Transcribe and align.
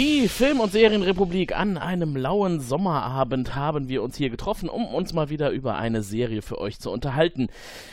Die 0.00 0.28
Film- 0.28 0.60
und 0.60 0.72
Serienrepublik 0.72 1.54
an 1.54 1.76
einem 1.76 2.16
lauen 2.16 2.58
Sommerabend 2.58 3.54
haben 3.54 3.90
wir 3.90 4.02
uns 4.02 4.16
hier 4.16 4.30
getroffen, 4.30 4.70
um 4.70 4.86
uns 4.86 5.12
mal 5.12 5.28
wieder 5.28 5.50
über 5.50 5.76
eine 5.76 6.02
Serie 6.02 6.40
für 6.40 6.58
euch 6.58 6.78
zu 6.78 6.90
unterhalten. 6.90 7.48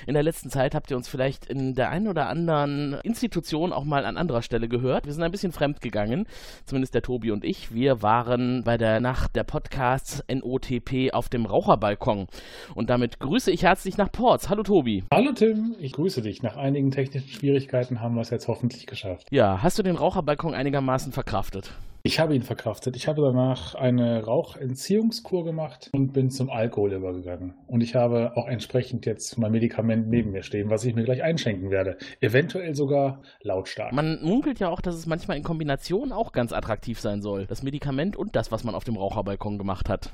In 0.05 0.13
der 0.13 0.23
letzten 0.23 0.49
Zeit 0.49 0.73
habt 0.73 0.89
ihr 0.89 0.95
uns 0.95 1.09
vielleicht 1.09 1.47
in 1.47 1.75
der 1.75 1.89
einen 1.89 2.07
oder 2.07 2.29
anderen 2.29 2.93
Institution 3.03 3.73
auch 3.73 3.83
mal 3.83 4.05
an 4.05 4.15
anderer 4.15 4.41
Stelle 4.41 4.69
gehört. 4.69 5.05
Wir 5.05 5.11
sind 5.11 5.21
ein 5.21 5.31
bisschen 5.31 5.51
fremd 5.51 5.81
gegangen, 5.81 6.27
zumindest 6.65 6.95
der 6.95 7.01
Tobi 7.01 7.29
und 7.31 7.43
ich. 7.43 7.73
Wir 7.73 8.01
waren 8.01 8.63
bei 8.63 8.77
der 8.77 9.01
Nacht 9.01 9.35
der 9.35 9.43
Podcasts 9.43 10.23
NOTP 10.29 11.11
auf 11.11 11.27
dem 11.27 11.45
Raucherbalkon. 11.45 12.27
Und 12.73 12.89
damit 12.89 13.19
grüße 13.19 13.51
ich 13.51 13.63
herzlich 13.63 13.97
nach 13.97 14.13
Ports. 14.13 14.47
Hallo 14.47 14.63
Tobi. 14.63 15.03
Hallo 15.13 15.33
Tim, 15.33 15.75
ich 15.77 15.91
grüße 15.91 16.21
dich. 16.21 16.41
Nach 16.41 16.55
einigen 16.55 16.89
technischen 16.89 17.27
Schwierigkeiten 17.27 17.99
haben 17.99 18.15
wir 18.15 18.21
es 18.21 18.29
jetzt 18.29 18.47
hoffentlich 18.47 18.85
geschafft. 18.85 19.27
Ja, 19.29 19.61
hast 19.61 19.77
du 19.77 19.83
den 19.83 19.97
Raucherbalkon 19.97 20.53
einigermaßen 20.53 21.11
verkraftet? 21.11 21.73
Ich 22.07 22.21
habe 22.21 22.33
ihn 22.33 22.41
verkraftet. 22.41 22.95
Ich 22.95 23.09
habe 23.09 23.21
danach 23.21 23.75
eine 23.75 24.23
Rauchentziehungskur 24.23 25.43
gemacht 25.43 25.89
und 25.91 26.13
bin 26.13 26.29
zum 26.29 26.49
Alkohol 26.49 26.93
übergegangen. 26.93 27.55
Und 27.67 27.81
ich 27.81 27.95
habe 27.95 28.31
auch 28.37 28.47
entsprechend 28.47 29.05
jetzt 29.05 29.37
mein 29.37 29.51
Medikament 29.51 30.07
neben 30.07 30.31
mir 30.31 30.41
stehen, 30.41 30.69
was 30.69 30.85
ich 30.85 30.95
mir 30.95 31.03
gleich 31.03 31.21
einschenken 31.21 31.69
werde. 31.69 31.97
Eventuell 32.21 32.75
sogar 32.75 33.21
lautstark. 33.41 33.91
Man 33.91 34.23
munkelt 34.23 34.61
ja 34.61 34.69
auch, 34.69 34.79
dass 34.79 34.95
es 34.95 35.05
manchmal 35.05 35.35
in 35.35 35.43
Kombination 35.43 36.13
auch 36.13 36.31
ganz 36.31 36.53
attraktiv 36.53 37.01
sein 37.01 37.21
soll. 37.21 37.45
Das 37.45 37.61
Medikament 37.61 38.15
und 38.15 38.37
das, 38.37 38.53
was 38.53 38.63
man 38.63 38.73
auf 38.73 38.85
dem 38.85 38.95
Raucherbalkon 38.95 39.57
gemacht 39.57 39.89
hat. 39.89 40.13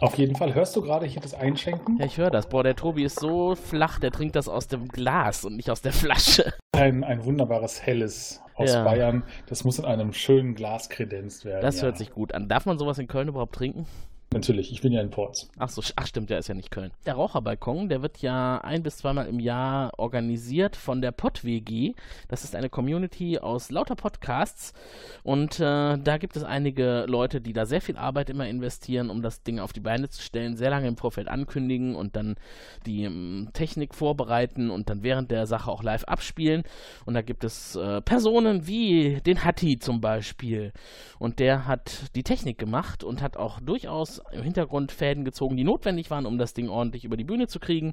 Auf 0.00 0.16
jeden 0.16 0.36
Fall. 0.36 0.54
Hörst 0.54 0.76
du 0.76 0.82
gerade 0.82 1.06
hier 1.06 1.20
das 1.20 1.34
Einschenken? 1.34 1.98
Ja, 1.98 2.06
ich 2.06 2.18
höre 2.18 2.30
das. 2.30 2.48
Boah, 2.48 2.62
der 2.62 2.76
Tobi 2.76 3.04
ist 3.04 3.18
so 3.18 3.54
flach, 3.56 3.98
der 3.98 4.10
trinkt 4.12 4.36
das 4.36 4.48
aus 4.48 4.68
dem 4.68 4.88
Glas 4.88 5.44
und 5.44 5.56
nicht 5.56 5.70
aus 5.70 5.82
der 5.82 5.92
Flasche. 5.92 6.52
Ein, 6.72 7.02
ein 7.04 7.24
wunderbares 7.24 7.82
Helles 7.82 8.40
aus 8.54 8.72
Ja. 8.72 8.84
Bayern. 8.84 9.24
Das 9.46 9.64
muss 9.64 9.78
in 9.78 9.84
einem 9.84 10.12
schönen 10.12 10.54
Glas 10.54 10.88
kredenzt 10.88 11.44
werden. 11.44 11.62
Das 11.62 11.78
ja. 11.78 11.84
hört 11.84 11.98
sich 11.98 12.10
gut 12.12 12.32
an. 12.32 12.48
Darf 12.48 12.66
man 12.66 12.78
sowas 12.78 12.98
in 12.98 13.08
Köln 13.08 13.28
überhaupt 13.28 13.54
trinken? 13.54 13.86
Natürlich, 14.30 14.72
ich 14.72 14.82
bin 14.82 14.92
ja 14.92 15.00
in 15.00 15.08
Ports. 15.08 15.48
Ach 15.58 15.70
so, 15.70 15.82
ach 15.96 16.06
stimmt, 16.06 16.28
der 16.28 16.38
ist 16.38 16.48
ja 16.48 16.54
nicht 16.54 16.70
Köln. 16.70 16.90
Der 17.06 17.14
Raucherbalkon, 17.14 17.88
der 17.88 18.02
wird 18.02 18.18
ja 18.18 18.58
ein 18.58 18.82
bis 18.82 18.98
zweimal 18.98 19.26
im 19.26 19.40
Jahr 19.40 19.98
organisiert 19.98 20.76
von 20.76 21.00
der 21.00 21.12
Pod-WG. 21.12 21.94
Das 22.28 22.44
ist 22.44 22.54
eine 22.54 22.68
Community 22.68 23.38
aus 23.38 23.70
lauter 23.70 23.96
Podcasts 23.96 24.74
und 25.22 25.60
äh, 25.60 25.96
da 25.96 26.18
gibt 26.18 26.36
es 26.36 26.44
einige 26.44 27.06
Leute, 27.08 27.40
die 27.40 27.54
da 27.54 27.64
sehr 27.64 27.80
viel 27.80 27.96
Arbeit 27.96 28.28
immer 28.28 28.46
investieren, 28.46 29.08
um 29.08 29.22
das 29.22 29.42
Ding 29.44 29.60
auf 29.60 29.72
die 29.72 29.80
Beine 29.80 30.10
zu 30.10 30.20
stellen, 30.20 30.56
sehr 30.56 30.68
lange 30.68 30.88
im 30.88 30.98
Vorfeld 30.98 31.28
ankündigen 31.28 31.96
und 31.96 32.14
dann 32.14 32.36
die 32.84 33.04
ähm, 33.04 33.48
Technik 33.54 33.94
vorbereiten 33.94 34.68
und 34.68 34.90
dann 34.90 35.02
während 35.02 35.30
der 35.30 35.46
Sache 35.46 35.70
auch 35.70 35.82
live 35.82 36.04
abspielen. 36.04 36.64
Und 37.06 37.14
da 37.14 37.22
gibt 37.22 37.44
es 37.44 37.76
äh, 37.76 38.02
Personen 38.02 38.66
wie 38.66 39.22
den 39.24 39.42
Hatti 39.42 39.78
zum 39.78 40.02
Beispiel. 40.02 40.74
Und 41.18 41.38
der 41.38 41.66
hat 41.66 42.14
die 42.14 42.24
Technik 42.24 42.58
gemacht 42.58 43.02
und 43.02 43.22
hat 43.22 43.38
auch 43.38 43.58
durchaus 43.60 44.17
im 44.32 44.42
Hintergrund 44.42 44.92
Fäden 44.92 45.24
gezogen, 45.24 45.56
die 45.56 45.64
notwendig 45.64 46.10
waren, 46.10 46.26
um 46.26 46.38
das 46.38 46.54
Ding 46.54 46.68
ordentlich 46.68 47.04
über 47.04 47.16
die 47.16 47.24
Bühne 47.24 47.46
zu 47.46 47.60
kriegen. 47.60 47.92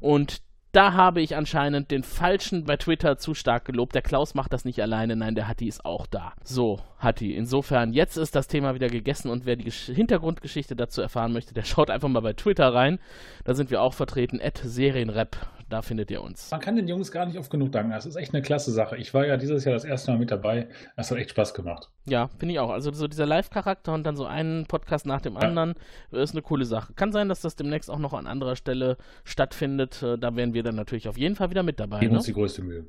Und 0.00 0.42
da 0.76 0.92
habe 0.92 1.22
ich 1.22 1.36
anscheinend 1.36 1.90
den 1.90 2.02
Falschen 2.02 2.64
bei 2.64 2.76
Twitter 2.76 3.16
zu 3.16 3.32
stark 3.32 3.64
gelobt. 3.64 3.94
Der 3.94 4.02
Klaus 4.02 4.34
macht 4.34 4.52
das 4.52 4.66
nicht 4.66 4.82
alleine, 4.82 5.16
nein, 5.16 5.34
der 5.34 5.48
Hatti 5.48 5.68
ist 5.68 5.86
auch 5.86 6.06
da. 6.06 6.34
So, 6.44 6.80
Hatti. 6.98 7.34
Insofern, 7.34 7.94
jetzt 7.94 8.18
ist 8.18 8.34
das 8.34 8.46
Thema 8.46 8.74
wieder 8.74 8.88
gegessen 8.88 9.30
und 9.30 9.46
wer 9.46 9.56
die 9.56 9.64
Gesch 9.64 9.86
Hintergrundgeschichte 9.86 10.76
dazu 10.76 11.00
erfahren 11.00 11.32
möchte, 11.32 11.54
der 11.54 11.64
schaut 11.64 11.88
einfach 11.88 12.08
mal 12.08 12.20
bei 12.20 12.34
Twitter 12.34 12.74
rein. 12.74 12.98
Da 13.44 13.54
sind 13.54 13.70
wir 13.70 13.80
auch 13.80 13.94
vertreten, 13.94 14.38
at 14.42 14.60
Serienrep. 14.62 15.38
Da 15.68 15.82
findet 15.82 16.12
ihr 16.12 16.22
uns. 16.22 16.50
Man 16.52 16.60
kann 16.60 16.76
den 16.76 16.86
Jungs 16.86 17.10
gar 17.10 17.26
nicht 17.26 17.38
oft 17.38 17.50
genug 17.50 17.72
danken. 17.72 17.90
Das 17.90 18.06
ist 18.06 18.14
echt 18.14 18.32
eine 18.32 18.40
klasse 18.42 18.70
Sache. 18.70 18.96
Ich 18.98 19.12
war 19.14 19.26
ja 19.26 19.36
dieses 19.36 19.64
Jahr 19.64 19.74
das 19.74 19.84
erste 19.84 20.12
Mal 20.12 20.18
mit 20.18 20.30
dabei. 20.30 20.68
Das 20.96 21.10
hat 21.10 21.18
echt 21.18 21.30
Spaß 21.30 21.54
gemacht. 21.54 21.90
Ja, 22.04 22.28
finde 22.38 22.52
ich 22.54 22.60
auch. 22.60 22.70
Also 22.70 22.92
so 22.92 23.08
dieser 23.08 23.26
Live-Charakter 23.26 23.92
und 23.92 24.04
dann 24.04 24.14
so 24.16 24.26
einen 24.26 24.66
Podcast 24.66 25.06
nach 25.06 25.20
dem 25.20 25.36
anderen 25.36 25.74
äh, 26.12 26.22
ist 26.22 26.32
eine 26.34 26.42
coole 26.42 26.64
Sache. 26.66 26.92
Kann 26.94 27.10
sein, 27.10 27.28
dass 27.28 27.40
das 27.40 27.56
demnächst 27.56 27.90
auch 27.90 27.98
noch 27.98 28.12
an 28.14 28.28
anderer 28.28 28.54
Stelle 28.54 28.96
stattfindet. 29.24 30.02
Äh, 30.04 30.16
Da 30.18 30.36
wären 30.36 30.54
wir 30.54 30.62
dann 30.62 30.76
natürlich 30.76 31.08
auf 31.08 31.18
jeden 31.18 31.34
Fall 31.34 31.50
wieder 31.50 31.64
mit 31.64 31.80
dabei. 31.80 31.98
Geben 31.98 32.12
Ne? 32.12 32.18
uns 32.18 32.26
die 32.26 32.32
größte 32.32 32.62
Mühe. 32.62 32.84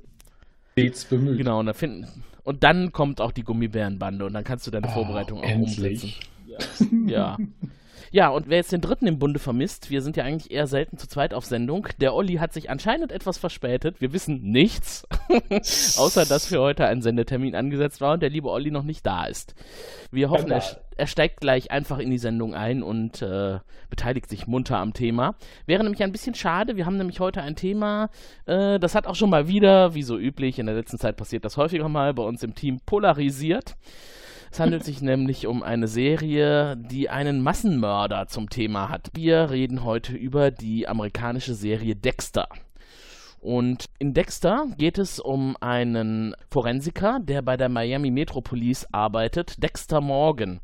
Stets 0.74 1.06
bemüht. 1.06 1.40
Genau, 1.40 1.60
und, 1.60 1.66
da 1.66 1.74
finden, 1.74 2.08
und 2.44 2.64
dann 2.64 2.92
kommt 2.92 3.20
auch 3.22 3.32
die 3.32 3.44
Gummibärenbande 3.44 4.24
und 4.26 4.34
dann 4.34 4.44
kannst 4.44 4.68
du 4.68 4.72
deine 4.72 4.86
Oh, 4.88 4.92
Vorbereitung 4.92 5.40
auch 5.40 5.44
endlich. 5.44 6.04
umsetzen. 6.04 6.98
Ja. 7.08 7.38
Ja, 7.38 7.38
und 8.30 8.48
wer 8.48 8.58
jetzt 8.58 8.72
den 8.72 8.82
dritten 8.82 9.08
im 9.08 9.20
Bunde 9.20 9.40
vermisst, 9.40 9.90
wir 9.90 10.02
sind 10.02 10.18
ja 10.18 10.24
eigentlich 10.24 10.52
eher 10.52 10.68
selten 10.68 10.98
zu 10.98 11.08
zweit 11.08 11.34
auf 11.34 11.46
Sendung. 11.46 11.88
Der 12.00 12.14
Olli 12.14 12.36
hat 12.36 12.54
sich 12.54 12.70
anscheinend 12.70 13.12
etwas 13.12 13.38
verspätet. 13.38 14.00
Wir 14.02 14.14
wissen 14.14 14.42
nichts, 14.42 15.08
außer 15.98 16.26
dass 16.26 16.48
für 16.48 16.60
heute 16.60 16.86
ein 16.86 17.02
Sendetermin 17.02 17.56
angesetzt 17.56 18.02
war 18.02 18.14
und 18.14 18.22
der 18.22 18.30
liebe 18.30 18.50
Olli 18.50 18.72
noch 18.72 18.84
nicht 18.84 19.06
da 19.06 19.26
ist. 19.26 19.56
Wir 20.12 20.30
hoffen, 20.30 20.52
er, 20.52 20.64
er 20.96 21.08
steigt 21.08 21.42
gleich 21.42 21.72
einfach 21.72 22.00
in 22.00 22.10
die 22.10 22.18
Sendung 22.18 22.54
ein 22.56 22.82
und 22.84 23.22
äh, 23.22 23.60
beteiligt 23.90 24.30
sich 24.30 24.48
munter 24.48 24.78
am 24.78 24.94
Thema. 24.94 25.36
Wäre 25.66 25.84
nämlich 25.84 26.04
ein 26.04 26.12
bisschen 26.12 26.36
schade. 26.36 26.76
Wir 26.76 26.86
haben 26.86 26.98
nämlich 26.98 27.20
heute 27.20 27.42
ein 27.42 27.56
Thema, 27.56 28.10
äh, 28.46 28.80
das 28.80 28.96
hat 28.96 29.08
auch 29.08 29.16
schon 29.16 29.30
mal 29.30 29.48
wieder, 29.48 29.94
wie 29.94 30.04
so 30.04 30.18
üblich, 30.18 30.60
in 30.60 30.66
der 30.66 30.76
letzten 30.76 30.98
Zeit 30.98 31.18
passiert 31.18 31.46
das 31.46 31.58
häufiger 31.58 31.90
mal, 31.90 32.14
bei 32.14 32.24
uns 32.24 32.44
im 32.44 32.56
Team 32.56 32.80
polarisiert. 32.86 33.76
Es 34.52 34.60
handelt 34.60 34.84
sich 34.84 35.02
nämlich 35.02 35.48
um 35.48 35.64
eine 35.64 35.88
Serie, 35.88 36.78
die 36.78 37.10
einen 37.10 37.42
Massenmörder 37.42 38.28
zum 38.28 38.50
Thema 38.50 38.90
hat. 38.90 39.10
Wir 39.14 39.50
reden 39.50 39.84
heute 39.84 40.14
über 40.14 40.52
die 40.52 40.88
amerikanische 40.88 41.54
Serie 41.54 41.96
Dexter. 41.96 42.48
Und 43.40 43.86
in 44.00 44.14
Dexter 44.14 44.66
geht 44.78 44.98
es 44.98 45.20
um 45.20 45.56
einen 45.62 46.36
Forensiker, 46.50 47.20
der 47.22 47.42
bei 47.44 47.56
der 47.56 47.70
Miami 47.70 48.10
Metropolis 48.10 48.88
arbeitet, 48.92 49.62
Dexter 49.62 50.02
Morgan. 50.02 50.60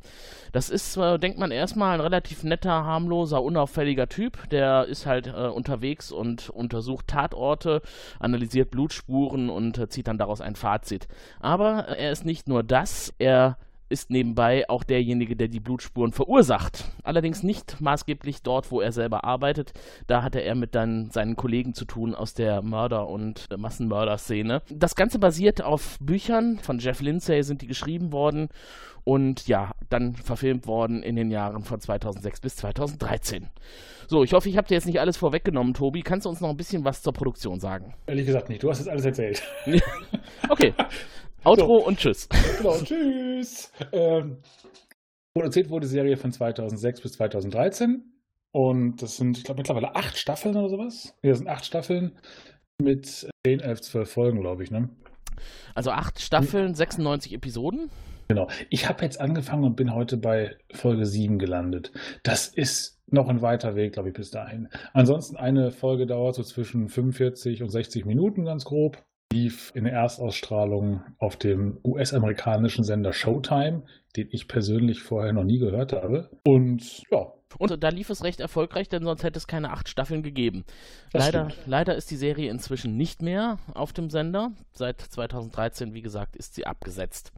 Das 0.51 0.69
ist, 0.69 0.97
äh, 0.97 1.19
denkt 1.19 1.37
man 1.37 1.51
erstmal, 1.51 1.93
ein 1.93 2.01
relativ 2.01 2.43
netter, 2.43 2.83
harmloser, 2.83 3.43
unauffälliger 3.43 4.09
Typ. 4.09 4.49
Der 4.49 4.85
ist 4.85 5.05
halt 5.05 5.27
äh, 5.27 5.47
unterwegs 5.47 6.11
und 6.11 6.49
untersucht 6.49 7.07
Tatorte, 7.07 7.81
analysiert 8.19 8.71
Blutspuren 8.71 9.49
und 9.49 9.77
äh, 9.77 9.87
zieht 9.87 10.07
dann 10.07 10.17
daraus 10.17 10.41
ein 10.41 10.55
Fazit. 10.55 11.07
Aber 11.39 11.87
äh, 11.89 12.03
er 12.03 12.11
ist 12.11 12.25
nicht 12.25 12.47
nur 12.47 12.63
das, 12.63 13.13
er 13.17 13.57
ist 13.89 14.09
nebenbei 14.09 14.69
auch 14.69 14.83
derjenige, 14.83 15.35
der 15.35 15.47
die 15.47 15.59
Blutspuren 15.59 16.11
verursacht. 16.11 16.85
Allerdings 17.03 17.43
nicht 17.43 17.79
maßgeblich 17.79 18.41
dort, 18.41 18.71
wo 18.71 18.81
er 18.81 18.91
selber 18.91 19.23
arbeitet. 19.23 19.73
Da 20.07 20.23
hatte 20.23 20.39
er 20.39 20.55
mit 20.55 20.75
dann 20.75 21.11
seinen 21.11 21.35
Kollegen 21.35 21.73
zu 21.73 21.85
tun 21.85 22.15
aus 22.15 22.33
der 22.33 22.61
Mörder- 22.61 23.07
und 23.07 23.51
der 23.51 23.57
Massenmörder-Szene. 23.57 24.61
Das 24.69 24.95
Ganze 24.95 25.19
basiert 25.19 25.61
auf 25.61 25.97
Büchern 25.99 26.59
von 26.59 26.79
Jeff 26.79 27.01
Lindsay, 27.01 27.43
sind 27.43 27.61
die 27.61 27.67
geschrieben 27.67 28.11
worden 28.11 28.49
und 29.03 29.47
ja, 29.47 29.71
dann 29.89 30.15
verfilmt 30.15 30.65
worden 30.67 31.03
in 31.03 31.15
den 31.15 31.29
Jahren 31.29 31.63
von 31.63 31.79
2006 31.79 32.39
bis 32.39 32.55
2013. 32.55 33.47
So, 34.07 34.23
ich 34.23 34.33
hoffe, 34.33 34.49
ich 34.49 34.57
habe 34.57 34.67
dir 34.67 34.75
jetzt 34.75 34.85
nicht 34.85 34.99
alles 34.99 35.17
vorweggenommen, 35.17 35.73
Tobi. 35.73 36.01
Kannst 36.01 36.25
du 36.25 36.29
uns 36.29 36.41
noch 36.41 36.49
ein 36.49 36.57
bisschen 36.57 36.85
was 36.85 37.01
zur 37.01 37.13
Produktion 37.13 37.59
sagen? 37.59 37.93
Ehrlich 38.07 38.25
gesagt 38.25 38.49
nicht. 38.49 38.63
Du 38.63 38.69
hast 38.69 38.79
jetzt 38.79 38.89
alles 38.89 39.05
erzählt. 39.05 39.41
Okay. 40.49 40.73
Outro 41.43 41.79
So. 41.79 41.85
und 41.87 41.97
tschüss. 41.99 42.29
genau, 42.57 42.77
tschüss. 42.77 43.71
Ähm, 43.91 44.37
produziert 45.35 45.69
wurde 45.69 45.85
die 45.87 45.91
Serie 45.91 46.17
von 46.17 46.31
2006 46.31 47.01
bis 47.01 47.13
2013. 47.13 48.03
Und 48.51 49.01
das 49.01 49.17
sind, 49.17 49.37
ich 49.37 49.43
glaube, 49.43 49.59
mittlerweile 49.59 49.95
acht 49.95 50.17
Staffeln 50.17 50.55
oder 50.55 50.69
sowas. 50.69 51.15
Ja, 51.23 51.31
das 51.31 51.39
sind 51.39 51.47
acht 51.47 51.65
Staffeln 51.65 52.17
mit 52.81 53.07
10, 53.45 53.59
11, 53.59 53.81
12 53.81 54.11
Folgen, 54.11 54.39
glaube 54.41 54.63
ich, 54.63 54.71
ne? 54.71 54.89
Also 55.75 55.91
acht 55.91 56.19
Staffeln, 56.21 56.75
96 56.75 57.33
Episoden. 57.33 57.89
Genau. 58.29 58.47
Ich 58.69 58.87
habe 58.87 59.03
jetzt 59.03 59.19
angefangen 59.19 59.63
und 59.63 59.75
bin 59.75 59.93
heute 59.93 60.17
bei 60.17 60.55
Folge 60.71 61.05
7 61.05 61.39
gelandet. 61.39 61.91
Das 62.23 62.47
ist 62.47 63.01
noch 63.07 63.27
ein 63.27 63.41
weiter 63.41 63.75
Weg, 63.75 63.93
glaube 63.93 64.09
ich, 64.09 64.15
bis 64.15 64.31
dahin. 64.31 64.69
Ansonsten 64.93 65.35
eine 65.35 65.71
Folge 65.71 66.05
dauert 66.05 66.35
so 66.35 66.43
zwischen 66.43 66.87
45 66.87 67.63
und 67.63 67.69
60 67.69 68.05
Minuten, 68.05 68.45
ganz 68.45 68.63
grob. 68.65 69.03
Lief 69.33 69.71
in 69.75 69.83
der 69.83 69.93
Erstausstrahlung 69.93 71.01
auf 71.17 71.35
dem 71.35 71.79
US-amerikanischen 71.83 72.83
Sender 72.83 73.13
Showtime, 73.13 73.83
den 74.15 74.27
ich 74.31 74.47
persönlich 74.47 75.01
vorher 75.01 75.33
noch 75.33 75.43
nie 75.43 75.59
gehört 75.59 75.93
habe. 75.93 76.29
Und 76.45 77.01
ja, 77.09 77.33
und 77.57 77.83
da 77.83 77.89
lief 77.89 78.09
es 78.09 78.23
recht 78.23 78.39
erfolgreich, 78.39 78.89
denn 78.89 79.03
sonst 79.03 79.23
hätte 79.23 79.37
es 79.37 79.47
keine 79.47 79.71
acht 79.71 79.89
Staffeln 79.89 80.23
gegeben. 80.23 80.65
Leider, 81.11 81.49
leider 81.65 81.95
ist 81.95 82.09
die 82.11 82.15
Serie 82.15 82.49
inzwischen 82.49 82.97
nicht 82.97 83.21
mehr 83.21 83.59
auf 83.73 83.93
dem 83.93 84.09
Sender. 84.09 84.51
Seit 84.71 85.01
2013, 85.01 85.93
wie 85.93 86.01
gesagt, 86.01 86.35
ist 86.35 86.55
sie 86.55 86.65
abgesetzt. 86.65 87.31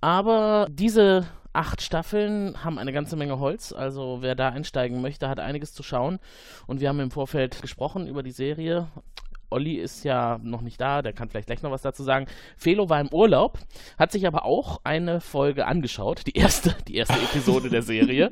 Aber 0.00 0.66
diese 0.70 1.26
acht 1.52 1.82
Staffeln 1.82 2.64
haben 2.64 2.78
eine 2.78 2.92
ganze 2.92 3.16
Menge 3.16 3.38
Holz. 3.38 3.72
Also 3.72 4.18
wer 4.20 4.34
da 4.34 4.50
einsteigen 4.50 5.00
möchte, 5.02 5.28
hat 5.28 5.40
einiges 5.40 5.74
zu 5.74 5.82
schauen. 5.82 6.18
Und 6.66 6.80
wir 6.80 6.88
haben 6.88 7.00
im 7.00 7.10
Vorfeld 7.10 7.60
gesprochen 7.60 8.06
über 8.06 8.22
die 8.22 8.30
Serie. 8.30 8.88
Olli 9.50 9.74
ist 9.74 10.04
ja 10.04 10.38
noch 10.42 10.62
nicht 10.62 10.80
da, 10.80 11.02
der 11.02 11.12
kann 11.12 11.28
vielleicht 11.28 11.46
gleich 11.46 11.62
noch 11.62 11.70
was 11.70 11.82
dazu 11.82 12.02
sagen. 12.02 12.26
Felo 12.56 12.88
war 12.88 13.00
im 13.00 13.12
Urlaub, 13.12 13.58
hat 13.98 14.12
sich 14.12 14.26
aber 14.26 14.44
auch 14.44 14.80
eine 14.84 15.20
Folge 15.20 15.66
angeschaut, 15.66 16.26
die 16.26 16.36
erste, 16.36 16.76
die 16.88 16.96
erste 16.96 17.14
Episode 17.30 17.68
der 17.68 17.82
Serie. 17.82 18.30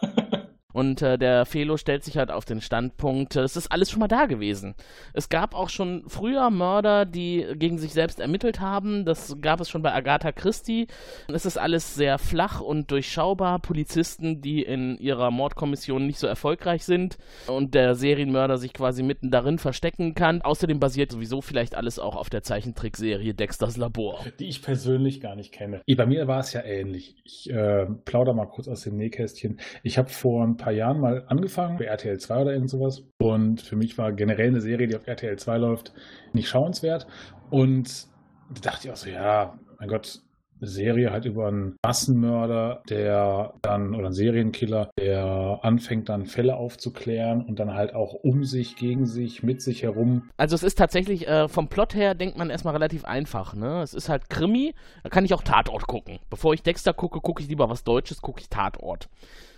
Und 0.72 1.02
äh, 1.02 1.18
der 1.18 1.46
Felo 1.46 1.76
stellt 1.76 2.04
sich 2.04 2.16
halt 2.16 2.30
auf 2.30 2.44
den 2.44 2.60
Standpunkt, 2.60 3.36
äh, 3.36 3.40
es 3.40 3.56
ist 3.56 3.72
alles 3.72 3.90
schon 3.90 4.00
mal 4.00 4.08
da 4.08 4.26
gewesen. 4.26 4.74
Es 5.12 5.28
gab 5.28 5.54
auch 5.54 5.68
schon 5.68 6.04
früher 6.06 6.50
Mörder, 6.50 7.06
die 7.06 7.46
gegen 7.56 7.78
sich 7.78 7.92
selbst 7.92 8.20
ermittelt 8.20 8.60
haben. 8.60 9.04
Das 9.04 9.36
gab 9.40 9.60
es 9.60 9.68
schon 9.68 9.82
bei 9.82 9.92
Agatha 9.92 10.32
Christie. 10.32 10.86
Es 11.32 11.46
ist 11.46 11.58
alles 11.58 11.94
sehr 11.94 12.18
flach 12.18 12.60
und 12.60 12.90
durchschaubar. 12.90 13.58
Polizisten, 13.58 14.40
die 14.40 14.62
in 14.62 14.96
ihrer 14.98 15.30
Mordkommission 15.30 16.06
nicht 16.06 16.18
so 16.18 16.26
erfolgreich 16.26 16.84
sind 16.84 17.18
und 17.46 17.74
der 17.74 17.94
Serienmörder 17.94 18.56
sich 18.56 18.72
quasi 18.72 19.02
mitten 19.02 19.30
darin 19.30 19.58
verstecken 19.58 20.14
kann. 20.14 20.42
Außerdem 20.42 20.78
basiert 20.78 21.12
sowieso 21.12 21.40
vielleicht 21.40 21.74
alles 21.74 21.98
auch 21.98 22.16
auf 22.16 22.30
der 22.30 22.42
Zeichentrickserie 22.42 23.34
Dexters 23.34 23.76
Labor. 23.76 24.24
Die 24.38 24.48
ich 24.48 24.62
persönlich 24.62 25.20
gar 25.20 25.36
nicht 25.36 25.52
kenne. 25.52 25.82
Bei 25.96 26.06
mir 26.06 26.26
war 26.26 26.40
es 26.40 26.52
ja 26.52 26.62
ähnlich. 26.62 27.14
Ich 27.24 27.50
äh, 27.50 27.86
plauder 28.04 28.32
mal 28.32 28.46
kurz 28.46 28.68
aus 28.68 28.82
dem 28.82 28.96
Nähkästchen. 28.96 29.60
Ich 29.82 29.98
habe 29.98 30.08
vor 30.08 30.42
ein 30.44 30.56
paar 30.60 30.72
Jahren 30.72 31.00
mal 31.00 31.24
angefangen, 31.26 31.78
bei 31.78 31.84
RTL 31.84 32.18
2 32.18 32.42
oder 32.42 32.52
irgend 32.52 32.70
sowas. 32.70 33.02
Und 33.18 33.60
für 33.60 33.76
mich 33.76 33.98
war 33.98 34.12
generell 34.12 34.48
eine 34.48 34.60
Serie, 34.60 34.86
die 34.86 34.96
auf 34.96 35.06
RTL 35.06 35.36
2 35.36 35.58
läuft, 35.58 35.92
nicht 36.32 36.48
schauenswert. 36.48 37.06
Und 37.50 38.06
da 38.54 38.60
dachte 38.70 38.86
ich 38.86 38.92
auch 38.92 38.96
so, 38.96 39.10
ja, 39.10 39.58
mein 39.78 39.88
Gott, 39.88 40.20
eine 40.60 40.68
Serie 40.68 41.10
halt 41.10 41.24
über 41.24 41.48
einen 41.48 41.76
Massenmörder, 41.82 42.82
der 42.88 43.54
dann, 43.62 43.94
oder 43.94 44.06
einen 44.06 44.14
Serienkiller, 44.14 44.90
der 44.98 45.60
anfängt 45.62 46.08
dann 46.08 46.26
Fälle 46.26 46.56
aufzuklären 46.56 47.44
und 47.44 47.58
dann 47.58 47.74
halt 47.74 47.94
auch 47.94 48.12
um 48.14 48.44
sich, 48.44 48.76
gegen 48.76 49.06
sich, 49.06 49.42
mit 49.42 49.62
sich 49.62 49.82
herum. 49.82 50.28
Also 50.36 50.54
es 50.54 50.62
ist 50.62 50.76
tatsächlich, 50.76 51.26
äh, 51.26 51.48
vom 51.48 51.68
Plot 51.68 51.94
her 51.94 52.14
denkt 52.14 52.36
man 52.36 52.50
erstmal 52.50 52.74
relativ 52.74 53.04
einfach, 53.04 53.54
ne? 53.54 53.80
Es 53.82 53.94
ist 53.94 54.08
halt 54.08 54.28
Krimi, 54.28 54.74
da 55.02 55.08
kann 55.08 55.24
ich 55.24 55.32
auch 55.32 55.42
Tatort 55.42 55.86
gucken. 55.86 56.18
Bevor 56.28 56.52
ich 56.52 56.62
Dexter 56.62 56.92
gucke, 56.92 57.20
gucke 57.20 57.42
ich 57.42 57.48
lieber 57.48 57.70
was 57.70 57.84
Deutsches, 57.84 58.20
gucke 58.20 58.40
ich 58.40 58.48
Tatort. 58.50 59.08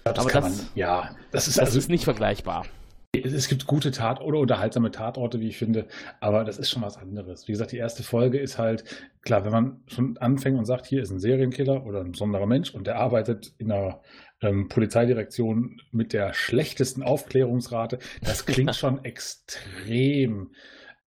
Ja, 0.04 0.12
das 0.12 0.24
Aber 0.24 0.32
das, 0.32 0.58
man, 0.58 0.68
ja, 0.74 1.16
das 1.30 1.48
ist, 1.48 1.58
das 1.58 1.66
also, 1.66 1.78
ist 1.78 1.88
nicht 1.88 2.04
vergleichbar. 2.04 2.66
Es 3.14 3.48
gibt 3.48 3.66
gute 3.66 3.90
Tat- 3.90 4.22
oder 4.22 4.38
unterhaltsame 4.38 4.90
Tatorte, 4.90 5.38
wie 5.38 5.48
ich 5.48 5.58
finde, 5.58 5.86
aber 6.20 6.44
das 6.44 6.56
ist 6.56 6.70
schon 6.70 6.80
was 6.80 6.96
anderes. 6.96 7.46
Wie 7.46 7.52
gesagt, 7.52 7.72
die 7.72 7.76
erste 7.76 8.02
Folge 8.02 8.38
ist 8.38 8.56
halt, 8.56 8.84
klar, 9.20 9.44
wenn 9.44 9.52
man 9.52 9.82
schon 9.86 10.16
anfängt 10.16 10.58
und 10.58 10.64
sagt, 10.64 10.86
hier 10.86 11.02
ist 11.02 11.10
ein 11.10 11.20
Serienkiller 11.20 11.84
oder 11.84 12.00
ein 12.00 12.12
besonderer 12.12 12.46
Mensch 12.46 12.74
und 12.74 12.86
der 12.86 12.96
arbeitet 12.96 13.52
in 13.58 13.70
einer 13.70 14.00
ähm, 14.40 14.68
Polizeidirektion 14.68 15.78
mit 15.90 16.14
der 16.14 16.32
schlechtesten 16.32 17.02
Aufklärungsrate, 17.02 17.98
das 18.22 18.46
klingt 18.46 18.74
schon 18.76 19.04
extrem 19.04 20.54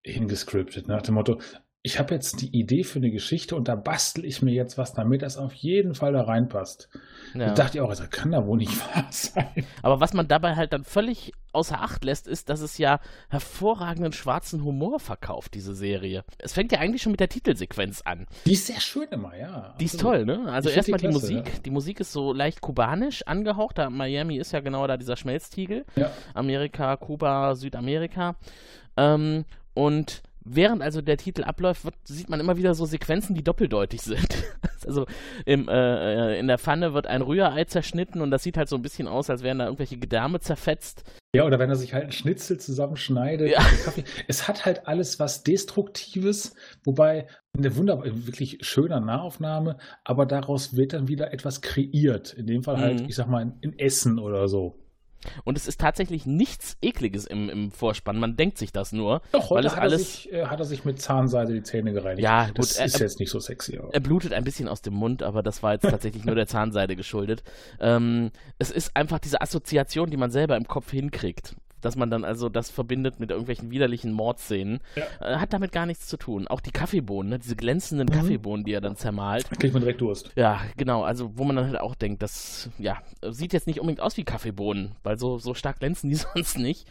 hingescriptet, 0.03 0.87
nach 0.87 1.01
dem 1.01 1.15
Motto, 1.15 1.39
ich 1.85 1.99
habe 1.99 2.15
jetzt 2.15 2.41
die 2.41 2.47
Idee 2.47 2.83
für 2.83 2.97
eine 2.97 3.11
Geschichte 3.11 3.55
und 3.55 3.67
da 3.67 3.75
bastel 3.75 4.25
ich 4.25 4.41
mir 4.41 4.51
jetzt 4.51 4.75
was, 4.75 4.93
damit 4.93 5.21
das 5.21 5.37
auf 5.37 5.53
jeden 5.53 5.93
Fall 5.93 6.13
da 6.13 6.23
reinpasst. 6.23 6.89
Ja. 7.35 7.49
Da 7.49 7.53
dachte 7.53 7.77
ich 7.77 7.81
auch, 7.81 7.89
das 7.89 8.09
kann 8.09 8.31
da 8.31 8.47
wohl 8.47 8.57
nicht 8.57 8.75
wahr 8.95 9.05
sein. 9.11 9.63
Aber 9.83 9.99
was 9.99 10.13
man 10.13 10.27
dabei 10.27 10.55
halt 10.55 10.73
dann 10.73 10.83
völlig 10.83 11.31
außer 11.51 11.79
Acht 11.79 12.03
lässt, 12.03 12.27
ist, 12.27 12.49
dass 12.49 12.61
es 12.61 12.79
ja 12.79 12.99
hervorragenden 13.29 14.13
schwarzen 14.13 14.63
Humor 14.63 14.99
verkauft, 14.99 15.53
diese 15.53 15.75
Serie. 15.75 16.23
Es 16.39 16.53
fängt 16.53 16.71
ja 16.71 16.79
eigentlich 16.79 17.03
schon 17.03 17.11
mit 17.11 17.19
der 17.19 17.29
Titelsequenz 17.29 18.01
an. 18.01 18.25
Die 18.47 18.53
ist 18.53 18.65
sehr 18.65 18.81
schön 18.81 19.07
immer, 19.11 19.37
ja. 19.37 19.75
Die 19.79 19.85
ist 19.85 19.99
toll, 19.99 20.25
ne? 20.25 20.51
Also 20.51 20.69
erstmal 20.69 20.99
die, 20.99 21.05
die, 21.05 21.13
Musik. 21.13 21.47
Ja. 21.47 21.59
Die 21.63 21.69
Musik 21.69 21.99
ist 21.99 22.11
so 22.11 22.33
leicht 22.33 22.61
kubanisch 22.61 23.21
angehaucht. 23.27 23.77
Da 23.77 23.91
Miami 23.91 24.37
ist 24.37 24.53
ja 24.53 24.59
genau 24.59 24.87
da 24.87 24.97
dieser 24.97 25.17
Schmelztiegel. 25.17 25.85
Ja. 25.95 26.11
Amerika, 26.33 26.97
Kuba, 26.97 27.53
Südamerika. 27.53 28.37
Ähm, 28.97 29.45
und 29.75 30.23
während 30.45 30.81
also 30.81 31.01
der 31.01 31.17
Titel 31.17 31.43
abläuft, 31.43 31.83
wird, 31.83 31.95
sieht 32.05 32.29
man 32.29 32.39
immer 32.39 32.55
wieder 32.55 32.75
so 32.75 32.85
Sequenzen, 32.85 33.35
die 33.35 33.43
doppeldeutig 33.43 34.01
sind. 34.01 34.45
also 34.85 35.05
im, 35.45 35.67
äh, 35.67 36.39
in 36.39 36.47
der 36.47 36.59
Pfanne 36.59 36.93
wird 36.93 37.07
ein 37.07 37.21
Rührei 37.21 37.65
zerschnitten 37.65 38.21
und 38.21 38.31
das 38.31 38.43
sieht 38.43 38.57
halt 38.57 38.69
so 38.69 38.75
ein 38.75 38.81
bisschen 38.81 39.07
aus, 39.07 39.29
als 39.29 39.43
wären 39.43 39.59
da 39.59 39.65
irgendwelche 39.65 39.97
Gedärme 39.97 40.39
zerfetzt. 40.39 41.03
Ja, 41.35 41.45
oder 41.45 41.59
wenn 41.59 41.69
er 41.69 41.75
sich 41.75 41.93
halt 41.93 42.05
ein 42.05 42.11
Schnitzel 42.11 42.59
zusammenschneidet. 42.59 43.49
Ja. 43.49 43.65
Es 44.27 44.47
hat 44.47 44.65
halt 44.65 44.87
alles 44.87 45.19
was 45.19 45.43
Destruktives, 45.43 46.55
wobei 46.83 47.27
eine 47.57 47.75
wunderbar, 47.75 48.05
wirklich 48.05 48.59
schöner 48.61 48.99
Nahaufnahme, 48.99 49.77
aber 50.03 50.25
daraus 50.25 50.75
wird 50.75 50.93
dann 50.93 51.07
wieder 51.07 51.33
etwas 51.33 51.61
kreiert. 51.61 52.33
In 52.33 52.47
dem 52.47 52.63
Fall 52.63 52.77
halt, 52.77 53.01
mhm. 53.01 53.09
ich 53.09 53.15
sag 53.15 53.27
mal, 53.27 53.53
in 53.61 53.77
Essen 53.77 54.19
oder 54.19 54.47
so. 54.47 54.84
Und 55.43 55.57
es 55.57 55.67
ist 55.67 55.79
tatsächlich 55.79 56.25
nichts 56.25 56.77
Ekliges 56.81 57.25
im, 57.25 57.49
im 57.49 57.71
Vorspann. 57.71 58.19
Man 58.19 58.35
denkt 58.35 58.57
sich 58.57 58.71
das 58.71 58.91
nur. 58.91 59.21
Doch, 59.31 59.49
heute 59.49 59.71
hat, 59.71 59.79
alles, 59.79 60.01
er 60.01 60.05
sich, 60.05 60.33
äh, 60.33 60.45
hat 60.45 60.59
er 60.59 60.65
sich 60.65 60.85
mit 60.85 61.01
Zahnseide 61.01 61.53
die 61.53 61.63
Zähne 61.63 61.93
gereinigt. 61.93 62.23
Ja, 62.23 62.47
gut. 62.47 62.59
Das 62.59 62.77
er, 62.77 62.85
ist 62.85 62.99
jetzt 62.99 63.19
nicht 63.19 63.29
so 63.29 63.39
sexy. 63.39 63.77
Aber. 63.77 63.93
Er 63.93 63.99
blutet 63.99 64.33
ein 64.33 64.43
bisschen 64.43 64.67
aus 64.67 64.81
dem 64.81 64.93
Mund, 64.93 65.23
aber 65.23 65.43
das 65.43 65.63
war 65.63 65.73
jetzt 65.73 65.83
tatsächlich 65.83 66.25
nur 66.25 66.35
der 66.35 66.47
Zahnseide 66.55 66.95
geschuldet. 66.95 67.43
Ähm, 67.79 68.31
es 68.57 68.71
ist 68.71 68.95
einfach 68.95 69.19
diese 69.19 69.41
Assoziation, 69.41 70.09
die 70.09 70.17
man 70.17 70.31
selber 70.31 70.55
im 70.57 70.67
Kopf 70.67 70.91
hinkriegt 70.91 71.55
dass 71.81 71.95
man 71.95 72.09
dann 72.09 72.23
also 72.23 72.49
das 72.49 72.69
verbindet 72.69 73.19
mit 73.19 73.29
irgendwelchen 73.29 73.71
widerlichen 73.71 74.11
Mordszenen. 74.11 74.79
Ja. 74.95 75.03
Äh, 75.19 75.37
hat 75.37 75.53
damit 75.53 75.71
gar 75.71 75.85
nichts 75.85 76.07
zu 76.07 76.17
tun. 76.17 76.47
Auch 76.47 76.61
die 76.61 76.71
Kaffeebohnen, 76.71 77.29
ne? 77.29 77.39
diese 77.39 77.55
glänzenden 77.55 78.07
mhm. 78.07 78.13
Kaffeebohnen, 78.13 78.65
die 78.65 78.73
er 78.73 78.81
dann 78.81 78.95
zermalt. 78.95 79.45
Da 79.49 79.55
kriegt 79.55 79.73
man 79.73 79.81
direkt 79.81 80.01
Durst. 80.01 80.31
Ja, 80.35 80.61
genau. 80.77 81.03
Also, 81.03 81.31
wo 81.37 81.43
man 81.43 81.55
dann 81.55 81.67
halt 81.67 81.79
auch 81.79 81.95
denkt, 81.95 82.21
das 82.21 82.69
ja, 82.77 82.97
sieht 83.21 83.53
jetzt 83.53 83.67
nicht 83.67 83.79
unbedingt 83.79 84.01
aus 84.01 84.17
wie 84.17 84.23
Kaffeebohnen, 84.23 84.95
weil 85.03 85.17
so, 85.17 85.37
so 85.37 85.53
stark 85.53 85.79
glänzen 85.79 86.09
die 86.09 86.15
sonst 86.33 86.57
nicht. 86.57 86.87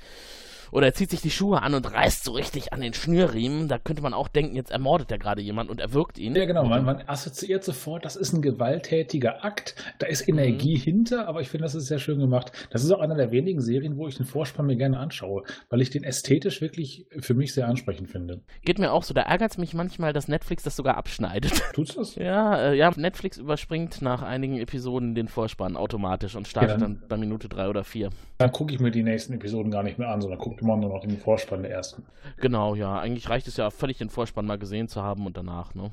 Oder 0.75 0.89
er 0.89 0.95
zieht 0.95 1.11
sich 1.11 1.21
die 1.21 1.31
Schuhe 1.31 1.63
an 1.63 1.73
und 1.75 1.93
reißt 1.93 2.25
so 2.25 2.33
richtig 2.33 2.73
an 2.73 2.81
den 2.81 2.95
Schnürriemen. 2.95 3.69
Da 3.69 3.79
könnte 3.79 4.03
man 4.03 4.13
auch 4.13 4.27
denken, 4.27 4.57
jetzt 4.57 4.73
ermordet 4.73 5.09
er 5.13 5.19
gerade 5.19 5.41
jemand 5.41 5.71
und 5.71 5.81
erwürgt 5.81 6.19
ihn. 6.19 6.35
Ja, 6.35 6.47
genau. 6.47 6.65
Man, 6.65 6.85
man, 6.85 7.05
assoziiert 7.07 7.63
sofort, 7.63 8.05
das 8.05 8.17
ist 8.17 8.33
ein 8.33 8.43
gewalttätiger 8.43 9.45
Akt. 9.45 9.77
Da 10.01 10.09
ist 10.09 10.29
Energie 10.29 10.77
mhm. 10.77 10.83
hinter, 10.83 11.29
aber 11.29 11.41
ich 11.43 11.49
finde, 11.49 11.63
das 11.63 11.77
ist 11.77 11.87
sehr 11.87 12.01
schön 12.01 12.19
gemacht. 12.19 12.51
Das 12.71 12.83
ist 12.83 12.91
auch 12.91 12.99
einer 12.99 13.15
der 13.15 13.31
wenigen 13.31 13.61
Serien, 13.61 13.97
wo 13.97 14.09
ich 14.09 14.17
den 14.17 14.27
Vorspann 14.27 14.67
mir 14.67 14.75
gerne 14.75 14.99
anschaue, 14.99 15.45
weil 15.71 15.81
ich 15.81 15.91
den 15.91 16.03
ästhetisch 16.03 16.61
wirklich 16.61 17.07
für 17.21 17.35
mich 17.35 17.55
sehr 17.55 17.69
ansprechend 17.69 18.11
finde. 18.11 18.41
Geht 18.65 18.81
mir 18.81 18.91
auch 18.91 19.05
so. 19.05 19.15
Da 19.15 19.23
ärgert 19.23 19.53
es 19.53 19.59
mich 19.59 19.75
manchmal, 19.75 20.13
dass 20.13 20.27
Netflix 20.27 20.65
das 20.65 20.75
sogar 20.75 20.97
abschneidet. 20.97 21.53
Tut's 21.73 21.95
das? 21.95 22.17
Ja, 22.17 22.71
äh, 22.71 22.77
ja. 22.77 22.91
Netflix 22.97 23.37
überspringt 23.37 24.03
nach 24.03 24.23
einigen 24.23 24.59
Episoden 24.59 25.15
den 25.15 25.29
Vorspann 25.29 25.77
automatisch 25.77 26.35
und 26.35 26.49
startet 26.49 26.71
ja, 26.71 26.79
dann, 26.79 26.99
dann 26.99 27.09
bei 27.09 27.17
Minute 27.17 27.49
drei 27.49 27.69
oder 27.69 27.85
vier. 27.85 28.11
Dann 28.39 28.51
gucke 28.51 28.75
ich 28.75 28.81
mir 28.81 28.91
die 28.91 29.05
nächsten 29.05 29.35
Episoden 29.35 29.71
gar 29.71 29.85
nicht 29.85 30.01
mehr 30.01 30.09
an, 30.09 30.21
sondern 30.21 30.41
gucke 30.41 30.64
immer 30.65 30.77
nur 30.77 30.91
noch 30.91 31.01
den 31.01 31.19
Vorspann 31.19 31.63
der 31.63 31.71
ersten. 31.71 32.05
Genau, 32.41 32.75
ja. 32.75 32.99
Eigentlich 32.99 33.29
reicht 33.29 33.47
es 33.47 33.57
ja 33.57 33.71
völlig, 33.71 33.99
den 33.99 34.11
Vorspann 34.11 34.47
mal 34.47 34.59
gesehen 34.59 34.89
zu 34.89 35.03
haben 35.03 35.27
und 35.27 35.37
danach, 35.37 35.75
ne? 35.75 35.91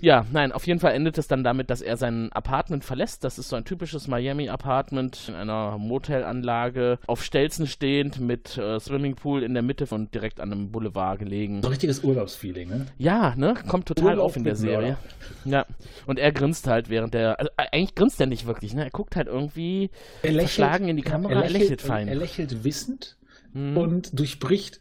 Ja, 0.00 0.26
nein, 0.32 0.52
auf 0.52 0.66
jeden 0.66 0.80
Fall 0.80 0.94
endet 0.94 1.18
es 1.18 1.28
dann 1.28 1.44
damit, 1.44 1.70
dass 1.70 1.80
er 1.80 1.96
sein 1.96 2.32
Apartment 2.32 2.84
verlässt. 2.84 3.24
Das 3.24 3.38
ist 3.38 3.48
so 3.48 3.56
ein 3.56 3.64
typisches 3.64 4.08
Miami-Apartment 4.08 5.28
in 5.28 5.34
einer 5.34 5.78
Motelanlage, 5.78 6.98
auf 7.06 7.22
Stelzen 7.22 7.66
stehend, 7.66 8.20
mit 8.20 8.56
äh, 8.56 8.80
Swimmingpool 8.80 9.42
in 9.42 9.54
der 9.54 9.62
Mitte 9.62 9.86
und 9.90 10.14
direkt 10.14 10.40
an 10.40 10.52
einem 10.52 10.70
Boulevard 10.70 11.18
gelegen. 11.18 11.62
So 11.62 11.68
ein 11.68 11.72
richtiges 11.72 12.02
Urlaubsfeeling, 12.02 12.68
ne? 12.68 12.86
Ja, 12.98 13.34
ne? 13.36 13.54
Kommt 13.68 13.86
total 13.86 14.14
Urlaub 14.14 14.26
auf 14.26 14.36
in 14.36 14.44
der 14.44 14.56
Serie. 14.56 14.96
Ja. 15.44 15.66
Und 16.06 16.18
er 16.18 16.32
grinst 16.32 16.66
halt 16.66 16.90
während 16.90 17.14
der. 17.14 17.38
Also 17.38 17.50
äh, 17.56 17.66
eigentlich 17.72 17.94
grinst 17.94 18.20
er 18.20 18.26
nicht 18.26 18.46
wirklich, 18.46 18.74
ne? 18.74 18.84
Er 18.84 18.90
guckt 18.90 19.16
halt 19.16 19.28
irgendwie 19.28 19.90
er 20.22 20.32
lächelt, 20.32 20.50
verschlagen 20.50 20.88
in 20.88 20.96
die 20.96 21.02
Kamera, 21.02 21.32
er 21.32 21.40
lächelt, 21.40 21.54
er 21.54 21.60
lächelt 21.60 21.82
fein. 21.82 22.08
Er 22.08 22.14
lächelt 22.16 22.64
wissend 22.64 23.16
hm. 23.52 23.76
und 23.76 24.18
durchbricht 24.18 24.80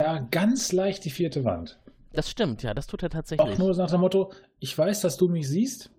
ja, 0.00 0.18
ganz 0.18 0.72
leicht 0.72 1.04
die 1.04 1.10
vierte 1.10 1.44
Wand. 1.44 1.78
Das 2.12 2.30
stimmt, 2.30 2.62
ja, 2.62 2.74
das 2.74 2.86
tut 2.86 3.02
er 3.02 3.10
tatsächlich. 3.10 3.54
Auch 3.54 3.58
nur 3.58 3.74
nach 3.76 3.90
dem 3.90 4.00
Motto, 4.00 4.32
ich 4.58 4.76
weiß, 4.76 5.00
dass 5.00 5.16
du 5.16 5.28
mich 5.28 5.48
siehst 5.48 5.90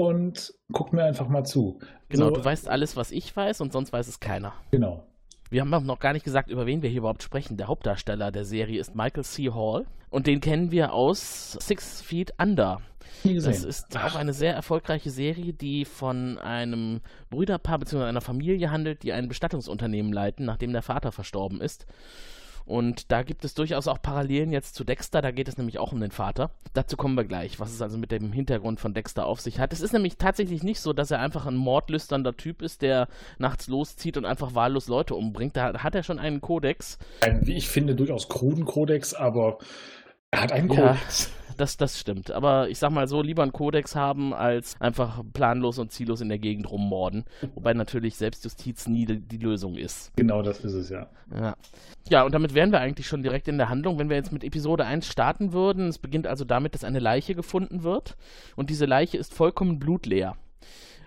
und 0.00 0.54
guck 0.72 0.92
mir 0.92 1.04
einfach 1.04 1.28
mal 1.28 1.44
zu. 1.44 1.78
Genau, 2.08 2.28
so, 2.28 2.36
du 2.36 2.44
weißt 2.44 2.68
alles, 2.68 2.96
was 2.96 3.10
ich 3.10 3.34
weiß 3.34 3.60
und 3.60 3.72
sonst 3.72 3.92
weiß 3.92 4.08
es 4.08 4.20
keiner. 4.20 4.52
Genau. 4.70 5.06
Wir 5.50 5.60
haben 5.60 5.86
noch 5.86 5.98
gar 5.98 6.12
nicht 6.12 6.24
gesagt, 6.24 6.48
über 6.48 6.66
wen 6.66 6.82
wir 6.82 6.88
hier 6.88 7.00
überhaupt 7.00 7.22
sprechen. 7.22 7.56
Der 7.56 7.68
Hauptdarsteller 7.68 8.32
der 8.32 8.44
Serie 8.44 8.80
ist 8.80 8.94
Michael 8.94 9.24
C. 9.24 9.50
Hall 9.50 9.86
und 10.08 10.26
den 10.26 10.40
kennen 10.40 10.70
wir 10.70 10.92
aus 10.92 11.52
Six 11.60 12.00
Feet 12.00 12.32
Under. 12.38 12.80
Das 13.24 13.64
ist 13.64 13.96
Ach. 13.96 14.12
auch 14.12 14.16
eine 14.16 14.32
sehr 14.32 14.54
erfolgreiche 14.54 15.10
Serie, 15.10 15.52
die 15.52 15.84
von 15.84 16.38
einem 16.38 17.00
Brüderpaar 17.30 17.78
bzw. 17.78 18.04
einer 18.04 18.20
Familie 18.20 18.70
handelt, 18.70 19.02
die 19.02 19.12
ein 19.12 19.28
Bestattungsunternehmen 19.28 20.12
leiten, 20.12 20.44
nachdem 20.44 20.72
der 20.72 20.82
Vater 20.82 21.12
verstorben 21.12 21.60
ist. 21.60 21.86
Und 22.64 23.10
da 23.10 23.22
gibt 23.22 23.44
es 23.44 23.54
durchaus 23.54 23.88
auch 23.88 24.00
Parallelen 24.00 24.52
jetzt 24.52 24.74
zu 24.74 24.84
Dexter, 24.84 25.20
da 25.20 25.30
geht 25.30 25.48
es 25.48 25.58
nämlich 25.58 25.78
auch 25.78 25.92
um 25.92 26.00
den 26.00 26.10
Vater. 26.10 26.50
Dazu 26.74 26.96
kommen 26.96 27.16
wir 27.16 27.24
gleich, 27.24 27.58
was 27.58 27.72
es 27.72 27.82
also 27.82 27.98
mit 27.98 28.12
dem 28.12 28.32
Hintergrund 28.32 28.80
von 28.80 28.94
Dexter 28.94 29.26
auf 29.26 29.40
sich 29.40 29.58
hat. 29.58 29.72
Es 29.72 29.80
ist 29.80 29.92
nämlich 29.92 30.16
tatsächlich 30.16 30.62
nicht 30.62 30.80
so, 30.80 30.92
dass 30.92 31.10
er 31.10 31.18
einfach 31.18 31.46
ein 31.46 31.56
mordlüsternder 31.56 32.36
Typ 32.36 32.62
ist, 32.62 32.82
der 32.82 33.08
nachts 33.38 33.68
loszieht 33.68 34.16
und 34.16 34.24
einfach 34.24 34.54
wahllos 34.54 34.88
Leute 34.88 35.14
umbringt. 35.14 35.56
Da 35.56 35.82
hat 35.82 35.94
er 35.94 36.02
schon 36.02 36.18
einen 36.18 36.40
Kodex. 36.40 36.98
Ein, 37.22 37.46
wie 37.46 37.54
ich 37.54 37.68
finde, 37.68 37.94
durchaus 37.94 38.28
kruden 38.28 38.64
Kodex, 38.64 39.12
aber 39.12 39.58
er 40.32 40.42
hat 40.42 40.52
einen 40.52 40.68
Kodex. 40.68 41.30
Ja 41.30 41.42
das, 41.56 41.76
das 41.76 41.98
stimmt. 41.98 42.30
Aber 42.30 42.68
ich 42.68 42.78
sag 42.78 42.90
mal 42.90 43.08
so, 43.08 43.22
lieber 43.22 43.42
einen 43.42 43.52
Kodex 43.52 43.94
haben, 43.94 44.34
als 44.34 44.74
einfach 44.80 45.22
planlos 45.32 45.78
und 45.78 45.92
ziellos 45.92 46.20
in 46.20 46.28
der 46.28 46.38
Gegend 46.38 46.70
rummorden. 46.70 47.24
Wobei 47.54 47.74
natürlich 47.74 48.16
Selbstjustiz 48.16 48.88
nie 48.88 49.06
die, 49.06 49.20
die 49.20 49.38
Lösung 49.38 49.76
ist. 49.76 50.12
Genau 50.16 50.42
das 50.42 50.64
ist 50.64 50.74
es, 50.74 50.90
ja. 50.90 51.08
ja. 51.34 51.56
Ja, 52.08 52.24
und 52.24 52.32
damit 52.32 52.54
wären 52.54 52.72
wir 52.72 52.80
eigentlich 52.80 53.06
schon 53.06 53.22
direkt 53.22 53.48
in 53.48 53.58
der 53.58 53.68
Handlung, 53.68 53.98
wenn 53.98 54.08
wir 54.08 54.16
jetzt 54.16 54.32
mit 54.32 54.44
Episode 54.44 54.84
1 54.84 55.06
starten 55.06 55.52
würden. 55.52 55.88
Es 55.88 55.98
beginnt 55.98 56.26
also 56.26 56.44
damit, 56.44 56.74
dass 56.74 56.84
eine 56.84 56.98
Leiche 56.98 57.34
gefunden 57.34 57.82
wird. 57.82 58.16
Und 58.56 58.70
diese 58.70 58.86
Leiche 58.86 59.18
ist 59.18 59.34
vollkommen 59.34 59.78
blutleer 59.78 60.36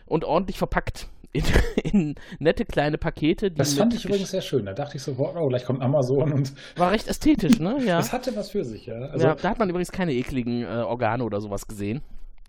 und 0.05 0.24
ordentlich 0.24 0.58
verpackt 0.58 1.08
in, 1.36 1.44
in, 1.84 2.15
nette 2.39 2.65
kleine 2.65 2.98
Pakete. 2.98 3.51
das 3.51 3.74
fand 3.74 3.94
ich 3.94 4.06
übrigens 4.06 4.32
sehr 4.32 4.42
schön. 4.42 4.65
Da 4.65 4.74
dachte 4.74 4.98
ich 4.98 5.04
so, 5.04 5.15
oh, 5.18 5.48
gleich 5.48 5.65
kommt 5.65 5.82
Amazon 5.82 6.32
und. 6.32 6.54
War 6.77 6.92
recht 6.92 7.08
ästhetisch, 7.08 7.60
ne? 7.60 7.77
Ja. 7.86 7.98
Das 7.98 8.13
hatte 8.13 8.36
was 8.36 8.51
für 8.51 8.63
sich, 8.63 8.86
ja. 8.86 8.96
Also, 8.96 9.27
ja 9.27 9.36
da 9.36 9.50
hat 9.50 9.60
man 9.60 9.70
übrigens 9.70 9.92
keine 9.92 10.13
ekligen 10.13 10.63
äh, 10.63 10.68
Organe 10.68 11.24
oder 11.24 11.42
sowas 11.42 11.68
gesehen. 11.68 12.01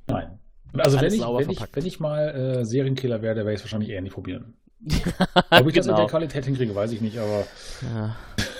Nein. 0.07 0.39
Also 0.79 1.01
wenn 1.01 1.13
ich, 1.13 1.21
wenn, 1.21 1.51
ich, 1.51 1.63
wenn 1.73 1.87
ich, 1.87 2.01
mal 2.01 2.29
äh, 2.29 2.65
Serienkiller 2.65 3.23
werde, 3.23 3.41
werde 3.41 3.53
ich 3.53 3.61
es 3.61 3.65
wahrscheinlich 3.65 3.91
eher 3.91 4.03
nicht 4.03 4.13
probieren. 4.13 4.55
Ob 4.85 5.67
ich 5.67 5.75
das 5.75 5.87
genau. 5.87 5.97
in 5.97 6.03
der 6.03 6.07
Qualität 6.07 6.45
hinkriege, 6.45 6.75
weiß 6.75 6.93
ich 6.93 7.01
nicht, 7.01 7.19
aber. 7.19 7.47
Ja. 7.83 8.17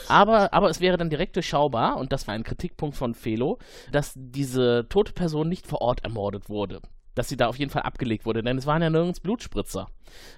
Aber, 0.09 0.55
aber 0.55 0.71
es 0.71 0.81
wäre 0.81 0.97
dann 0.97 1.11
direkt 1.11 1.35
durchschaubar, 1.35 1.99
und 1.99 2.13
das 2.13 2.27
war 2.29 2.35
ein 2.35 2.45
Kritikpunkt 2.45 2.97
von 2.97 3.15
Felo, 3.15 3.59
dass 3.91 4.15
diese 4.17 4.87
tote 4.89 5.13
Person 5.13 5.49
nicht 5.49 5.67
vor 5.67 5.83
Ort 5.83 6.05
ermordet 6.05 6.49
wurde 6.49 6.81
dass 7.17 7.29
sie 7.29 7.37
da 7.37 7.49
auf 7.49 7.59
jeden 7.59 7.71
Fall 7.73 7.83
abgelegt 7.83 8.25
wurde, 8.25 8.43
denn 8.43 8.57
es 8.57 8.67
waren 8.67 8.83
ja 8.83 8.91
nirgends 8.91 9.19
Blutspritzer. 9.19 9.89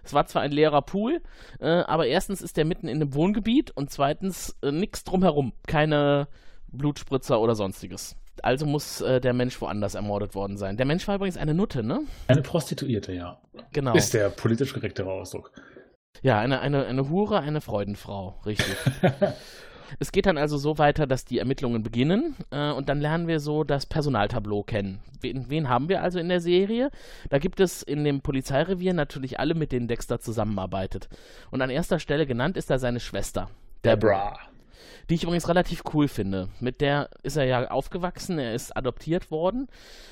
Es 0.02 0.14
war 0.14 0.26
zwar 0.26 0.42
ein 0.42 0.52
leerer 0.52 0.80
Pool, 0.80 1.20
äh, 1.61 1.66
aber 1.66 2.06
erstens 2.06 2.40
ist 2.40 2.56
der 2.56 2.64
mitten 2.64 2.88
in 2.88 3.02
einem 3.02 3.12
Wohngebiet 3.12 3.70
und 3.73 3.90
zweitens 3.90 4.56
äh, 4.62 4.73
nichts 4.73 5.04
drumherum, 5.04 5.52
keine 5.66 6.28
Blutspritzer 6.68 7.40
oder 7.40 7.54
sonstiges. 7.54 8.16
Also 8.42 8.64
muss 8.64 9.00
äh, 9.00 9.20
der 9.20 9.32
Mensch 9.32 9.61
woanders 9.61 9.97
ermordet 9.97 10.35
worden 10.37 10.56
sein. 10.56 10.76
Der 10.76 10.87
Mensch 10.87 11.06
war 11.08 11.16
übrigens 11.16 11.37
eine 11.37 11.54
Nutte, 11.54 11.82
ne? 11.82 12.02
Eine 12.28 12.42
Prostituierte, 12.42 13.12
ja. 13.12 13.40
Genau. 13.73 13.94
Ist 13.94 14.14
der 14.14 14.30
politisch 14.30 14.73
korrektere 14.73 15.11
Ausdruck. 15.11 15.50
Ja, 16.23 16.38
eine, 16.38 16.61
eine, 16.61 16.87
eine 16.87 17.08
Hure, 17.11 17.40
eine 17.40 17.61
Freudenfrau, 17.61 18.40
richtig. 18.47 18.76
Es 19.99 20.12
geht 20.12 20.26
dann 20.26 20.38
also 20.38 20.57
so 20.57 20.78
weiter, 20.78 21.07
dass 21.07 21.25
die 21.25 21.38
Ermittlungen 21.38 21.83
beginnen 21.83 22.37
äh, 22.50 22.71
und 22.71 22.88
dann 22.88 23.00
lernen 23.00 23.26
wir 23.26 23.40
so 23.40 23.64
das 23.64 23.87
Personaltableau 23.87 24.62
kennen. 24.62 25.00
Wen, 25.21 25.49
wen, 25.49 25.68
haben 25.68 25.88
wir 25.88 26.02
also 26.02 26.18
in 26.18 26.28
der 26.28 26.40
Serie? 26.40 26.90
Da 27.30 27.38
gibt 27.38 27.61
es 27.61 27.83
in 27.83 28.04
dem 28.04 28.21
Polizeirevier 28.21 28.95
natürlich 28.95 29.40
alle, 29.40 29.54
mit 29.54 29.73
denen 29.73 29.88
Dexter 29.88 30.21
zusammenarbeitet. 30.21 31.09
Und 31.50 31.62
an 31.62 31.71
erster 31.71 31.99
Stelle 31.99 32.26
genannt 32.26 32.57
ist 32.57 32.71
da 32.71 32.78
seine 32.78 33.00
Schwester. 33.00 33.50
Deborah 33.85 34.38
die 35.08 35.14
ich 35.14 35.23
übrigens 35.23 35.49
relativ 35.49 35.82
cool 35.92 36.08
finde. 36.08 36.49
Mit 36.61 36.80
der 36.80 37.11
ist 37.23 37.37
er 37.37 37.44
ja 37.44 37.70
aufgewachsen, 37.70 38.38
er 38.38 38.54
ist 38.54 38.76
adoptiert 38.76 39.30
worden 39.30 39.68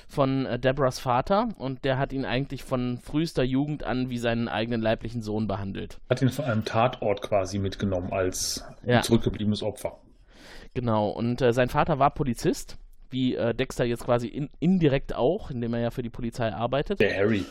von 0.09 0.47
äh, 0.47 0.59
Deborahs 0.59 0.99
Vater 0.99 1.49
und 1.59 1.85
der 1.85 1.99
hat 1.99 2.13
ihn 2.13 2.25
eigentlich 2.25 2.63
von 2.63 2.99
frühester 2.99 3.43
Jugend 3.43 3.85
an 3.85 4.11
wie 4.11 4.19
seinen 4.19 4.49
eigenen 4.49 4.81
leiblichen 4.81 5.23
Sohn 5.23 5.47
behandelt. 5.47 5.99
Hat 6.09 6.23
ihn 6.23 6.31
von 6.31 6.45
einem 6.45 6.65
Tatort 6.65 7.23
quasi 7.23 7.59
mitgenommen 7.59 8.13
als 8.13 8.65
ja. 8.85 9.03
zurückgebliebenes 9.03 9.63
Opfer. 9.63 9.99
Genau, 10.75 11.09
und 11.09 11.41
äh, 11.41 11.53
sein 11.53 11.69
Vater 11.69 11.99
war 11.99 12.11
Polizist 12.11 12.79
wie 13.11 13.35
äh, 13.35 13.55
Dexter 13.55 13.85
jetzt 13.85 14.05
quasi 14.05 14.29
in, 14.29 14.51
indirekt 14.59 15.15
auch, 15.15 15.51
indem 15.51 15.75
er 15.75 15.81
ja 15.81 15.91
für 15.91 16.03
die 16.03 16.11
Polizei 16.11 16.53
arbeitet. 16.53 17.01
Der 17.01 17.17
Harry. 17.17 17.45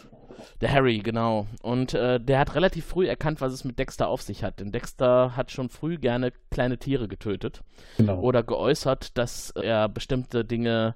Der 0.61 0.71
Harry, 0.71 0.99
genau. 0.99 1.47
Und 1.61 1.93
äh, 1.93 2.19
der 2.19 2.39
hat 2.39 2.55
relativ 2.55 2.85
früh 2.85 3.07
erkannt, 3.07 3.41
was 3.41 3.53
es 3.53 3.63
mit 3.63 3.79
Dexter 3.79 4.07
auf 4.07 4.21
sich 4.21 4.43
hat. 4.43 4.59
Denn 4.59 4.71
Dexter 4.71 5.35
hat 5.35 5.51
schon 5.51 5.69
früh 5.69 5.97
gerne 5.97 6.31
kleine 6.51 6.77
Tiere 6.77 7.07
getötet. 7.07 7.61
Genau. 7.97 8.19
Oder 8.19 8.43
geäußert, 8.43 9.17
dass 9.17 9.51
er 9.51 9.89
bestimmte 9.89 10.45
Dinge 10.45 10.95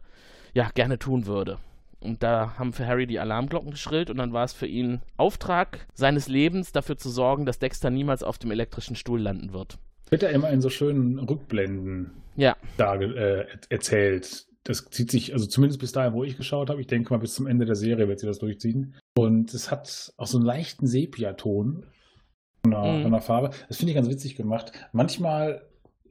ja 0.53 0.69
gerne 0.73 0.99
tun 0.99 1.25
würde. 1.25 1.57
Und 2.01 2.23
da 2.23 2.57
haben 2.57 2.73
für 2.73 2.87
Harry 2.87 3.07
die 3.07 3.19
Alarmglocken 3.19 3.71
geschrillt 3.71 4.09
und 4.09 4.17
dann 4.17 4.31
war 4.31 4.45
es 4.45 4.53
für 4.53 4.67
ihn 4.67 5.01
Auftrag 5.17 5.85
seines 5.93 6.27
Lebens, 6.29 6.71
dafür 6.71 6.97
zu 6.97 7.09
sorgen, 7.09 7.45
dass 7.45 7.59
Dexter 7.59 7.89
niemals 7.89 8.23
auf 8.23 8.37
dem 8.37 8.51
elektrischen 8.51 8.95
Stuhl 8.95 9.19
landen 9.19 9.51
wird. 9.51 9.77
Wird 10.09 10.23
er 10.23 10.29
immer 10.29 10.49
in 10.49 10.61
so 10.61 10.69
schönen 10.69 11.19
Rückblenden 11.19 12.11
ja. 12.35 12.55
da, 12.77 12.95
äh, 12.95 13.45
erzählt 13.69 14.45
das 14.69 14.85
zieht 14.91 15.09
sich, 15.09 15.33
also 15.33 15.47
zumindest 15.47 15.79
bis 15.79 15.93
dahin, 15.93 16.13
wo 16.13 16.23
ich 16.23 16.37
geschaut 16.37 16.69
habe, 16.69 16.79
ich 16.79 16.85
denke 16.85 17.11
mal 17.11 17.17
bis 17.17 17.33
zum 17.33 17.47
Ende 17.47 17.65
der 17.65 17.73
Serie 17.73 18.07
wird 18.07 18.19
sie 18.19 18.27
das 18.27 18.37
durchziehen. 18.37 18.95
Und 19.17 19.51
es 19.51 19.71
hat 19.71 20.13
auch 20.15 20.27
so 20.27 20.37
einen 20.37 20.45
leichten 20.45 20.85
Sepiaton 20.85 21.87
von 22.61 22.71
der, 22.71 22.83
mhm. 22.83 23.01
von 23.01 23.11
der 23.11 23.21
Farbe. 23.21 23.49
Das 23.67 23.77
finde 23.77 23.91
ich 23.91 23.95
ganz 23.95 24.09
witzig 24.09 24.35
gemacht. 24.35 24.71
Manchmal 24.91 25.63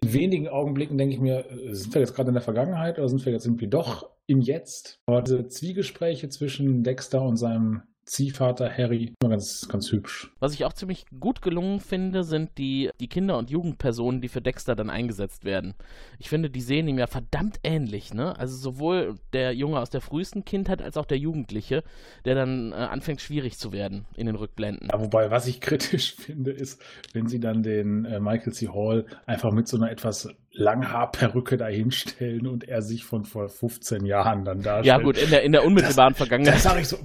in 0.03 0.13
wenigen 0.13 0.49
Augenblicken 0.49 0.99
denke 0.99 1.15
ich 1.15 1.21
mir, 1.21 1.49
äh, 1.49 1.73
sind 1.73 1.95
wir 1.95 2.01
jetzt 2.01 2.17
gerade 2.17 2.31
in 2.31 2.35
der 2.35 2.43
Vergangenheit 2.43 2.99
oder 2.99 3.09
sind 3.09 3.25
wir 3.25 3.33
jetzt 3.33 3.47
irgendwie 3.47 3.69
doch 3.69 4.11
im 4.27 4.41
Jetzt? 4.41 4.99
Aber 5.07 5.23
diese 5.23 5.47
Zwiegespräche 5.47 6.29
zwischen 6.29 6.83
Dexter 6.83 7.23
und 7.23 7.37
seinem 7.37 7.83
Ziehvater 8.09 8.71
Harry. 8.71 9.15
Immer 9.23 9.31
ganz, 9.31 9.69
ganz 9.69 9.93
hübsch. 9.93 10.31
Was 10.41 10.55
ich 10.55 10.65
auch 10.65 10.73
ziemlich 10.73 11.05
gut 11.21 11.43
gelungen 11.43 11.81
finde, 11.81 12.25
sind 12.25 12.57
die, 12.59 12.91
die 13.01 13.09
Kinder- 13.09 13.39
und 13.39 13.51
Jugendpersonen, 13.51 14.21
die 14.21 14.29
für 14.29 14.41
Dexter 14.41 14.75
dann 14.75 14.91
eingesetzt 14.91 15.45
werden. 15.45 15.75
Ich 16.19 16.29
finde, 16.29 16.51
die 16.51 16.61
sehen 16.61 16.89
ihm 16.89 16.99
ja 16.99 17.07
verdammt 17.07 17.61
ähnlich, 17.63 18.15
ne? 18.15 18.37
Also 18.39 18.57
sowohl 18.57 19.17
der 19.33 19.55
Junge 19.55 19.79
aus 19.79 19.91
der 19.91 20.01
frühesten 20.01 20.45
Kindheit 20.45 20.83
als 20.83 20.97
auch 20.97 21.05
der 21.05 21.19
Jugendliche, 21.19 21.85
der 22.25 22.35
dann 22.35 22.73
äh, 22.73 22.77
anfängt 22.77 23.21
schwierig 23.21 23.59
zu 23.59 23.73
werden 23.73 24.07
in 24.17 24.27
den 24.27 24.37
Rückblenden. 24.37 24.89
Ja, 24.91 25.01
wobei, 25.01 25.31
was 25.31 25.47
ich 25.47 25.61
kritisch 25.69 26.15
finde, 26.15 26.51
ist, 26.51 26.81
wenn 27.13 27.27
sie 27.27 27.41
dann 27.41 27.63
den 27.63 28.07
äh, 28.07 28.21
Michael 28.21 28.53
C. 28.53 28.69
Hall 28.69 29.05
einfach 29.27 29.53
mit 29.53 29.69
so 29.69 29.77
einer 29.77 29.91
etwas 29.91 30.29
Langhaarperücke 30.53 31.57
dahinstellen 31.57 32.47
und 32.47 32.69
er 32.69 32.83
sich 32.83 33.05
von 33.05 33.25
vor 33.25 33.49
15 33.49 34.07
Jahren 34.07 34.45
dann 34.45 34.63
darstellt. 34.63 34.87
Ja, 34.87 34.99
gut, 34.99 35.19
in 35.19 35.31
der, 35.31 35.43
in 35.43 35.53
der 35.53 35.65
unmittelbaren 35.65 36.15
das, 36.15 36.19
Vergangenheit. 36.19 36.55
Das 36.55 36.63
sage 36.63 36.81
ich 36.81 36.89
so, 36.89 36.99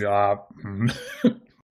ja. 0.00 0.46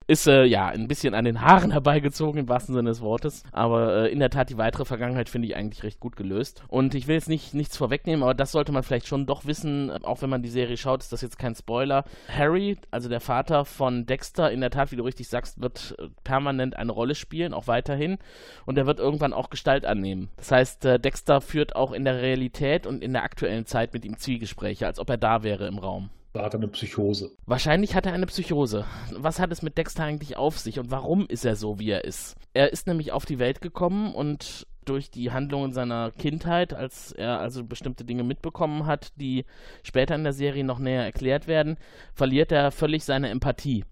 Ist 0.06 0.28
äh, 0.28 0.44
ja 0.44 0.68
ein 0.68 0.88
bisschen 0.88 1.14
an 1.14 1.26
den 1.26 1.42
Haaren 1.42 1.72
herbeigezogen 1.72 2.40
im 2.42 2.50
wahrsten 2.50 2.76
Sinne 2.76 2.90
des 2.90 3.02
Wortes. 3.02 3.44
Aber 3.52 4.04
äh, 4.04 4.12
in 4.12 4.20
der 4.20 4.30
Tat 4.30 4.50
die 4.50 4.58
weitere 4.58 4.86
Vergangenheit 4.86 5.30
finde 5.30 5.48
ich 5.48 5.56
eigentlich 5.56 5.84
recht 5.84 6.00
gut 6.00 6.16
gelöst. 6.16 6.64
Und 6.68 6.94
ich 6.96 7.08
will 7.08 7.16
jetzt 7.16 7.30
nicht 7.30 7.54
nichts 7.54 7.78
vorwegnehmen, 7.78 8.24
aber 8.24 8.34
das 8.34 8.52
sollte 8.52 8.72
man 8.72 8.84
vielleicht 8.84 9.08
schon 9.08 9.26
doch 9.26 9.46
wissen, 9.46 9.92
auch 10.04 10.22
wenn 10.22 10.30
man 10.30 10.42
die 10.42 10.50
Serie 10.50 10.78
schaut, 10.78 11.02
ist 11.02 11.14
das 11.14 11.22
jetzt 11.22 11.40
kein 11.40 11.56
Spoiler. 11.56 12.04
Harry, 12.28 12.78
also 12.92 13.08
der 13.10 13.22
Vater 13.22 13.66
von 13.66 14.06
Dexter, 14.06 14.52
in 14.52 14.62
der 14.62 14.72
Tat, 14.72 14.92
wie 14.92 14.98
du 14.98 15.04
richtig 15.04 15.30
sagst, 15.30 15.62
wird 15.62 15.96
äh, 16.00 16.10
permanent 16.24 16.76
eine 16.76 16.92
Rolle 16.92 17.16
spielen, 17.16 17.54
auch 17.54 17.68
weiterhin. 17.68 18.18
Und 18.66 18.78
er 18.78 18.86
wird 18.86 19.00
irgendwann 19.00 19.34
auch 19.34 19.50
Gestalt 19.50 19.86
annehmen. 19.86 20.30
Das 20.38 20.52
heißt, 20.52 20.86
äh, 20.86 21.00
Dexter 21.00 21.42
führt 21.42 21.76
auch 21.76 21.94
in 21.94 22.06
der 22.06 22.22
Realität 22.22 22.86
und 22.88 23.04
in 23.04 23.14
der 23.14 23.24
aktuellen 23.24 23.66
Zeit 23.66 23.94
mit 23.94 24.06
ihm 24.06 24.18
Zwiegespräche, 24.18 24.86
als 24.86 25.00
ob 25.00 25.10
er 25.10 25.18
da 25.18 25.44
wäre 25.44 25.68
im 25.68 25.78
Raum. 25.78 26.10
Da 26.34 26.42
hat 26.42 26.56
er 26.56 26.60
eine 26.60 26.68
Psychose. 26.68 27.32
Wahrscheinlich 27.46 27.94
hat 27.94 28.08
er 28.08 28.14
eine 28.14 28.26
Psychose. 28.26 28.86
Was 29.12 29.40
hat 29.40 29.52
es 29.52 29.62
mit 29.62 29.78
Dexter 29.78 30.04
eigentlich 30.04 30.36
auf 30.36 30.58
sich 30.58 30.80
und 30.80 30.90
warum 30.90 31.28
ist 31.28 31.46
er 31.46 31.56
so, 31.56 31.78
wie 31.78 31.92
er 31.92 32.06
ist? 32.06 32.36
Er 32.54 32.74
ist 32.74 32.88
nämlich 32.88 33.12
auf 33.12 33.26
die 33.26 33.38
Welt 33.38 33.62
gekommen 33.62 34.16
und 34.16 34.66
durch 34.84 35.12
die 35.12 35.32
Handlungen 35.32 35.74
seiner 35.74 36.12
Kindheit, 36.12 36.74
als 36.74 37.12
er 37.12 37.40
also 37.40 37.64
bestimmte 37.64 38.04
Dinge 38.04 38.24
mitbekommen 38.24 38.88
hat, 38.88 39.14
die 39.16 39.46
später 39.84 40.16
in 40.16 40.24
der 40.24 40.34
Serie 40.34 40.64
noch 40.64 40.80
näher 40.80 41.04
erklärt 41.04 41.48
werden, 41.48 41.78
verliert 42.14 42.52
er 42.52 42.72
völlig 42.72 43.06
seine 43.06 43.30
Empathie. 43.30 43.86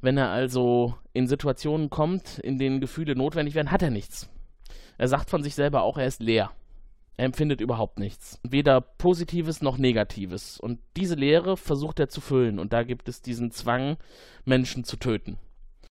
Wenn 0.00 0.18
er 0.18 0.30
also 0.30 0.94
in 1.12 1.28
Situationen 1.28 1.88
kommt, 1.88 2.40
in 2.40 2.58
denen 2.58 2.80
Gefühle 2.80 3.14
notwendig 3.14 3.54
werden, 3.54 3.70
hat 3.70 3.82
er 3.82 3.90
nichts. 3.90 4.28
Er 4.98 5.08
sagt 5.08 5.30
von 5.30 5.42
sich 5.42 5.54
selber 5.54 5.82
auch, 5.82 5.98
er 5.98 6.06
ist 6.06 6.20
leer. 6.20 6.50
Er 7.16 7.24
empfindet 7.24 7.60
überhaupt 7.60 7.98
nichts. 7.98 8.38
Weder 8.42 8.80
Positives 8.80 9.62
noch 9.62 9.78
Negatives. 9.78 10.60
Und 10.60 10.80
diese 10.96 11.14
Leere 11.14 11.56
versucht 11.56 11.98
er 11.98 12.08
zu 12.08 12.20
füllen. 12.20 12.58
Und 12.58 12.72
da 12.72 12.82
gibt 12.82 13.08
es 13.08 13.22
diesen 13.22 13.50
Zwang, 13.50 13.96
Menschen 14.44 14.84
zu 14.84 14.96
töten. 14.96 15.38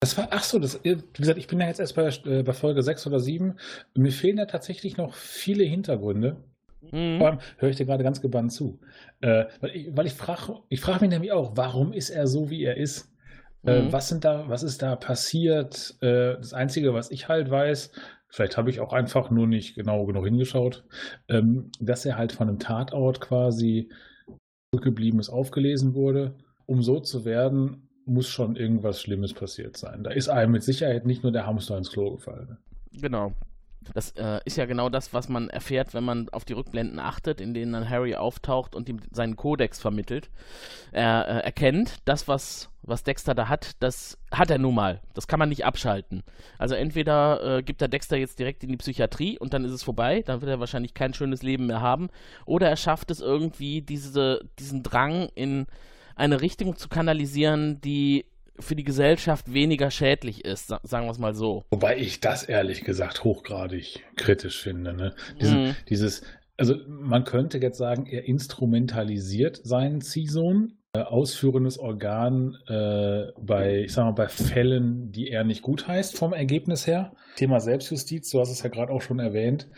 Das 0.01 0.19
war, 0.19 0.29
ach 0.31 0.43
so, 0.43 0.59
das, 0.59 0.85
wie 0.85 0.99
gesagt, 1.15 1.39
ich 1.39 1.47
bin 1.47 1.61
ja 1.61 1.67
jetzt 1.67 1.81
erst 1.81 1.97
bei, 1.97 2.07
äh, 2.27 2.43
bei 2.43 2.53
Folge 2.53 2.83
6 2.83 3.07
oder 3.07 3.21
7. 3.21 3.59
Mir 3.95 4.13
fehlen 4.13 4.37
ja 4.37 4.45
tatsächlich 4.45 4.99
noch 4.99 5.15
viele 5.15 5.65
Hintergründe. 5.65 6.37
Mhm. 6.93 7.19
Vor 7.19 7.27
allem 7.27 7.39
höre 7.57 7.71
ich 7.71 7.77
dir 7.77 7.87
gerade 7.87 8.05
ganz 8.05 8.21
gebannt 8.21 8.53
zu. 8.53 8.79
Äh, 9.23 9.47
weil 9.61 9.71
ich, 9.71 9.97
weil 9.97 10.07
ich 10.07 10.13
frage 10.13 10.59
ich 10.69 10.83
frag 10.83 11.01
mich 11.01 11.09
nämlich 11.09 11.33
auch, 11.33 11.57
warum 11.57 11.95
ist 11.95 12.11
er 12.11 12.27
so, 12.27 12.51
wie 12.51 12.65
er 12.65 12.77
ist? 12.77 13.11
Äh, 13.65 13.81
mhm. 13.81 13.93
was, 13.93 14.09
sind 14.09 14.27
da, 14.27 14.45
was 14.49 14.63
ist 14.63 14.83
da 14.83 14.95
passiert? 14.95 15.97
Äh, 16.03 16.35
das 16.37 16.53
Einzige, 16.53 16.93
was 16.93 17.11
ich 17.11 17.29
halt 17.29 17.51
weiß, 17.51 17.93
vielleicht 18.35 18.57
habe 18.57 18.69
ich 18.69 18.81
auch 18.81 18.93
einfach 18.93 19.31
nur 19.31 19.47
nicht 19.47 19.77
genau 19.77 20.05
genug 20.07 20.25
hingeschaut, 20.25 20.85
ähm, 21.29 21.71
dass 21.81 22.05
er 22.05 22.19
halt 22.19 22.33
von 22.33 22.49
einem 22.49 22.59
Tatort 22.59 23.21
quasi 23.21 23.91
zurückgeblieben 24.73 25.21
ist, 25.21 25.31
aufgelesen 25.31 25.95
wurde. 25.95 26.35
Um 26.67 26.83
so 26.83 26.99
zu 26.99 27.25
werden, 27.25 27.89
muss 28.07 28.29
schon 28.29 28.57
irgendwas 28.57 29.01
Schlimmes 29.01 29.35
passiert 29.35 29.77
sein. 29.77 30.03
Da 30.03 30.11
ist 30.11 30.29
einem 30.29 30.53
mit 30.53 30.65
Sicherheit 30.65 31.07
nicht 31.07 31.23
nur 31.23 31.31
der 31.31 31.47
Hamster 31.47 31.79
ins 31.79 31.93
Klo 31.93 32.11
gefallen. 32.11 32.59
Genau. 32.93 33.33
Das 33.93 34.13
äh, 34.13 34.41
ist 34.45 34.57
ja 34.57 34.65
genau 34.67 34.89
das, 34.89 35.13
was 35.13 35.29
man 35.29 35.51
erfährt, 35.51 35.95
wenn 35.95 36.05
man 36.05 36.29
auf 36.31 36.45
die 36.45 36.53
Rückblenden 36.55 36.99
achtet, 36.99 37.41
in 37.41 37.55
denen 37.55 37.73
dann 37.73 37.89
Harry 37.89 38.15
auftaucht 38.15 38.75
und 38.75 38.89
ihm 38.89 39.01
seinen 39.11 39.37
Kodex 39.37 39.81
vermittelt. 39.81 40.31
Er 40.93 41.29
äh, 41.29 41.41
erkennt, 41.45 41.99
das, 42.05 42.27
was, 42.29 42.71
was 42.83 43.03
Dexter 43.03 43.35
da 43.35 43.49
hat, 43.49 43.73
das 43.81 44.19
hat 44.31 44.51
er 44.51 44.59
nun 44.59 44.75
mal. 44.75 45.01
Das 45.13 45.29
kann 45.29 45.39
man 45.39 45.49
nicht 45.49 45.65
abschalten. 45.65 46.23
Also 46.59 46.75
entweder 46.75 47.59
äh, 47.59 47.63
gibt 47.63 47.83
er 47.83 47.89
Dexter 47.89 48.17
jetzt 48.17 48.39
direkt 48.39 48.63
in 48.63 48.71
die 48.71 48.77
Psychiatrie 48.77 49.39
und 49.39 49.53
dann 49.53 49.65
ist 49.65 49.73
es 49.73 49.83
vorbei, 49.83 50.23
dann 50.25 50.41
wird 50.41 50.51
er 50.51 50.61
wahrscheinlich 50.61 50.95
kein 50.95 51.15
schönes 51.15 51.43
Leben 51.43 51.67
mehr 51.67 51.81
haben, 51.81 52.09
oder 52.47 52.69
er 52.69 52.77
schafft 52.77 53.11
es 53.11 53.21
irgendwie, 53.21 53.83
diese, 53.83 54.49
diesen 54.59 54.83
Drang 54.83 55.29
in 55.35 55.67
eine 56.17 56.41
Richtung 56.41 56.77
zu 56.77 56.89
kanalisieren, 56.89 57.81
die 57.81 58.27
für 58.59 58.77
die 58.77 58.85
Gesellschaft 58.85 59.53
weniger 59.53 59.91
schädlich 59.91 60.45
ist, 60.45 60.69
sagen 60.69 61.07
wir 61.07 61.11
es 61.11 61.19
mal 61.19 61.35
so. 61.35 61.65
Wobei 61.71 61.99
ich 61.99 62.21
das 62.21 62.45
ehrlich 62.45 62.85
gesagt 62.85 63.25
hochgradig 63.25 64.05
kritisch 64.17 64.63
finde. 64.63 64.95
Ne? 64.95 65.15
Diesen, 65.41 65.65
mhm. 65.65 65.77
Dieses, 65.89 66.23
also 66.57 66.77
man 66.89 67.25
könnte 67.25 67.59
jetzt 67.59 67.79
sagen, 67.79 68.07
er 68.07 68.27
instrumentalisiert 68.27 69.61
seinen 69.65 70.01
Ziehsohn 70.01 70.79
ausführendes 71.03 71.79
Organ 71.79 72.57
äh, 72.69 73.33
bei, 73.41 73.83
ich 73.83 73.93
sag 73.93 74.05
mal, 74.05 74.13
bei 74.13 74.29
Fällen, 74.29 75.11
die 75.11 75.29
er 75.29 75.43
nicht 75.43 75.63
gut 75.63 75.89
heißt 75.89 76.17
vom 76.17 76.33
Ergebnis 76.33 76.87
her. 76.87 77.13
Thema 77.35 77.59
Selbstjustiz, 77.59 78.31
du 78.31 78.39
hast 78.39 78.51
es 78.51 78.63
ja 78.63 78.71
gerade 78.71 78.93
auch 78.93 79.03
schon 79.03 79.19
erwähnt. 79.19 79.69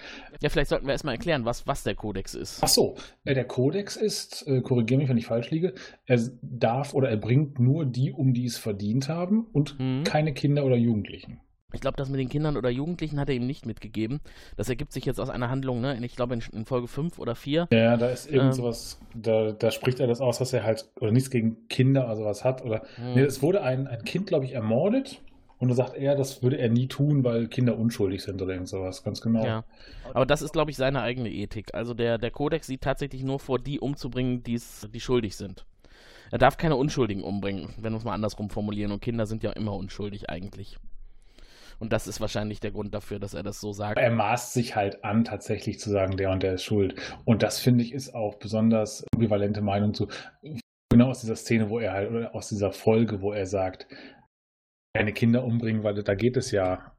Ja, 0.42 0.50
vielleicht 0.50 0.68
sollten 0.68 0.86
wir 0.86 0.92
erstmal 0.92 1.14
erklären, 1.14 1.46
was, 1.46 1.66
was 1.66 1.84
der 1.84 1.94
Kodex 1.94 2.34
ist. 2.34 2.58
Ach 2.62 2.68
so, 2.68 2.96
äh, 3.24 3.32
der 3.32 3.46
Kodex 3.46 3.96
ist, 3.96 4.46
äh, 4.46 4.60
korrigiere 4.60 5.00
mich, 5.00 5.08
wenn 5.08 5.16
ich 5.16 5.26
falsch 5.26 5.50
liege, 5.50 5.74
er 6.04 6.20
darf 6.42 6.92
oder 6.92 7.08
er 7.08 7.16
bringt 7.16 7.58
nur 7.58 7.86
die 7.86 8.12
um, 8.12 8.34
die 8.34 8.44
es 8.44 8.58
verdient 8.58 9.08
haben 9.08 9.46
und 9.52 9.78
mhm. 9.80 10.04
keine 10.04 10.34
Kinder 10.34 10.66
oder 10.66 10.76
Jugendlichen. 10.76 11.40
Ich 11.72 11.80
glaube, 11.80 11.96
das 11.96 12.08
mit 12.08 12.20
den 12.20 12.28
Kindern 12.28 12.56
oder 12.56 12.70
Jugendlichen 12.70 13.18
hat 13.18 13.28
er 13.28 13.34
ihm 13.34 13.46
nicht 13.46 13.66
mitgegeben. 13.66 14.20
Das 14.56 14.68
ergibt 14.68 14.92
sich 14.92 15.04
jetzt 15.04 15.18
aus 15.18 15.30
einer 15.30 15.50
Handlung, 15.50 15.80
ne? 15.80 15.98
Ich 16.04 16.14
glaube 16.14 16.34
in, 16.34 16.42
in 16.52 16.64
Folge 16.64 16.86
5 16.86 17.18
oder 17.18 17.34
4. 17.34 17.68
Ja, 17.72 17.96
da 17.96 18.08
ist 18.08 18.30
irgend 18.30 18.50
ähm, 18.50 18.52
sowas, 18.52 19.00
da, 19.14 19.50
da 19.50 19.70
spricht 19.72 19.98
er 19.98 20.06
das 20.06 20.20
aus, 20.20 20.40
was 20.40 20.52
er 20.52 20.62
halt, 20.62 20.88
oder 21.00 21.10
nichts 21.10 21.30
gegen 21.30 21.66
Kinder 21.68 22.04
oder 22.06 22.16
sowas 22.16 22.44
hat. 22.44 22.64
Oder 22.64 22.82
hm. 22.94 23.14
nee, 23.14 23.22
es 23.22 23.42
wurde 23.42 23.62
ein, 23.62 23.88
ein 23.88 24.04
Kind, 24.04 24.28
glaube 24.28 24.44
ich, 24.44 24.52
ermordet. 24.52 25.20
Und 25.58 25.68
da 25.68 25.74
sagt 25.74 25.96
er, 25.96 26.14
das 26.14 26.42
würde 26.42 26.58
er 26.58 26.68
nie 26.68 26.86
tun, 26.86 27.24
weil 27.24 27.48
Kinder 27.48 27.78
unschuldig 27.78 28.22
sind 28.22 28.40
oder 28.42 28.52
irgend 28.52 28.68
sowas, 28.68 29.02
ganz 29.02 29.20
genau. 29.20 29.44
Ja. 29.44 29.64
Aber 30.12 30.26
das 30.26 30.42
ist, 30.42 30.52
glaube 30.52 30.70
ich, 30.70 30.76
seine 30.76 31.00
eigene 31.00 31.30
Ethik. 31.30 31.74
Also 31.74 31.94
der, 31.94 32.18
der 32.18 32.30
Kodex 32.30 32.66
sieht 32.66 32.82
tatsächlich 32.82 33.24
nur 33.24 33.40
vor, 33.40 33.58
die 33.58 33.80
umzubringen, 33.80 34.42
die's, 34.42 34.86
die 34.92 35.00
schuldig 35.00 35.34
sind. 35.34 35.64
Er 36.30 36.38
darf 36.38 36.58
keine 36.58 36.76
Unschuldigen 36.76 37.22
umbringen, 37.22 37.70
wenn 37.78 37.92
wir 37.92 37.98
es 37.98 38.04
mal 38.04 38.12
andersrum 38.12 38.50
formulieren. 38.50 38.92
Und 38.92 39.00
Kinder 39.00 39.26
sind 39.26 39.42
ja 39.42 39.52
immer 39.52 39.72
unschuldig 39.72 40.28
eigentlich. 40.28 40.76
Und 41.78 41.92
das 41.92 42.06
ist 42.06 42.20
wahrscheinlich 42.20 42.60
der 42.60 42.70
Grund 42.70 42.94
dafür, 42.94 43.18
dass 43.18 43.34
er 43.34 43.42
das 43.42 43.60
so 43.60 43.72
sagt. 43.72 43.98
Er 43.98 44.10
maßt 44.10 44.54
sich 44.54 44.76
halt 44.76 45.04
an, 45.04 45.24
tatsächlich 45.24 45.78
zu 45.78 45.90
sagen, 45.90 46.16
der 46.16 46.30
und 46.30 46.42
der 46.42 46.54
ist 46.54 46.64
schuld. 46.64 46.94
Und 47.24 47.42
das 47.42 47.58
finde 47.58 47.84
ich 47.84 47.92
ist 47.92 48.14
auch 48.14 48.38
besonders 48.38 49.04
ambivalente 49.14 49.60
Meinung 49.60 49.92
zu. 49.92 50.08
Genau 50.90 51.08
aus 51.08 51.20
dieser 51.20 51.36
Szene, 51.36 51.68
wo 51.68 51.78
er 51.78 51.92
halt, 51.92 52.10
oder 52.10 52.34
aus 52.34 52.48
dieser 52.48 52.72
Folge, 52.72 53.20
wo 53.20 53.32
er 53.32 53.46
sagt, 53.46 53.86
keine 54.94 55.12
Kinder 55.12 55.44
umbringen, 55.44 55.82
weil 55.82 56.02
da 56.02 56.14
geht 56.14 56.36
es 56.36 56.50
ja 56.50 56.96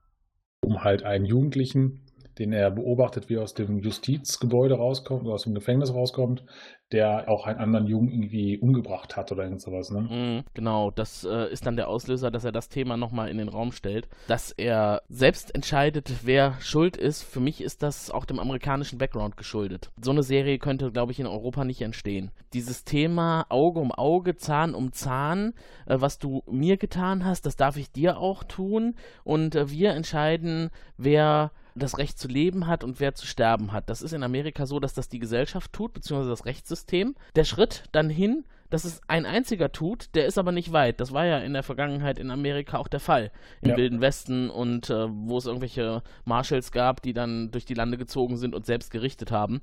um 0.63 0.83
halt 0.83 1.03
einen 1.03 1.25
Jugendlichen, 1.25 2.06
den 2.39 2.53
er 2.53 2.71
beobachtet, 2.71 3.29
wie 3.29 3.35
er 3.35 3.43
aus 3.43 3.53
dem 3.53 3.79
Justizgebäude 3.79 4.75
rauskommt, 4.75 5.23
oder 5.23 5.33
aus 5.33 5.43
dem 5.43 5.53
Gefängnis 5.53 5.93
rauskommt, 5.93 6.43
der 6.91 7.27
auch 7.27 7.45
einen 7.45 7.59
anderen 7.59 7.87
Jungen 7.87 8.09
irgendwie 8.09 8.57
umgebracht 8.57 9.17
hat 9.17 9.31
oder 9.31 9.43
irgend 9.43 9.61
sowas, 9.61 9.91
ne? 9.91 10.01
Mhm, 10.01 10.43
genau, 10.53 10.89
das 10.91 11.25
äh, 11.25 11.51
ist 11.51 11.65
dann 11.65 11.75
der 11.75 11.89
Auslöser, 11.89 12.31
dass 12.31 12.45
er 12.45 12.53
das 12.53 12.69
Thema 12.69 12.95
nochmal 12.95 13.29
in 13.29 13.37
den 13.37 13.49
Raum 13.49 13.73
stellt, 13.73 14.07
dass 14.27 14.51
er 14.51 15.01
selbst 15.09 15.53
entscheidet, 15.53 16.11
wer 16.23 16.53
schuld 16.61 16.95
ist. 16.95 17.23
Für 17.23 17.41
mich 17.41 17.61
ist 17.61 17.83
das 17.83 18.09
auch 18.09 18.23
dem 18.23 18.39
amerikanischen 18.39 18.97
Background 18.97 19.35
geschuldet. 19.35 19.91
So 20.01 20.11
eine 20.11 20.23
Serie 20.23 20.59
könnte, 20.59 20.91
glaube 20.91 21.11
ich, 21.11 21.19
in 21.19 21.27
Europa 21.27 21.65
nicht 21.65 21.81
entstehen. 21.81 22.31
Dieses 22.53 22.85
Thema 22.85 23.45
Auge 23.49 23.81
um 23.81 23.91
Auge, 23.91 24.37
Zahn 24.37 24.73
um 24.73 24.93
Zahn, 24.93 25.53
äh, 25.87 25.97
was 25.99 26.19
du 26.19 26.41
mir 26.49 26.77
getan 26.77 27.25
hast, 27.25 27.45
das 27.45 27.57
darf 27.57 27.75
ich 27.75 27.91
dir 27.91 28.17
auch 28.17 28.45
tun 28.45 28.95
und 29.25 29.55
äh, 29.55 29.69
wir 29.69 29.91
entscheiden, 29.91 30.69
wer 30.97 31.51
das 31.77 31.97
Recht 31.97 32.19
zu 32.19 32.27
leben 32.27 32.67
hat 32.67 32.83
und 32.83 32.99
wer 32.99 33.13
zu 33.15 33.25
sterben 33.25 33.71
hat. 33.71 33.89
Das 33.89 34.01
ist 34.01 34.13
in 34.13 34.23
Amerika 34.23 34.65
so, 34.65 34.79
dass 34.79 34.93
das 34.93 35.09
die 35.09 35.19
Gesellschaft 35.19 35.73
tut, 35.73 35.93
beziehungsweise 35.93 36.29
das 36.29 36.45
Rechtssystem. 36.45 37.15
Der 37.35 37.43
Schritt 37.43 37.83
dann 37.91 38.09
hin, 38.09 38.45
dass 38.69 38.83
es 38.83 39.01
ein 39.07 39.25
einziger 39.25 39.71
tut, 39.71 40.13
der 40.15 40.25
ist 40.25 40.37
aber 40.37 40.51
nicht 40.51 40.73
weit. 40.73 40.99
Das 40.99 41.13
war 41.13 41.25
ja 41.25 41.39
in 41.39 41.53
der 41.53 41.63
Vergangenheit 41.63 42.19
in 42.19 42.31
Amerika 42.31 42.77
auch 42.77 42.87
der 42.87 42.99
Fall. 42.99 43.31
Im 43.61 43.69
ja. 43.71 43.77
Wilden 43.77 44.01
Westen 44.01 44.49
und 44.49 44.89
äh, 44.89 45.07
wo 45.09 45.37
es 45.37 45.45
irgendwelche 45.45 46.03
Marshals 46.25 46.71
gab, 46.71 47.01
die 47.01 47.13
dann 47.13 47.51
durch 47.51 47.65
die 47.65 47.73
Lande 47.73 47.97
gezogen 47.97 48.37
sind 48.37 48.55
und 48.55 48.65
selbst 48.65 48.91
gerichtet 48.91 49.31
haben. 49.31 49.61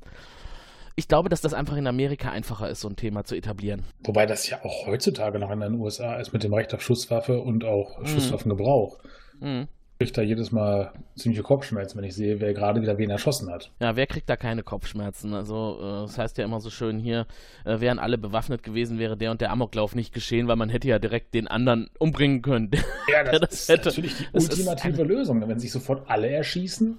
Ich 0.96 1.08
glaube, 1.08 1.28
dass 1.28 1.40
das 1.40 1.54
einfach 1.54 1.76
in 1.76 1.88
Amerika 1.88 2.30
einfacher 2.30 2.70
ist, 2.70 2.80
so 2.80 2.88
ein 2.88 2.96
Thema 2.96 3.24
zu 3.24 3.34
etablieren. 3.34 3.82
Wobei 4.04 4.26
das 4.26 4.48
ja 4.48 4.64
auch 4.64 4.86
heutzutage 4.86 5.40
noch 5.40 5.50
in 5.50 5.60
den 5.60 5.74
USA 5.74 6.16
ist 6.16 6.32
mit 6.32 6.44
dem 6.44 6.54
Recht 6.54 6.72
auf 6.72 6.82
Schusswaffe 6.82 7.40
und 7.40 7.64
auch 7.64 7.98
mhm. 7.98 8.06
Schusswaffengebrauch. 8.06 8.98
Mhm 9.40 9.68
kriege 9.98 10.12
da 10.12 10.22
jedes 10.22 10.50
Mal 10.50 10.92
ziemliche 11.14 11.42
Kopfschmerzen, 11.42 11.96
wenn 11.98 12.04
ich 12.04 12.14
sehe, 12.14 12.40
wer 12.40 12.52
gerade 12.52 12.80
wieder 12.80 12.98
wen 12.98 13.10
erschossen 13.10 13.50
hat. 13.50 13.70
Ja, 13.80 13.96
wer 13.96 14.06
kriegt 14.06 14.28
da 14.28 14.36
keine 14.36 14.62
Kopfschmerzen? 14.62 15.34
Also, 15.34 15.78
äh, 15.78 16.02
das 16.02 16.18
heißt 16.18 16.38
ja 16.38 16.44
immer 16.44 16.60
so 16.60 16.70
schön 16.70 16.98
hier, 16.98 17.26
äh, 17.64 17.80
wären 17.80 17.98
alle 17.98 18.18
bewaffnet 18.18 18.62
gewesen, 18.62 18.98
wäre 18.98 19.16
der 19.16 19.30
und 19.30 19.40
der 19.40 19.50
Amoklauf 19.50 19.94
nicht 19.94 20.12
geschehen, 20.12 20.48
weil 20.48 20.56
man 20.56 20.68
hätte 20.68 20.88
ja 20.88 20.98
direkt 20.98 21.34
den 21.34 21.48
anderen 21.48 21.88
umbringen 21.98 22.42
können. 22.42 22.70
Ja, 23.12 23.22
das, 23.22 23.40
das 23.40 23.52
ist 23.52 23.68
hätte. 23.68 23.88
natürlich 23.88 24.16
die 24.16 24.26
ultimative 24.32 25.02
ist, 25.02 25.08
Lösung, 25.08 25.46
wenn 25.46 25.58
sich 25.58 25.70
sofort 25.70 26.08
alle 26.08 26.28
erschießen. 26.28 26.96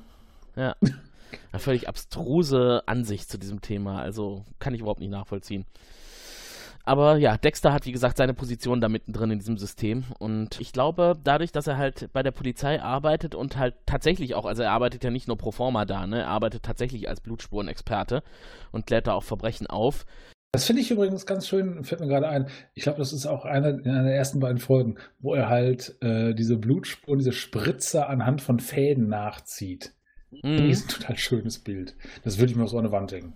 Ja. 0.56 0.76
Eine 1.52 1.60
völlig 1.60 1.90
abstruse 1.90 2.84
Ansicht 2.86 3.30
zu 3.30 3.38
diesem 3.38 3.60
Thema, 3.62 4.02
also 4.02 4.44
kann 4.60 4.74
ich 4.74 4.82
überhaupt 4.82 5.00
nicht 5.00 5.10
nachvollziehen. 5.10 5.66
Aber 6.86 7.18
ja, 7.18 7.36
Dexter 7.38 7.74
hat 7.74 7.88
wie 7.88 7.92
gesagt 7.92 8.18
seine 8.18 8.36
Position 8.36 8.80
da 8.80 8.90
mittendrin 8.90 9.32
in 9.32 9.40
diesem 9.40 9.58
System. 9.58 10.04
Und 10.20 10.62
ich 10.62 10.72
glaube, 10.72 11.18
dadurch, 11.24 11.52
dass 11.52 11.66
er 11.66 11.78
halt 11.78 12.10
bei 12.14 12.22
der 12.22 12.32
Polizei 12.32 12.80
arbeitet 12.82 13.34
und 13.34 13.58
halt 13.58 13.74
tatsächlich 13.88 14.36
auch, 14.36 14.46
also 14.46 14.62
er 14.62 14.72
arbeitet 14.72 15.04
ja 15.04 15.10
nicht 15.10 15.28
nur 15.28 15.38
pro 15.38 15.52
forma 15.52 15.86
da, 15.86 16.06
ne? 16.06 16.22
Er 16.22 16.28
arbeitet 16.28 16.64
tatsächlich 16.64 17.10
als 17.10 17.22
Blutspurenexperte 17.22 18.22
und 18.72 18.86
klärt 18.86 19.08
da 19.08 19.14
auch 19.14 19.24
Verbrechen 19.24 19.68
auf. 19.68 20.06
Das 20.52 20.66
finde 20.66 20.84
ich 20.84 20.92
übrigens 20.92 21.26
ganz 21.26 21.48
schön, 21.48 21.84
fällt 21.84 22.00
mir 22.00 22.08
gerade 22.08 22.30
ein. 22.30 22.48
Ich 22.76 22.84
glaube, 22.84 23.00
das 23.00 23.12
ist 23.12 23.26
auch 23.26 23.44
einer 23.44 23.70
in 23.70 23.90
einer 23.90 24.04
der 24.04 24.16
ersten 24.16 24.40
beiden 24.40 24.60
Folgen, 24.60 24.96
wo 25.20 25.34
er 25.34 25.50
halt 25.50 25.98
äh, 26.02 26.34
diese 26.34 26.56
Blutspuren, 26.56 27.20
diese 27.20 27.34
Spritzer 27.34 28.08
anhand 28.08 28.42
von 28.42 28.60
Fäden 28.60 29.10
nachzieht. 29.10 29.94
Mhm. 30.32 30.58
Das 30.58 30.78
ist 30.78 30.86
ein 30.86 31.02
total 31.02 31.18
schönes 31.18 31.60
Bild. 31.60 31.96
Das 32.24 32.38
würde 32.38 32.52
ich 32.52 32.58
mir 32.58 32.64
auf 32.64 32.70
so 32.70 32.78
eine 32.78 32.92
Wand 32.92 33.12
hängen. 33.12 33.34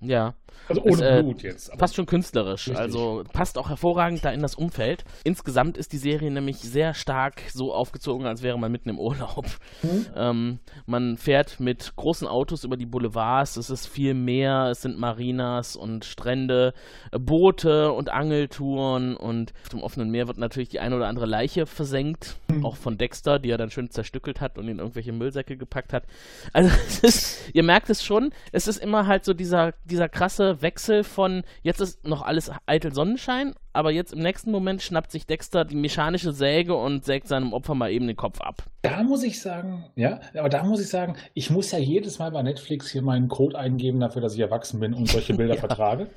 Ja. 0.00 0.34
Also 0.68 0.82
ohne 0.82 0.92
es, 0.92 1.00
äh, 1.00 1.22
Blut 1.22 1.42
jetzt. 1.42 1.76
passt 1.78 1.96
schon 1.96 2.06
künstlerisch. 2.06 2.68
Richtig. 2.68 2.78
Also 2.78 3.24
passt 3.32 3.58
auch 3.58 3.68
hervorragend 3.68 4.24
da 4.24 4.30
in 4.30 4.40
das 4.40 4.54
Umfeld. 4.54 5.04
Insgesamt 5.24 5.76
ist 5.76 5.92
die 5.92 5.98
Serie 5.98 6.30
nämlich 6.30 6.58
sehr 6.58 6.94
stark 6.94 7.42
so 7.52 7.74
aufgezogen, 7.74 8.26
als 8.26 8.42
wäre 8.42 8.58
man 8.58 8.70
mitten 8.70 8.88
im 8.88 8.98
Urlaub. 8.98 9.46
Mhm. 9.82 10.06
Ähm, 10.14 10.58
man 10.86 11.16
fährt 11.16 11.58
mit 11.58 11.94
großen 11.96 12.28
Autos 12.28 12.64
über 12.64 12.76
die 12.76 12.86
Boulevards. 12.86 13.56
Es 13.56 13.70
ist 13.70 13.86
viel 13.86 14.14
Meer, 14.14 14.68
es 14.70 14.82
sind 14.82 14.98
Marinas 14.98 15.76
und 15.76 16.04
Strände, 16.04 16.72
äh, 17.10 17.18
Boote 17.18 17.92
und 17.92 18.10
Angeltouren. 18.10 19.16
Und 19.16 19.52
auf 19.64 19.68
dem 19.70 19.82
offenen 19.82 20.10
Meer 20.10 20.28
wird 20.28 20.38
natürlich 20.38 20.68
die 20.68 20.80
eine 20.80 20.96
oder 20.96 21.08
andere 21.08 21.26
Leiche 21.26 21.66
versenkt. 21.66 22.36
Mhm. 22.48 22.64
Auch 22.64 22.76
von 22.76 22.96
Dexter, 22.96 23.38
die 23.38 23.50
er 23.50 23.58
dann 23.58 23.70
schön 23.70 23.90
zerstückelt 23.90 24.40
hat 24.40 24.58
und 24.58 24.68
in 24.68 24.78
irgendwelche 24.78 25.12
Müllsäcke 25.12 25.56
gepackt 25.56 25.92
hat. 25.92 26.04
Also 26.52 26.70
ist, 27.02 27.50
ihr 27.54 27.62
merkt 27.64 27.90
es 27.90 28.04
schon, 28.04 28.32
es 28.52 28.68
ist 28.68 28.78
immer 28.78 29.06
halt 29.06 29.24
so 29.24 29.34
dieser 29.34 29.72
dieser 29.84 30.08
krasse 30.08 30.62
Wechsel 30.62 31.04
von 31.04 31.42
jetzt 31.62 31.80
ist 31.80 32.06
noch 32.06 32.22
alles 32.22 32.50
eitel 32.66 32.92
Sonnenschein, 32.92 33.54
aber 33.72 33.90
jetzt 33.90 34.12
im 34.12 34.20
nächsten 34.20 34.50
Moment 34.50 34.82
schnappt 34.82 35.10
sich 35.10 35.26
Dexter 35.26 35.64
die 35.64 35.76
mechanische 35.76 36.32
Säge 36.32 36.74
und 36.74 37.04
sägt 37.04 37.28
seinem 37.28 37.52
Opfer 37.52 37.74
mal 37.74 37.90
eben 37.90 38.06
den 38.06 38.16
Kopf 38.16 38.40
ab. 38.40 38.64
Da 38.82 39.02
muss 39.02 39.22
ich 39.22 39.40
sagen, 39.40 39.86
ja, 39.96 40.20
aber 40.34 40.48
da 40.48 40.64
muss 40.64 40.80
ich 40.80 40.88
sagen, 40.88 41.16
ich 41.34 41.50
muss 41.50 41.70
ja 41.72 41.78
jedes 41.78 42.18
Mal 42.18 42.30
bei 42.30 42.42
Netflix 42.42 42.90
hier 42.90 43.02
meinen 43.02 43.28
Code 43.28 43.58
eingeben 43.58 44.00
dafür, 44.00 44.22
dass 44.22 44.34
ich 44.34 44.40
erwachsen 44.40 44.80
bin 44.80 44.94
und 44.94 45.08
solche 45.08 45.34
Bilder 45.34 45.54
ja. 45.56 45.60
vertrage. 45.60 46.08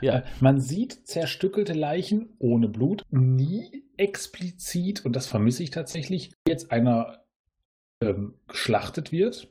Ja. 0.00 0.18
Äh, 0.18 0.22
man 0.40 0.60
sieht 0.60 1.06
zerstückelte 1.06 1.72
Leichen 1.72 2.30
ohne 2.38 2.68
Blut, 2.68 3.04
nie 3.10 3.84
explizit, 3.96 5.04
und 5.04 5.14
das 5.16 5.26
vermisse 5.26 5.62
ich 5.62 5.70
tatsächlich, 5.70 6.32
jetzt 6.46 6.70
einer 6.70 7.20
ähm, 8.02 8.34
geschlachtet 8.48 9.12
wird 9.12 9.48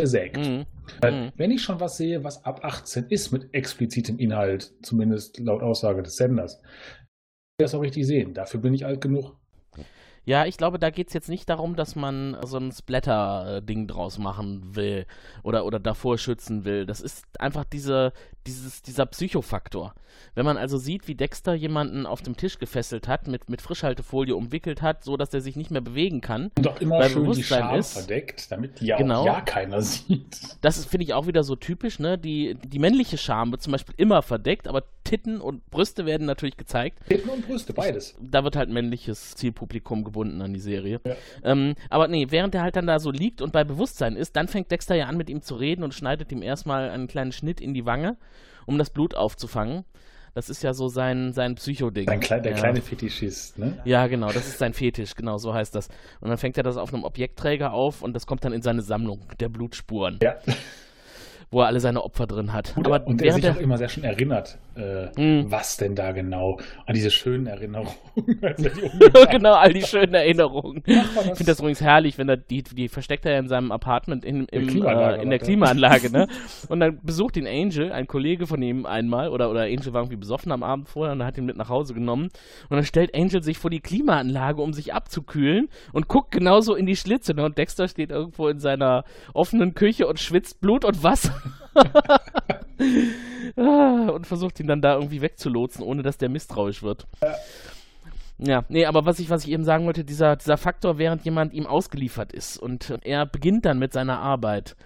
zersägt. 0.00 0.36
Mhm. 0.38 0.66
Mhm. 1.02 1.32
Wenn 1.36 1.50
ich 1.50 1.62
schon 1.62 1.80
was 1.80 1.96
sehe, 1.96 2.24
was 2.24 2.44
ab 2.44 2.64
18 2.64 3.06
ist 3.10 3.32
mit 3.32 3.52
explizitem 3.52 4.18
Inhalt, 4.18 4.72
zumindest 4.82 5.38
laut 5.38 5.62
Aussage 5.62 6.02
des 6.02 6.16
Senders, 6.16 6.60
das 7.58 7.74
auch 7.74 7.82
richtig 7.82 8.06
sehen. 8.06 8.34
Dafür 8.34 8.60
bin 8.60 8.74
ich 8.74 8.86
alt 8.86 9.00
genug. 9.00 9.36
Ja, 10.30 10.46
ich 10.46 10.56
glaube, 10.56 10.78
da 10.78 10.90
geht 10.90 11.08
es 11.08 11.12
jetzt 11.12 11.28
nicht 11.28 11.48
darum, 11.48 11.74
dass 11.74 11.96
man 11.96 12.36
so 12.44 12.56
ein 12.56 12.70
Splatter-Ding 12.70 13.88
draus 13.88 14.16
machen 14.16 14.76
will 14.76 15.04
oder, 15.42 15.64
oder 15.64 15.80
davor 15.80 16.18
schützen 16.18 16.64
will. 16.64 16.86
Das 16.86 17.00
ist 17.00 17.24
einfach 17.40 17.64
diese, 17.64 18.12
dieses, 18.46 18.80
dieser 18.82 19.06
Psychofaktor. 19.06 19.92
Wenn 20.36 20.44
man 20.44 20.56
also 20.56 20.78
sieht, 20.78 21.08
wie 21.08 21.16
Dexter 21.16 21.54
jemanden 21.54 22.06
auf 22.06 22.22
dem 22.22 22.36
Tisch 22.36 22.60
gefesselt 22.60 23.08
hat, 23.08 23.26
mit, 23.26 23.50
mit 23.50 23.60
Frischhaltefolie 23.60 24.36
umwickelt 24.36 24.82
hat, 24.82 25.02
so 25.02 25.16
dass 25.16 25.34
er 25.34 25.40
sich 25.40 25.56
nicht 25.56 25.72
mehr 25.72 25.80
bewegen 25.80 26.20
kann. 26.20 26.52
Und 26.56 26.68
auch 26.68 26.80
immer 26.80 27.02
schön 27.08 27.32
die 27.32 27.42
Scham 27.42 27.74
ist. 27.74 27.94
verdeckt, 27.94 28.52
damit 28.52 28.80
die 28.80 28.86
ja, 28.86 28.98
Genau. 28.98 29.22
auch 29.22 29.26
ja 29.26 29.40
keiner 29.40 29.82
sieht. 29.82 30.38
Das 30.60 30.78
ist, 30.78 30.88
finde 30.88 31.06
ich, 31.06 31.12
auch 31.12 31.26
wieder 31.26 31.42
so 31.42 31.56
typisch, 31.56 31.98
ne? 31.98 32.18
Die, 32.18 32.54
die 32.54 32.78
männliche 32.78 33.18
Scham 33.18 33.50
wird 33.50 33.62
zum 33.62 33.72
Beispiel 33.72 33.96
immer 33.98 34.22
verdeckt, 34.22 34.68
aber 34.68 34.84
Titten 35.04 35.40
und 35.40 35.68
Brüste 35.70 36.06
werden 36.06 36.26
natürlich 36.26 36.56
gezeigt. 36.56 37.00
Titten 37.08 37.30
und 37.30 37.46
Brüste, 37.46 37.72
beides. 37.72 38.16
da 38.20 38.44
wird 38.44 38.56
halt 38.56 38.70
männliches 38.70 39.34
Zielpublikum 39.34 40.04
gebunden 40.04 40.40
an 40.42 40.52
die 40.52 40.60
Serie. 40.60 41.00
Ja. 41.04 41.14
Ähm, 41.42 41.74
aber 41.88 42.08
nee, 42.08 42.26
während 42.30 42.54
er 42.54 42.62
halt 42.62 42.76
dann 42.76 42.86
da 42.86 42.98
so 42.98 43.10
liegt 43.10 43.40
und 43.42 43.52
bei 43.52 43.64
Bewusstsein 43.64 44.16
ist, 44.16 44.36
dann 44.36 44.48
fängt 44.48 44.70
Dexter 44.70 44.94
ja 44.94 45.06
an, 45.06 45.16
mit 45.16 45.30
ihm 45.30 45.42
zu 45.42 45.54
reden 45.54 45.82
und 45.82 45.94
schneidet 45.94 46.30
ihm 46.32 46.42
erstmal 46.42 46.90
einen 46.90 47.06
kleinen 47.08 47.32
Schnitt 47.32 47.60
in 47.60 47.74
die 47.74 47.86
Wange, 47.86 48.16
um 48.66 48.78
das 48.78 48.90
Blut 48.90 49.14
aufzufangen. 49.14 49.84
Das 50.34 50.48
ist 50.48 50.62
ja 50.62 50.74
so 50.74 50.88
sein, 50.88 51.32
sein 51.32 51.56
Psycho-Ding. 51.56 52.06
Klei 52.20 52.38
der 52.38 52.52
ja. 52.52 52.58
kleine 52.58 52.80
Fetischist, 52.80 53.58
ne? 53.58 53.78
Ja, 53.84 54.06
genau, 54.06 54.28
das 54.28 54.46
ist 54.46 54.58
sein 54.58 54.74
Fetisch, 54.74 55.16
genau, 55.16 55.38
so 55.38 55.52
heißt 55.52 55.74
das. 55.74 55.88
Und 56.20 56.28
dann 56.28 56.38
fängt 56.38 56.56
er 56.56 56.62
das 56.62 56.76
auf 56.76 56.94
einem 56.94 57.02
Objektträger 57.02 57.72
auf 57.72 58.02
und 58.02 58.12
das 58.14 58.26
kommt 58.26 58.44
dann 58.44 58.52
in 58.52 58.62
seine 58.62 58.82
Sammlung 58.82 59.22
der 59.40 59.48
Blutspuren, 59.48 60.18
Ja. 60.22 60.36
Wo 61.50 61.60
er 61.62 61.66
alle 61.66 61.80
seine 61.80 62.02
Opfer 62.04 62.26
drin 62.26 62.52
hat. 62.52 62.74
Und, 62.76 62.86
Aber 62.86 63.06
und 63.06 63.20
er 63.22 63.32
sich 63.32 63.48
auch 63.48 63.56
immer 63.56 63.76
sehr 63.76 63.88
schön 63.88 64.04
erinnert, 64.04 64.58
äh, 64.76 65.08
Mhm. 65.16 65.50
was 65.50 65.76
denn 65.76 65.94
da 65.96 66.12
genau, 66.12 66.58
an 66.86 66.94
diese 66.94 67.10
schönen 67.10 67.46
Erinnerungen. 67.46 67.90
als 68.42 68.62
er 68.62 68.70
die 68.70 68.80
umgebracht 68.92 69.30
genau, 69.30 69.54
all 69.54 69.72
die 69.72 69.82
schönen 69.82 70.14
Erinnerungen. 70.14 70.82
Ich 70.86 70.94
finde 70.94 71.44
das 71.46 71.58
übrigens 71.58 71.80
herrlich, 71.80 72.18
wenn 72.18 72.28
er 72.28 72.36
die, 72.36 72.62
die 72.62 72.88
versteckt 72.88 73.26
er 73.26 73.32
ja 73.32 73.38
in 73.40 73.48
seinem 73.48 73.72
Apartment 73.72 74.24
in, 74.24 74.44
im, 74.46 74.68
Klimaanlage 74.68 75.18
äh, 75.18 75.22
in 75.22 75.30
der 75.30 75.40
er. 75.40 75.44
Klimaanlage, 75.44 76.10
ne? 76.12 76.28
Und 76.68 76.80
dann 76.80 77.00
besucht 77.02 77.36
ihn 77.36 77.48
Angel, 77.48 77.90
ein 77.90 78.06
Kollege 78.06 78.46
von 78.46 78.62
ihm 78.62 78.86
einmal, 78.86 79.28
oder, 79.30 79.50
oder 79.50 79.62
Angel 79.62 79.92
war 79.92 80.02
irgendwie 80.02 80.16
besoffen 80.16 80.52
am 80.52 80.62
Abend 80.62 80.88
vorher 80.88 81.12
und 81.14 81.24
hat 81.24 81.36
ihn 81.36 81.46
mit 81.46 81.56
nach 81.56 81.68
Hause 81.68 81.94
genommen. 81.94 82.28
Und 82.68 82.76
dann 82.76 82.84
stellt 82.84 83.14
Angel 83.14 83.42
sich 83.42 83.58
vor 83.58 83.70
die 83.70 83.80
Klimaanlage, 83.80 84.62
um 84.62 84.72
sich 84.72 84.94
abzukühlen 84.94 85.68
und 85.92 86.06
guckt 86.06 86.30
genauso 86.30 86.76
in 86.76 86.86
die 86.86 86.96
Schlitze, 86.96 87.34
ne? 87.34 87.44
Und 87.44 87.58
Dexter 87.58 87.88
steht 87.88 88.10
irgendwo 88.10 88.46
in 88.48 88.60
seiner 88.60 89.04
offenen 89.34 89.74
Küche 89.74 90.06
und 90.06 90.20
schwitzt 90.20 90.60
Blut 90.60 90.84
und 90.84 91.02
Wasser. 91.02 91.39
Und 93.56 94.26
versucht 94.26 94.60
ihn 94.60 94.66
dann 94.66 94.80
da 94.80 94.94
irgendwie 94.94 95.20
wegzulotsen, 95.22 95.84
ohne 95.84 96.02
dass 96.02 96.18
der 96.18 96.28
misstrauisch 96.28 96.82
wird. 96.82 97.06
Ja, 98.38 98.64
nee, 98.68 98.86
aber 98.86 99.04
was 99.04 99.18
ich, 99.18 99.28
was 99.28 99.44
ich 99.44 99.50
eben 99.50 99.64
sagen 99.64 99.84
wollte, 99.86 100.04
dieser, 100.04 100.36
dieser 100.36 100.56
Faktor, 100.56 100.98
während 100.98 101.24
jemand 101.24 101.52
ihm 101.52 101.66
ausgeliefert 101.66 102.32
ist 102.32 102.56
und 102.56 102.90
er 103.02 103.26
beginnt 103.26 103.66
dann 103.66 103.78
mit 103.78 103.92
seiner 103.92 104.18
Arbeit, 104.18 104.76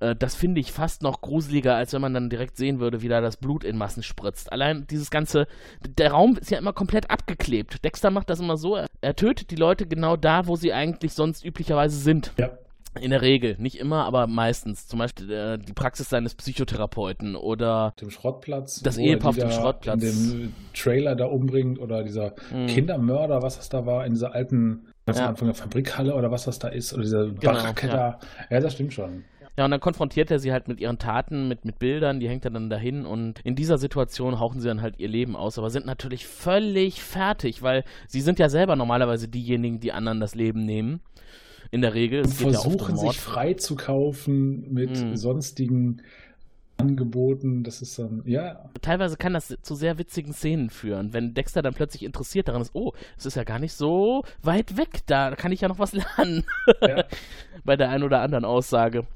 äh, 0.00 0.14
das 0.14 0.34
finde 0.34 0.60
ich 0.60 0.72
fast 0.72 1.02
noch 1.02 1.20
gruseliger, 1.20 1.74
als 1.74 1.92
wenn 1.92 2.02
man 2.02 2.14
dann 2.14 2.30
direkt 2.30 2.56
sehen 2.56 2.80
würde, 2.80 3.02
wie 3.02 3.08
da 3.08 3.20
das 3.20 3.36
Blut 3.36 3.64
in 3.64 3.78
Massen 3.78 4.02
spritzt. 4.02 4.52
Allein 4.52 4.86
dieses 4.88 5.10
ganze, 5.10 5.46
der 5.86 6.10
Raum 6.12 6.36
ist 6.36 6.50
ja 6.50 6.58
immer 6.58 6.72
komplett 6.72 7.10
abgeklebt. 7.10 7.84
Dexter 7.84 8.10
macht 8.10 8.30
das 8.30 8.40
immer 8.40 8.56
so, 8.56 8.78
er 9.00 9.16
tötet 9.16 9.50
die 9.50 9.56
Leute 9.56 9.86
genau 9.86 10.16
da, 10.16 10.46
wo 10.46 10.56
sie 10.56 10.72
eigentlich 10.72 11.14
sonst 11.14 11.44
üblicherweise 11.44 11.98
sind. 11.98 12.32
Ja. 12.38 12.50
In 13.00 13.10
der 13.10 13.22
Regel, 13.22 13.56
nicht 13.58 13.78
immer, 13.78 14.04
aber 14.04 14.26
meistens. 14.26 14.86
Zum 14.86 14.98
Beispiel 14.98 15.30
äh, 15.30 15.58
die 15.58 15.72
Praxis 15.72 16.08
seines 16.08 16.34
Psychotherapeuten 16.34 17.36
oder 17.36 17.94
dem 18.00 18.10
Schrottplatz. 18.10 18.80
Das 18.82 18.98
Ehepaar 18.98 19.30
auf 19.30 19.38
dem 19.38 19.50
Schrottplatz. 19.50 20.02
In 20.02 20.10
dem 20.40 20.52
Trailer 20.74 21.14
da 21.16 21.26
umbringt 21.26 21.78
oder 21.78 22.02
dieser 22.04 22.34
Mhm. 22.52 22.66
Kindermörder, 22.66 23.42
was 23.42 23.56
das 23.56 23.68
da 23.68 23.86
war, 23.86 24.04
in 24.06 24.12
dieser 24.12 24.34
alten, 24.34 24.86
ganz 25.06 25.18
Ja. 25.18 25.28
Anfang 25.28 25.48
der 25.48 25.54
Fabrikhalle 25.54 26.14
oder 26.14 26.30
was 26.30 26.44
das 26.44 26.58
da 26.58 26.68
ist, 26.68 26.92
oder 26.92 27.02
diese 27.02 27.32
Genau, 27.38 27.52
Baracke 27.52 27.86
ja. 27.88 27.92
da. 27.94 28.18
Ja, 28.50 28.60
das 28.60 28.74
stimmt 28.74 28.92
schon. 28.92 29.24
Ja, 29.56 29.64
und 29.64 29.72
dann 29.72 29.80
konfrontiert 29.80 30.30
er 30.30 30.38
sie 30.38 30.52
halt 30.52 30.68
mit 30.68 30.78
ihren 30.78 30.98
Taten, 30.98 31.48
mit, 31.48 31.64
mit 31.64 31.80
Bildern, 31.80 32.20
die 32.20 32.28
hängt 32.28 32.44
er 32.44 32.52
dann 32.52 32.70
dahin 32.70 33.04
und 33.04 33.40
in 33.42 33.56
dieser 33.56 33.76
Situation 33.76 34.38
hauchen 34.38 34.60
sie 34.60 34.68
dann 34.68 34.82
halt 34.82 35.00
ihr 35.00 35.08
Leben 35.08 35.34
aus, 35.34 35.58
aber 35.58 35.68
sind 35.70 35.84
natürlich 35.84 36.28
völlig 36.28 37.02
fertig, 37.02 37.60
weil 37.60 37.82
sie 38.06 38.20
sind 38.20 38.38
ja 38.38 38.48
selber 38.50 38.76
normalerweise 38.76 39.26
diejenigen, 39.26 39.80
die 39.80 39.90
anderen 39.92 40.20
das 40.20 40.36
Leben 40.36 40.64
nehmen. 40.64 41.00
In 41.70 41.82
der 41.82 41.94
Regel. 41.94 42.22
Ja 42.22 42.28
versuchen 42.28 42.94
Mord. 42.94 43.12
sich 43.12 43.20
frei 43.20 43.54
zu 43.54 43.76
kaufen 43.76 44.72
mit 44.72 44.90
Mhm. 44.90 45.16
sonstigen 45.16 46.02
Angeboten. 46.78 47.64
Das 47.64 47.82
ist 47.82 47.98
dann, 47.98 48.22
ja, 48.24 48.70
Teilweise 48.80 49.16
kann 49.16 49.34
das 49.34 49.54
zu 49.62 49.74
sehr 49.74 49.98
witzigen 49.98 50.32
Szenen 50.32 50.70
führen, 50.70 51.12
wenn 51.12 51.34
Dexter 51.34 51.60
dann 51.60 51.74
plötzlich 51.74 52.04
interessiert 52.04 52.48
daran 52.48 52.62
ist, 52.62 52.74
oh, 52.74 52.92
es 53.16 53.26
ist 53.26 53.34
ja 53.36 53.44
gar 53.44 53.58
nicht 53.58 53.72
so 53.74 54.22
weit 54.42 54.76
weg, 54.76 55.00
da 55.06 55.34
kann 55.34 55.50
ich 55.52 55.60
ja 55.60 55.68
noch 55.68 55.78
was 55.80 55.92
lernen. 56.16 56.44
Ja. 56.80 57.04
Bei 57.64 57.76
der 57.76 57.90
einen 57.90 58.04
oder 58.04 58.20
anderen 58.20 58.44
Aussage. 58.44 59.06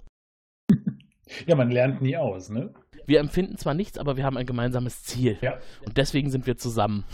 ja, 1.47 1.55
man 1.55 1.71
lernt 1.71 2.03
nie 2.03 2.17
aus, 2.17 2.51
ne? 2.51 2.75
Wir 3.07 3.21
empfinden 3.21 3.57
zwar 3.57 3.75
nichts, 3.75 3.99
aber 3.99 4.17
wir 4.17 4.25
haben 4.25 4.37
ein 4.37 4.47
gemeinsames 4.47 5.03
Ziel. 5.03 5.37
Ja. 5.41 5.59
Und 5.85 5.97
deswegen 5.97 6.31
sind 6.31 6.47
wir 6.47 6.57
zusammen. 6.57 7.05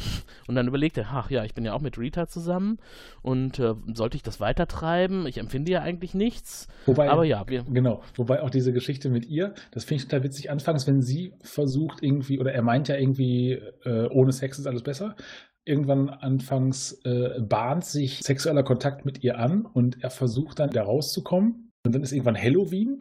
Und 0.47 0.55
dann 0.55 0.67
überlegt 0.67 0.99
er, 0.99 1.07
ach 1.11 1.31
ja, 1.31 1.45
ich 1.45 1.55
bin 1.55 1.65
ja 1.65 1.73
auch 1.73 1.81
mit 1.81 1.99
Rita 1.99 2.27
zusammen 2.27 2.79
und 3.23 3.59
äh, 3.59 3.75
sollte 3.95 4.17
ich 4.17 4.23
das 4.23 4.41
weitertreiben? 4.41 5.27
Ich 5.27 5.39
empfinde 5.39 5.73
ja 5.73 5.83
eigentlich 5.83 6.15
nichts. 6.15 6.69
Wobei, 6.87 7.11
Aber 7.11 7.25
ja, 7.25 7.45
wir. 7.49 7.65
Genau, 7.65 8.03
wobei 8.15 8.43
auch 8.43 8.51
diese 8.51 8.73
Geschichte 8.73 9.09
mit 9.09 9.27
ihr, 9.27 9.55
das 9.71 9.85
finde 9.85 10.03
ich 10.03 10.09
total 10.09 10.25
witzig. 10.25 10.51
Anfangs, 10.51 10.87
wenn 10.87 11.03
sie 11.03 11.35
versucht 11.43 12.03
irgendwie, 12.03 12.39
oder 12.39 12.53
er 12.53 12.63
meint 12.63 12.89
ja 12.89 12.97
irgendwie, 12.97 13.53
äh, 13.85 14.09
ohne 14.11 14.33
Sex 14.33 14.59
ist 14.59 14.67
alles 14.67 14.83
besser. 14.83 15.17
Irgendwann 15.65 16.09
anfangs 16.09 16.93
äh, 17.05 17.41
bahnt 17.41 17.85
sich 17.85 18.21
sexueller 18.21 18.63
Kontakt 18.63 19.05
mit 19.05 19.23
ihr 19.23 19.39
an 19.39 19.67
und 19.67 20.03
er 20.03 20.11
versucht 20.11 20.59
dann 20.61 20.71
da 20.71 20.83
rauszukommen. 20.83 21.73
Und 21.85 21.95
dann 21.95 22.03
ist 22.03 22.13
irgendwann 22.13 22.37
Halloween 22.37 22.99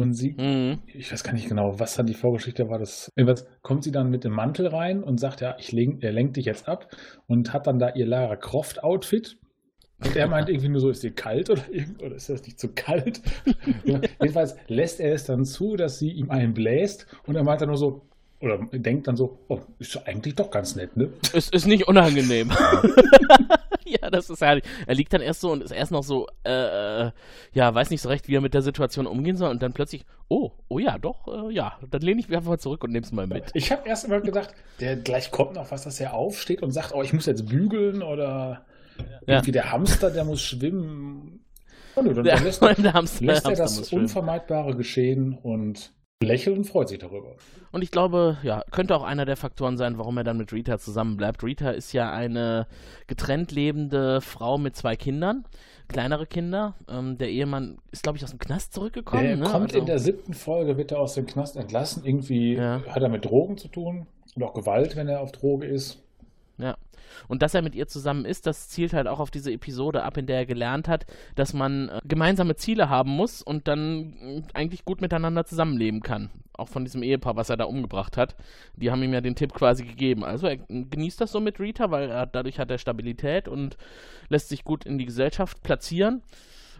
und 0.00 0.14
sie, 0.14 0.32
Mhm. 0.32 0.78
ich 0.86 1.12
weiß 1.12 1.22
gar 1.24 1.32
nicht 1.32 1.48
genau, 1.48 1.78
was 1.78 1.94
dann 1.94 2.06
die 2.06 2.14
Vorgeschichte 2.14 2.68
war. 2.68 2.78
Das, 2.78 3.10
jedenfalls 3.16 3.46
kommt 3.62 3.84
sie 3.84 3.92
dann 3.92 4.10
mit 4.10 4.24
dem 4.24 4.32
Mantel 4.32 4.66
rein 4.66 5.02
und 5.02 5.18
sagt, 5.20 5.40
ja, 5.40 5.56
ich 5.58 5.72
lenk, 5.72 6.02
er 6.02 6.12
lenkt 6.12 6.36
dich 6.36 6.46
jetzt 6.46 6.68
ab 6.68 6.88
und 7.26 7.52
hat 7.52 7.66
dann 7.66 7.78
da 7.78 7.90
ihr 7.90 8.06
Lara 8.06 8.36
Croft 8.36 8.82
Outfit. 8.82 9.36
Und 10.02 10.16
er 10.16 10.28
meint 10.28 10.48
irgendwie 10.48 10.70
nur 10.70 10.80
so, 10.80 10.88
ist 10.88 11.02
dir 11.02 11.10
kalt 11.10 11.50
oder, 11.50 11.62
oder 12.02 12.16
ist 12.16 12.30
das 12.30 12.42
nicht 12.42 12.58
zu 12.58 12.68
kalt? 12.74 13.20
ja, 13.84 14.00
jedenfalls 14.20 14.56
lässt 14.66 14.98
er 14.98 15.12
es 15.12 15.24
dann 15.24 15.44
zu, 15.44 15.76
dass 15.76 15.98
sie 15.98 16.10
ihm 16.10 16.30
einen 16.30 16.54
bläst 16.54 17.06
und 17.26 17.36
er 17.36 17.44
meint 17.44 17.60
dann 17.60 17.68
nur 17.68 17.76
so, 17.76 18.06
oder 18.40 18.58
denkt 18.72 19.06
dann 19.08 19.16
so, 19.16 19.40
oh, 19.48 19.60
ist 19.78 20.06
eigentlich 20.08 20.34
doch 20.36 20.50
ganz 20.50 20.74
nett, 20.74 20.96
ne? 20.96 21.12
Es 21.34 21.50
ist 21.50 21.66
nicht 21.66 21.86
unangenehm. 21.86 22.50
ja, 24.02 24.10
das 24.10 24.30
ist 24.30 24.40
herrlich. 24.40 24.64
Er 24.86 24.94
liegt 24.94 25.12
dann 25.12 25.20
erst 25.20 25.40
so 25.40 25.50
und 25.52 25.62
ist 25.62 25.70
erst 25.70 25.92
noch 25.92 26.02
so, 26.02 26.26
äh, 26.44 27.06
äh, 27.06 27.10
ja, 27.52 27.74
weiß 27.74 27.90
nicht 27.90 28.02
so 28.02 28.08
recht, 28.08 28.28
wie 28.28 28.36
er 28.36 28.40
mit 28.40 28.54
der 28.54 28.62
Situation 28.62 29.06
umgehen 29.06 29.36
soll 29.36 29.50
und 29.50 29.62
dann 29.62 29.72
plötzlich, 29.72 30.04
oh, 30.28 30.52
oh 30.68 30.78
ja, 30.78 30.98
doch, 30.98 31.26
äh, 31.28 31.52
ja, 31.52 31.78
dann 31.90 32.00
lehne 32.02 32.20
ich 32.20 32.28
mich 32.28 32.36
einfach 32.36 32.50
mal 32.50 32.58
zurück 32.58 32.84
und 32.84 32.92
nehme 32.92 33.04
es 33.04 33.12
mal 33.12 33.26
mit. 33.26 33.44
Ich 33.54 33.72
habe 33.72 33.88
erst 33.88 34.08
mal 34.08 34.20
gedacht, 34.20 34.54
der 34.80 34.96
gleich 34.96 35.30
kommt 35.30 35.54
noch 35.54 35.70
was, 35.70 35.84
dass 35.84 36.00
er 36.00 36.14
aufsteht 36.14 36.62
und 36.62 36.70
sagt, 36.72 36.94
oh, 36.94 37.02
ich 37.02 37.12
muss 37.12 37.26
jetzt 37.26 37.46
bügeln 37.48 38.02
oder 38.02 38.64
Ja. 38.98 39.34
irgendwie 39.36 39.52
der 39.52 39.72
Hamster, 39.72 40.10
der 40.10 40.24
muss 40.24 40.40
schwimmen. 40.42 41.44
Nö, 42.02 42.14
dann, 42.14 42.24
Der, 42.24 42.40
lässt 42.40 42.62
er, 42.62 42.74
der 42.74 42.92
Hamster, 42.94 43.24
lässt 43.24 43.44
er 43.46 43.56
das. 43.56 43.92
Unvermeidbare 43.92 44.76
geschehen 44.76 45.34
und 45.42 45.92
lächelt 46.22 46.58
und 46.58 46.64
freut 46.64 46.88
sich 46.88 46.98
darüber. 46.98 47.32
Und 47.72 47.82
ich 47.82 47.90
glaube, 47.90 48.36
ja, 48.42 48.62
könnte 48.70 48.94
auch 48.94 49.02
einer 49.04 49.24
der 49.24 49.36
Faktoren 49.36 49.76
sein, 49.78 49.96
warum 49.96 50.18
er 50.18 50.24
dann 50.24 50.36
mit 50.36 50.52
Rita 50.52 50.78
zusammenbleibt. 50.78 51.42
Rita 51.42 51.70
ist 51.70 51.92
ja 51.92 52.12
eine 52.12 52.66
getrennt 53.06 53.52
lebende 53.52 54.20
Frau 54.20 54.58
mit 54.58 54.76
zwei 54.76 54.96
Kindern, 54.96 55.44
kleinere 55.88 56.26
Kinder. 56.26 56.74
Ähm, 56.90 57.16
der 57.16 57.30
Ehemann 57.30 57.78
ist, 57.90 58.02
glaube 58.02 58.18
ich, 58.18 58.24
aus 58.24 58.30
dem 58.30 58.38
Knast 58.38 58.74
zurückgekommen. 58.74 59.22
Der 59.22 59.36
ne? 59.36 59.44
kommt 59.44 59.68
Also- 59.70 59.78
in 59.78 59.86
der 59.86 59.98
siebten 59.98 60.34
Folge, 60.34 60.76
wird 60.76 60.92
er 60.92 61.00
aus 61.00 61.14
dem 61.14 61.24
Knast 61.26 61.56
entlassen. 61.56 62.04
Irgendwie 62.04 62.54
Ja. 62.54 62.82
hat 62.86 63.02
er 63.02 63.08
mit 63.08 63.24
Drogen 63.24 63.56
zu 63.56 63.68
tun 63.68 64.06
und 64.36 64.42
auch 64.42 64.52
Gewalt, 64.52 64.96
wenn 64.96 65.08
er 65.08 65.20
auf 65.20 65.32
Droge 65.32 65.66
ist. 65.66 66.02
Ja. 66.58 66.76
Und 67.28 67.42
dass 67.42 67.54
er 67.54 67.62
mit 67.62 67.74
ihr 67.74 67.86
zusammen 67.86 68.24
ist, 68.24 68.46
das 68.46 68.68
zielt 68.68 68.92
halt 68.92 69.06
auch 69.06 69.20
auf 69.20 69.30
diese 69.30 69.52
Episode 69.52 70.02
ab, 70.02 70.16
in 70.16 70.26
der 70.26 70.38
er 70.38 70.46
gelernt 70.46 70.88
hat, 70.88 71.06
dass 71.34 71.52
man 71.52 71.88
äh, 71.88 72.00
gemeinsame 72.04 72.56
Ziele 72.56 72.88
haben 72.88 73.10
muss 73.10 73.42
und 73.42 73.68
dann 73.68 74.14
äh, 74.20 74.42
eigentlich 74.54 74.84
gut 74.84 75.00
miteinander 75.00 75.44
zusammenleben 75.44 76.02
kann. 76.02 76.30
Auch 76.52 76.68
von 76.68 76.84
diesem 76.84 77.02
Ehepaar, 77.02 77.36
was 77.36 77.50
er 77.50 77.56
da 77.56 77.64
umgebracht 77.64 78.16
hat. 78.16 78.36
Die 78.76 78.90
haben 78.90 79.02
ihm 79.02 79.14
ja 79.14 79.20
den 79.20 79.34
Tipp 79.34 79.54
quasi 79.54 79.84
gegeben. 79.84 80.24
Also 80.24 80.46
er 80.46 80.54
äh, 80.54 80.84
genießt 80.90 81.20
das 81.20 81.32
so 81.32 81.40
mit 81.40 81.60
Rita, 81.60 81.90
weil 81.90 82.10
er, 82.10 82.26
dadurch 82.26 82.58
hat 82.58 82.70
er 82.70 82.78
Stabilität 82.78 83.48
und 83.48 83.76
lässt 84.28 84.48
sich 84.48 84.64
gut 84.64 84.84
in 84.84 84.98
die 84.98 85.06
Gesellschaft 85.06 85.62
platzieren. 85.62 86.22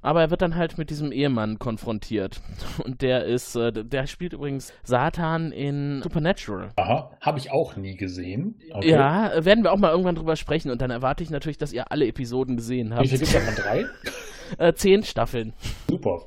Aber 0.03 0.21
er 0.21 0.31
wird 0.31 0.43
dann 0.43 0.57
halt 0.57 0.79
mit 0.79 0.91
diesem 0.91 1.13
Ehemann 1.13 1.59
konfrontiert. 1.59 2.41
Und 2.85 3.03
der 3.03 3.25
ist, 3.25 3.55
äh, 3.57 3.73
der 3.73 4.07
spielt 4.07 4.33
übrigens 4.33 4.73
Satan 4.83 5.53
in 5.53 6.01
Supernatural. 6.03 6.71
Aha, 6.77 7.11
habe 7.21 7.39
ich 7.39 7.51
auch 7.51 7.77
nie 7.77 7.97
gesehen. 7.97 8.61
Okay. 8.73 8.91
Ja, 8.91 9.45
werden 9.45 9.65
wir 9.65 9.73
auch 9.73 9.79
mal 9.79 9.91
irgendwann 9.91 10.15
drüber 10.15 10.37
sprechen 10.37 10.71
und 10.71 10.81
dann 10.81 10.91
erwarte 10.91 11.23
ich 11.23 11.31
natürlich, 11.31 11.59
dass 11.59 11.73
ihr 11.73 11.91
alle 11.91 12.07
Episoden 12.07 12.57
gesehen 12.57 12.91
Wie 12.91 12.95
habt. 12.95 13.09
viel 13.09 13.19
gibt 13.19 13.35
es 13.35 13.35
davon? 13.35 13.55
Drei? 13.55 13.87
Äh, 14.59 14.73
zehn 14.75 15.03
Staffeln. 15.03 15.53
Super. 15.89 16.23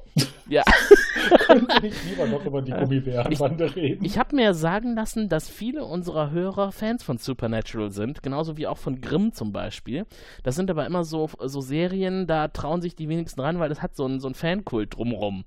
Ja. 0.48 0.64
Können 1.48 1.68
wir 1.68 1.82
nicht 1.82 2.06
lieber 2.10 2.28
noch 2.28 2.46
über 2.46 2.62
die 2.62 2.72
Gummibärenbande 2.72 3.76
reden? 3.76 4.06
Ich 4.06 4.18
habe 4.18 4.36
mir 4.36 4.54
sagen 4.54 4.96
lassen, 4.96 5.30
dass 5.30 5.50
viele 5.50 5.86
unserer 5.86 6.32
Hörer 6.32 6.72
Fans 6.72 7.04
von 7.04 7.18
Supernatural 7.18 7.92
sind, 7.92 8.24
genauso 8.24 8.58
wie 8.58 8.68
auch 8.68 8.78
von 8.78 9.02
Grimm 9.02 9.34
zum 9.34 9.52
Beispiel. 9.52 10.06
Das 10.44 10.56
sind 10.56 10.70
aber 10.70 10.86
immer 10.86 11.04
so, 11.04 11.30
so 11.44 11.62
Serien, 11.62 12.28
da 12.28 12.48
trauen 12.50 12.82
sich 12.82 12.96
die 12.96 13.10
wenigsten 13.10 13.42
ran, 13.42 13.60
weil 13.60 13.70
das 13.70 13.82
hat 13.82 13.96
so 13.96 14.06
einen 14.06 14.20
so 14.20 14.32
Fankult 14.34 14.96
drumrum. 14.96 15.46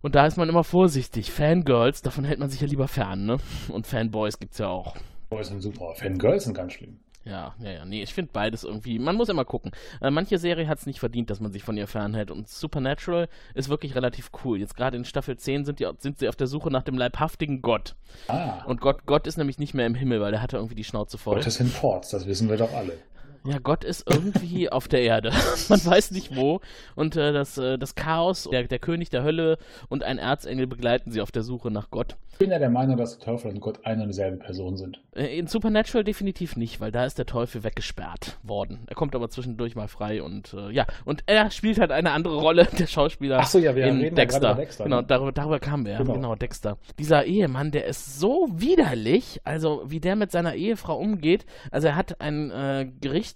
Und 0.00 0.16
da 0.16 0.26
ist 0.26 0.36
man 0.36 0.48
immer 0.48 0.64
vorsichtig. 0.64 1.30
Fangirls, 1.30 2.02
davon 2.02 2.24
hält 2.24 2.40
man 2.40 2.50
sich 2.50 2.60
ja 2.60 2.66
lieber 2.66 2.88
fern, 2.88 3.24
ne? 3.24 3.38
Und 3.68 3.86
Fanboys 3.86 4.38
gibt's 4.40 4.58
ja 4.58 4.68
auch. 4.68 4.96
Boys 5.30 5.48
sind 5.48 5.60
super. 5.60 5.94
Fangirls 5.94 6.44
sind 6.44 6.54
ganz 6.54 6.72
schlimm. 6.74 6.98
Ja, 7.24 7.54
ja, 7.60 7.70
ja. 7.70 7.84
Nee, 7.84 8.02
ich 8.02 8.12
finde 8.14 8.30
beides 8.32 8.64
irgendwie. 8.64 8.98
Man 8.98 9.16
muss 9.16 9.28
immer 9.28 9.44
gucken. 9.44 9.70
Äh, 10.00 10.10
manche 10.10 10.38
Serie 10.38 10.66
hat 10.66 10.78
es 10.78 10.86
nicht 10.86 10.98
verdient, 10.98 11.30
dass 11.30 11.40
man 11.40 11.52
sich 11.52 11.62
von 11.62 11.76
ihr 11.76 11.86
fernhält. 11.86 12.30
Und 12.30 12.48
Supernatural 12.48 13.28
ist 13.54 13.68
wirklich 13.68 13.94
relativ 13.94 14.30
cool. 14.44 14.58
Jetzt 14.58 14.76
gerade 14.76 14.96
in 14.96 15.04
Staffel 15.04 15.36
10 15.36 15.64
sind, 15.64 15.78
die, 15.80 15.88
sind 15.98 16.18
sie 16.18 16.28
auf 16.28 16.36
der 16.36 16.46
Suche 16.48 16.70
nach 16.70 16.82
dem 16.82 16.98
leibhaftigen 16.98 17.62
Gott. 17.62 17.94
Ah, 18.28 18.64
Und 18.64 18.80
Gott, 18.80 19.06
Gott 19.06 19.26
ist 19.26 19.36
nämlich 19.36 19.58
nicht 19.58 19.74
mehr 19.74 19.86
im 19.86 19.94
Himmel, 19.94 20.20
weil 20.20 20.32
der 20.32 20.42
hatte 20.42 20.56
irgendwie 20.56 20.74
die 20.74 20.84
Schnauze 20.84 21.16
voll. 21.18 21.36
Gott 21.36 21.46
ist 21.46 21.60
in 21.60 21.70
Ports, 21.70 22.10
das 22.10 22.26
wissen 22.26 22.48
wir 22.48 22.56
doch 22.56 22.72
alle. 22.72 22.98
Ja, 23.44 23.58
Gott 23.58 23.82
ist 23.84 24.04
irgendwie 24.08 24.68
auf 24.72 24.88
der 24.88 25.02
Erde. 25.02 25.30
Man 25.68 25.84
weiß 25.84 26.10
nicht 26.12 26.36
wo. 26.36 26.60
Und 26.94 27.16
äh, 27.16 27.32
das, 27.32 27.58
äh, 27.58 27.78
das 27.78 27.94
Chaos, 27.94 28.48
der, 28.50 28.64
der 28.64 28.78
König 28.78 29.10
der 29.10 29.22
Hölle 29.24 29.58
und 29.88 30.02
ein 30.04 30.18
Erzengel 30.18 30.66
begleiten 30.66 31.10
sie 31.10 31.20
auf 31.20 31.32
der 31.32 31.42
Suche 31.42 31.70
nach 31.70 31.90
Gott. 31.90 32.16
Ich 32.32 32.38
bin 32.38 32.50
ja 32.50 32.58
der 32.58 32.70
Meinung, 32.70 32.96
dass 32.96 33.18
der 33.18 33.26
Teufel 33.26 33.50
und 33.52 33.60
Gott 33.60 33.84
eine 33.84 34.02
und 34.02 34.08
dieselbe 34.08 34.38
Person 34.38 34.76
sind. 34.76 35.00
Äh, 35.14 35.38
In 35.38 35.46
Supernatural 35.46 36.02
definitiv 36.02 36.56
nicht, 36.56 36.80
weil 36.80 36.90
da 36.90 37.04
ist 37.04 37.18
der 37.18 37.26
Teufel 37.26 37.62
weggesperrt 37.62 38.38
worden. 38.42 38.80
Er 38.86 38.94
kommt 38.94 39.14
aber 39.14 39.28
zwischendurch 39.28 39.76
mal 39.76 39.86
frei 39.88 40.22
und 40.22 40.54
äh, 40.54 40.70
ja, 40.70 40.86
und 41.04 41.22
er 41.26 41.50
spielt 41.50 41.78
halt 41.78 41.92
eine 41.92 42.10
andere 42.12 42.36
Rolle, 42.36 42.66
der 42.78 42.86
Schauspieler 42.86 43.38
Ach 43.40 43.46
so, 43.46 43.58
ja, 43.58 43.76
wir 43.76 43.84
in 43.86 44.00
reden 44.00 44.16
Dexter. 44.16 44.52
über 44.52 44.60
Dexter, 44.60 44.84
Genau, 44.84 45.00
ne? 45.02 45.06
darüber, 45.06 45.32
darüber 45.32 45.60
kamen 45.60 45.84
wir, 45.84 45.92
ja. 45.92 45.98
Genau. 45.98 46.14
genau, 46.14 46.34
Dexter. 46.34 46.78
Dieser 46.98 47.24
Ehemann, 47.26 47.70
der 47.70 47.84
ist 47.86 48.18
so 48.18 48.48
widerlich, 48.52 49.40
also 49.44 49.82
wie 49.86 50.00
der 50.00 50.16
mit 50.16 50.32
seiner 50.32 50.54
Ehefrau 50.54 50.96
umgeht. 50.98 51.44
Also 51.70 51.88
er 51.88 51.96
hat 51.96 52.20
ein 52.20 52.50
äh, 52.50 52.86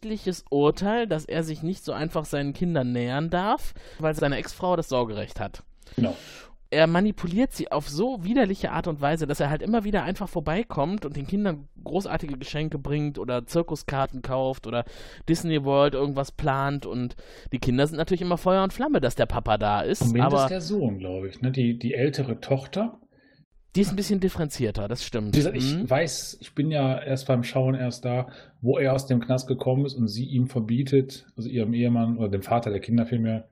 gerichtliches 0.00 0.44
Urteil, 0.50 1.06
dass 1.06 1.24
er 1.24 1.42
sich 1.42 1.62
nicht 1.62 1.84
so 1.84 1.92
einfach 1.92 2.24
seinen 2.24 2.52
Kindern 2.52 2.92
nähern 2.92 3.30
darf, 3.30 3.74
weil 3.98 4.14
seine 4.14 4.36
Ex-Frau 4.36 4.76
das 4.76 4.88
Sorgerecht 4.88 5.40
hat 5.40 5.62
Genau. 5.94 6.14
er 6.70 6.86
manipuliert 6.86 7.52
sie 7.52 7.70
auf 7.70 7.88
so 7.88 8.22
widerliche 8.24 8.72
Art 8.72 8.88
und 8.88 9.00
Weise, 9.00 9.26
dass 9.26 9.40
er 9.40 9.48
halt 9.48 9.62
immer 9.62 9.84
wieder 9.84 10.02
einfach 10.02 10.28
vorbeikommt 10.28 11.06
und 11.06 11.16
den 11.16 11.26
Kindern 11.26 11.68
großartige 11.84 12.36
Geschenke 12.36 12.78
bringt 12.78 13.18
oder 13.18 13.46
Zirkuskarten 13.46 14.20
kauft 14.20 14.66
oder 14.66 14.84
Disney 15.28 15.64
World 15.64 15.94
irgendwas 15.94 16.32
plant 16.32 16.84
und 16.84 17.16
die 17.52 17.58
Kinder 17.58 17.86
sind 17.86 17.96
natürlich 17.96 18.22
immer 18.22 18.36
Feuer 18.36 18.64
und 18.64 18.72
Flamme, 18.72 19.00
dass 19.00 19.14
der 19.14 19.26
Papa 19.26 19.56
da 19.56 19.80
ist, 19.80 20.00
Zumindest 20.00 20.34
aber 20.34 20.48
der 20.48 20.60
Sohn, 20.60 20.98
glaube 20.98 21.28
ich. 21.28 21.40
Ne? 21.40 21.52
Die, 21.52 21.78
die 21.78 21.94
ältere 21.94 22.40
Tochter. 22.40 22.98
Die 23.76 23.82
ist 23.82 23.90
ein 23.90 23.96
bisschen 23.96 24.20
differenzierter, 24.20 24.88
das 24.88 25.04
stimmt. 25.04 25.36
Ich 25.36 25.76
Mhm. 25.76 25.88
weiß, 25.88 26.38
ich 26.40 26.54
bin 26.54 26.70
ja 26.70 26.98
erst 26.98 27.26
beim 27.26 27.42
Schauen 27.44 27.74
erst 27.74 28.04
da, 28.04 28.28
wo 28.62 28.78
er 28.78 28.94
aus 28.94 29.06
dem 29.06 29.20
Knast 29.20 29.46
gekommen 29.46 29.84
ist 29.86 29.94
und 29.94 30.08
sie 30.08 30.24
ihm 30.24 30.48
verbietet, 30.48 31.26
also 31.36 31.48
ihrem 31.48 31.74
Ehemann 31.74 32.18
oder 32.18 32.28
dem 32.30 32.42
Vater 32.42 32.70
der 32.70 32.80
Kinder 32.80 33.06
vielmehr, 33.06 33.46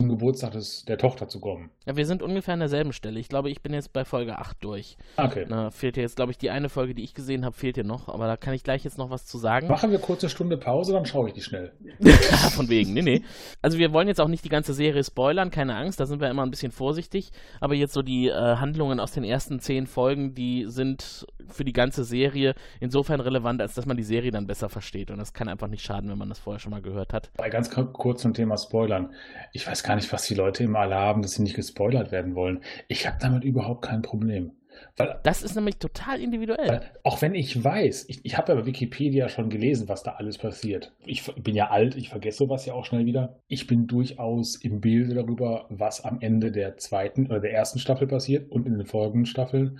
zum 0.00 0.08
Geburtstag 0.08 0.50
des, 0.52 0.84
der 0.86 0.98
Tochter 0.98 1.28
zu 1.28 1.38
kommen. 1.40 1.70
Ja, 1.86 1.94
wir 1.96 2.04
sind 2.04 2.20
ungefähr 2.20 2.54
an 2.54 2.60
derselben 2.60 2.92
Stelle. 2.92 3.20
Ich 3.20 3.28
glaube, 3.28 3.48
ich 3.48 3.62
bin 3.62 3.72
jetzt 3.72 3.92
bei 3.92 4.04
Folge 4.04 4.38
8 4.38 4.56
durch. 4.60 4.96
Okay. 5.16 5.46
Na, 5.48 5.70
fehlt 5.70 5.94
dir 5.94 6.00
jetzt, 6.00 6.16
glaube 6.16 6.32
ich, 6.32 6.38
die 6.38 6.50
eine 6.50 6.68
Folge, 6.68 6.94
die 6.96 7.04
ich 7.04 7.14
gesehen 7.14 7.44
habe, 7.44 7.54
fehlt 7.54 7.76
dir 7.76 7.84
noch, 7.84 8.08
aber 8.08 8.26
da 8.26 8.36
kann 8.36 8.54
ich 8.54 8.64
gleich 8.64 8.82
jetzt 8.82 8.98
noch 8.98 9.10
was 9.10 9.24
zu 9.26 9.38
sagen. 9.38 9.68
Machen 9.68 9.92
wir 9.92 10.00
kurze 10.00 10.28
Stunde 10.28 10.56
Pause, 10.56 10.92
dann 10.94 11.06
schaue 11.06 11.28
ich 11.28 11.34
die 11.34 11.42
schnell. 11.42 11.72
Von 12.54 12.68
wegen, 12.68 12.92
nee, 12.92 13.02
nee. 13.02 13.22
Also 13.62 13.78
wir 13.78 13.92
wollen 13.92 14.08
jetzt 14.08 14.20
auch 14.20 14.26
nicht 14.28 14.44
die 14.44 14.48
ganze 14.48 14.74
Serie 14.74 15.04
spoilern, 15.04 15.52
keine 15.52 15.76
Angst, 15.76 16.00
da 16.00 16.06
sind 16.06 16.20
wir 16.20 16.28
immer 16.28 16.42
ein 16.44 16.50
bisschen 16.50 16.72
vorsichtig. 16.72 17.30
Aber 17.60 17.74
jetzt 17.74 17.92
so 17.94 18.02
die 18.02 18.28
äh, 18.28 18.32
Handlungen 18.56 18.98
aus 18.98 19.12
den 19.12 19.22
ersten 19.24 19.60
zehn 19.60 19.86
Folgen, 19.86 20.34
die 20.34 20.64
sind 20.66 21.24
für 21.46 21.64
die 21.64 21.72
ganze 21.72 22.02
Serie 22.02 22.54
insofern 22.80 23.20
relevant, 23.20 23.60
als 23.62 23.74
dass 23.74 23.86
man 23.86 23.96
die 23.96 24.02
Serie 24.02 24.32
dann 24.32 24.48
besser 24.48 24.68
versteht. 24.68 25.12
Und 25.12 25.18
das 25.18 25.32
kann 25.34 25.48
einfach 25.48 25.68
nicht 25.68 25.84
schaden, 25.84 26.10
wenn 26.10 26.18
man 26.18 26.30
das 26.30 26.40
vorher 26.40 26.58
schon 26.58 26.70
mal 26.70 26.82
gehört 26.82 27.12
hat. 27.12 27.30
Bei 27.36 27.48
ganz 27.48 27.70
ku- 27.70 27.84
kurz 27.84 28.22
zum 28.22 28.34
Thema 28.34 28.56
Spoilern. 28.56 29.12
Ich 29.52 29.64
weiß 29.68 29.83
gar 29.84 29.94
nicht, 29.96 30.12
was 30.12 30.26
die 30.26 30.34
Leute 30.34 30.64
immer 30.64 30.80
alle 30.80 30.96
haben, 30.96 31.22
dass 31.22 31.32
sie 31.32 31.42
nicht 31.42 31.54
gespoilert 31.56 32.10
werden 32.10 32.34
wollen. 32.34 32.62
Ich 32.88 33.06
habe 33.06 33.18
damit 33.20 33.44
überhaupt 33.44 33.82
kein 33.82 34.02
Problem. 34.02 34.52
Weil, 34.96 35.20
Das 35.22 35.44
ist 35.44 35.54
nämlich 35.54 35.76
total 35.76 36.20
individuell. 36.20 36.68
weil 36.68 36.90
auch 37.04 37.22
wenn 37.22 37.36
ich 37.36 37.62
weiß, 37.62 38.06
ich, 38.08 38.24
ich 38.24 38.36
habe 38.36 38.52
ja 38.52 38.58
bei 38.60 38.66
Wikipedia 38.66 39.28
schon 39.28 39.48
gelesen, 39.48 39.88
was 39.88 40.02
da 40.02 40.12
alles 40.14 40.36
passiert. 40.36 40.92
Ich 41.06 41.22
ver- 41.22 41.34
bin 41.34 41.54
ja 41.54 41.70
alt, 41.70 41.94
ich 41.94 42.08
vergesse 42.08 42.38
sowas 42.38 42.66
ja 42.66 42.74
auch 42.74 42.84
schnell 42.84 43.06
wieder. 43.06 43.38
Ich 43.46 43.68
bin 43.68 43.86
durchaus 43.86 44.56
im 44.56 44.80
Bilde 44.80 45.14
darüber, 45.14 45.66
was 45.68 46.04
am 46.04 46.20
Ende 46.20 46.50
der 46.50 46.76
zweiten 46.76 47.26
oder 47.26 47.38
der 47.38 47.52
ersten 47.52 47.78
Staffel 47.78 48.08
passiert 48.08 48.50
und 48.50 48.66
in 48.66 48.76
den 48.76 48.86
folgenden 48.86 49.26
Staffeln. 49.26 49.78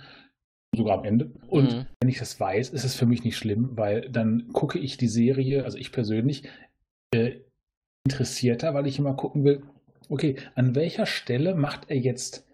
Sogar 0.73 0.99
am 0.99 1.03
Ende. 1.05 1.31
Und 1.47 1.75
Mhm. 1.75 1.85
wenn 2.01 2.09
ich 2.09 2.19
das 2.19 2.39
weiß, 2.39 2.69
ist 2.69 2.83
es 2.85 2.95
für 2.95 3.05
mich 3.05 3.23
nicht 3.25 3.37
schlimm, 3.37 3.71
weil 3.73 4.09
dann 4.09 4.47
gucke 4.53 4.79
ich 4.79 4.95
die 4.97 5.07
Serie, 5.09 5.65
also 5.65 5.77
ich 5.77 5.91
persönlich, 5.91 6.43
äh, 7.13 7.39
interessierter, 8.07 8.73
weil 8.73 8.87
ich 8.87 8.99
immer 8.99 9.13
gucken 9.15 9.43
will, 9.43 9.63
okay, 10.09 10.35
an 10.55 10.75
welcher 10.75 11.05
Stelle 11.05 11.55
macht 11.55 11.89
er 11.89 11.97
jetzt, 11.97 12.45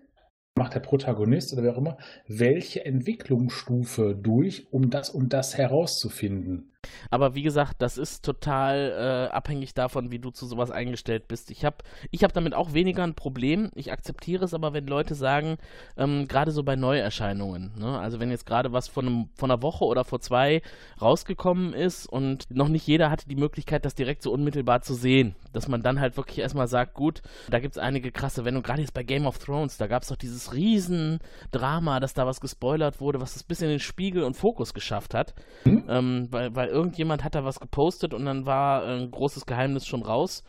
macht 0.57 0.75
der 0.75 0.79
Protagonist 0.79 1.53
oder 1.53 1.63
wer 1.63 1.73
auch 1.73 1.77
immer, 1.77 1.97
welche 2.27 2.85
Entwicklungsstufe 2.85 4.15
durch, 4.15 4.67
um 4.71 4.89
das 4.89 5.09
und 5.09 5.33
das 5.33 5.57
herauszufinden. 5.57 6.71
Aber 7.09 7.35
wie 7.35 7.41
gesagt, 7.41 7.81
das 7.81 7.97
ist 7.97 8.23
total 8.23 9.27
äh, 9.29 9.33
abhängig 9.33 9.73
davon, 9.73 10.11
wie 10.11 10.19
du 10.19 10.31
zu 10.31 10.45
sowas 10.45 10.71
eingestellt 10.71 11.27
bist. 11.27 11.51
Ich 11.51 11.65
habe 11.65 11.77
ich 12.11 12.23
hab 12.23 12.33
damit 12.33 12.53
auch 12.53 12.73
weniger 12.73 13.03
ein 13.03 13.15
Problem. 13.15 13.71
Ich 13.75 13.91
akzeptiere 13.91 14.45
es 14.45 14.53
aber, 14.53 14.73
wenn 14.73 14.87
Leute 14.87 15.15
sagen, 15.15 15.57
ähm, 15.97 16.27
gerade 16.27 16.51
so 16.51 16.63
bei 16.63 16.75
Neuerscheinungen, 16.75 17.71
ne? 17.77 17.99
also 17.99 18.19
wenn 18.19 18.31
jetzt 18.31 18.45
gerade 18.45 18.71
was 18.73 18.87
von, 18.87 19.07
einem, 19.07 19.29
von 19.35 19.51
einer 19.51 19.61
Woche 19.61 19.85
oder 19.85 20.03
vor 20.05 20.19
zwei 20.19 20.61
rausgekommen 21.01 21.73
ist 21.73 22.05
und 22.07 22.47
noch 22.49 22.67
nicht 22.67 22.87
jeder 22.87 23.09
hatte 23.09 23.27
die 23.27 23.35
Möglichkeit, 23.35 23.85
das 23.85 23.95
direkt 23.95 24.21
so 24.21 24.31
unmittelbar 24.31 24.81
zu 24.81 24.93
sehen, 24.93 25.35
dass 25.53 25.67
man 25.67 25.81
dann 25.81 25.99
halt 25.99 26.17
wirklich 26.17 26.39
erstmal 26.39 26.67
sagt, 26.67 26.93
gut, 26.93 27.21
da 27.49 27.59
gibt 27.59 27.75
es 27.75 27.81
einige 27.81 28.11
krasse 28.11 28.45
Wendungen, 28.45 28.63
gerade 28.63 28.81
jetzt 28.81 28.93
bei 28.93 29.03
Game 29.03 29.25
of 29.25 29.37
Thrones, 29.39 29.77
da 29.77 29.87
gab 29.87 30.03
es 30.03 30.09
doch 30.09 30.15
dieses 30.15 30.53
Riesendrama, 30.53 31.99
dass 31.99 32.13
da 32.13 32.25
was 32.25 32.41
gespoilert 32.41 32.99
wurde, 33.01 33.21
was 33.21 33.35
es 33.35 33.43
bis 33.43 33.61
in 33.61 33.69
den 33.69 33.79
Spiegel 33.79 34.23
und 34.23 34.35
Fokus 34.35 34.73
geschafft 34.73 35.13
hat, 35.13 35.33
Hm? 35.63 35.83
ähm, 35.87 36.27
weil, 36.31 36.55
weil 36.55 36.69
irgendjemand 36.81 37.23
hat 37.23 37.35
da 37.35 37.45
was 37.45 37.59
gepostet 37.59 38.13
und 38.13 38.25
dann 38.25 38.45
war 38.45 38.83
äh, 38.83 39.01
ein 39.01 39.11
großes 39.11 39.45
Geheimnis 39.45 39.85
schon 39.85 40.01
raus. 40.01 40.43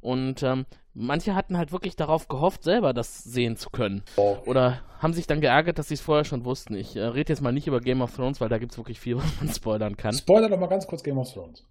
Und 0.00 0.42
ähm, 0.42 0.66
manche 0.94 1.34
hatten 1.34 1.56
halt 1.56 1.72
wirklich 1.72 1.96
darauf 1.96 2.28
gehofft, 2.28 2.64
selber 2.64 2.92
das 2.92 3.22
sehen 3.22 3.56
zu 3.56 3.70
können. 3.70 4.02
Oh. 4.16 4.36
Oder 4.46 4.80
haben 4.98 5.12
sich 5.12 5.26
dann 5.26 5.40
geärgert, 5.40 5.78
dass 5.78 5.88
sie 5.88 5.94
es 5.94 6.00
vorher 6.00 6.24
schon 6.24 6.44
wussten. 6.44 6.74
Ich 6.74 6.96
äh, 6.96 7.02
rede 7.02 7.32
jetzt 7.32 7.42
mal 7.42 7.52
nicht 7.52 7.66
über 7.66 7.80
Game 7.80 8.02
of 8.02 8.14
Thrones, 8.14 8.40
weil 8.40 8.48
da 8.48 8.58
gibt 8.58 8.72
es 8.72 8.78
wirklich 8.78 9.00
viel, 9.00 9.16
was 9.18 9.40
man 9.40 9.52
spoilern 9.52 9.96
kann. 9.96 10.14
Spoiler 10.14 10.48
doch 10.48 10.58
mal 10.58 10.68
ganz 10.68 10.86
kurz 10.86 11.02
Game 11.02 11.18
of 11.18 11.32
Thrones. 11.32 11.64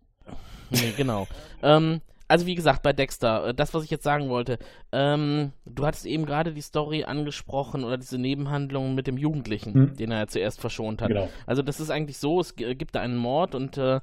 Nee, 0.69 0.93
genau. 0.95 1.27
ähm, 1.61 2.01
also 2.31 2.45
wie 2.45 2.55
gesagt, 2.55 2.81
bei 2.81 2.93
Dexter, 2.93 3.47
äh, 3.47 3.53
das, 3.53 3.73
was 3.73 3.83
ich 3.83 3.89
jetzt 3.91 4.03
sagen 4.03 4.29
wollte, 4.29 4.57
ähm, 4.91 5.51
du 5.65 5.85
hattest 5.85 6.05
eben 6.05 6.25
gerade 6.25 6.53
die 6.53 6.61
Story 6.61 7.03
angesprochen 7.03 7.83
oder 7.83 7.97
diese 7.97 8.17
Nebenhandlung 8.17 8.95
mit 8.95 9.05
dem 9.07 9.17
Jugendlichen, 9.17 9.73
Hm. 9.73 9.95
den 9.97 10.11
er 10.11 10.19
ja 10.19 10.27
zuerst 10.27 10.59
verschont 10.61 11.01
hat. 11.01 11.09
Genau. 11.09 11.29
Also 11.45 11.61
das 11.61 11.79
ist 11.79 11.91
eigentlich 11.91 12.17
so, 12.17 12.39
es 12.39 12.55
g- 12.55 12.73
gibt 12.75 12.95
da 12.95 13.01
einen 13.01 13.17
Mord 13.17 13.53
und 13.55 13.77
äh, 13.77 13.99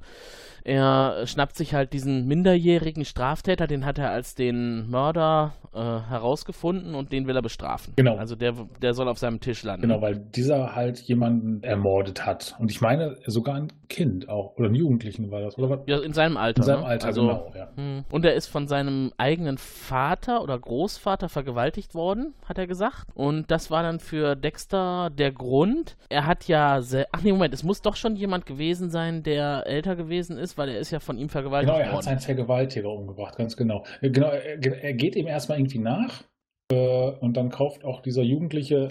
er 0.63 1.25
schnappt 1.25 1.55
sich 1.55 1.73
halt 1.73 1.93
diesen 1.93 2.27
minderjährigen 2.27 3.05
Straftäter, 3.05 3.65
den 3.65 3.85
hat 3.85 3.97
er 3.97 4.11
als 4.11 4.35
den 4.35 4.89
Mörder 4.89 5.53
äh, 5.73 5.77
herausgefunden 5.79 6.95
und 6.95 7.11
den 7.11 7.27
will 7.27 7.35
er 7.35 7.41
bestrafen. 7.41 7.93
Genau. 7.95 8.17
Also 8.17 8.35
der, 8.35 8.53
der 8.81 8.93
soll 8.93 9.07
auf 9.07 9.17
seinem 9.17 9.39
Tisch 9.39 9.63
landen. 9.63 9.83
Genau, 9.83 10.01
weil 10.01 10.17
dieser 10.17 10.75
halt 10.75 10.99
jemanden 10.99 11.63
ermordet 11.63 12.25
hat. 12.25 12.55
Und 12.59 12.71
ich 12.71 12.81
meine 12.81 13.17
sogar 13.25 13.55
ein 13.55 13.71
Kind 13.87 14.27
auch. 14.29 14.55
Oder 14.57 14.67
einen 14.67 14.75
Jugendlichen 14.75 15.31
war 15.31 15.41
das. 15.41 15.57
Oder 15.57 15.69
was? 15.69 15.79
Ja, 15.87 15.99
in 15.99 16.13
seinem 16.13 16.37
Alter. 16.37 16.61
In 16.61 16.65
seinem 16.65 16.81
ne? 16.81 16.85
Alter, 16.87 17.07
also, 17.07 17.21
genau. 17.21 17.51
Ja. 17.55 17.69
Hm. 17.75 18.03
Und 18.11 18.18
er 18.25 18.33
ist 18.33 18.47
von 18.47 18.67
seinem 18.67 19.11
eigenen 19.17 19.57
Vater 19.57 20.41
oder 20.43 20.57
Großvater 20.57 21.29
vergewaltigt 21.29 21.95
worden, 21.95 22.33
hat 22.45 22.57
er 22.57 22.67
gesagt. 22.67 23.07
Und 23.13 23.49
das 23.51 23.71
war 23.71 23.83
dann 23.83 23.99
für 23.99 24.35
Dexter 24.35 25.09
der 25.09 25.31
Grund. 25.31 25.97
Er 26.09 26.25
hat 26.25 26.47
ja. 26.47 26.81
Ach 27.11 27.21
nee, 27.23 27.31
Moment, 27.31 27.53
es 27.53 27.63
muss 27.63 27.81
doch 27.81 27.95
schon 27.95 28.15
jemand 28.15 28.45
gewesen 28.45 28.89
sein, 28.89 29.23
der 29.23 29.65
älter 29.67 29.95
gewesen 29.95 30.37
ist, 30.37 30.57
weil 30.57 30.69
er 30.69 30.79
ist 30.79 30.91
ja 30.91 30.99
von 30.99 31.17
ihm 31.17 31.29
vergewaltigt 31.29 31.71
Genau, 31.71 31.79
er 31.79 31.87
hat 31.87 31.93
worden. 31.95 32.05
seinen 32.05 32.19
Vergewaltiger 32.19 32.89
umgebracht, 32.91 33.37
ganz 33.37 33.55
genau. 33.57 33.83
Äh, 34.01 34.09
Genau, 34.09 34.27
er, 34.31 34.83
er 34.83 34.93
geht 34.93 35.15
ihm 35.15 35.27
erstmal 35.27 35.59
irgendwie 35.59 35.79
nach 35.79 36.23
äh, 36.71 37.11
und 37.19 37.37
dann 37.37 37.49
kauft 37.49 37.85
auch 37.85 38.01
dieser 38.01 38.21
Jugendliche 38.23 38.87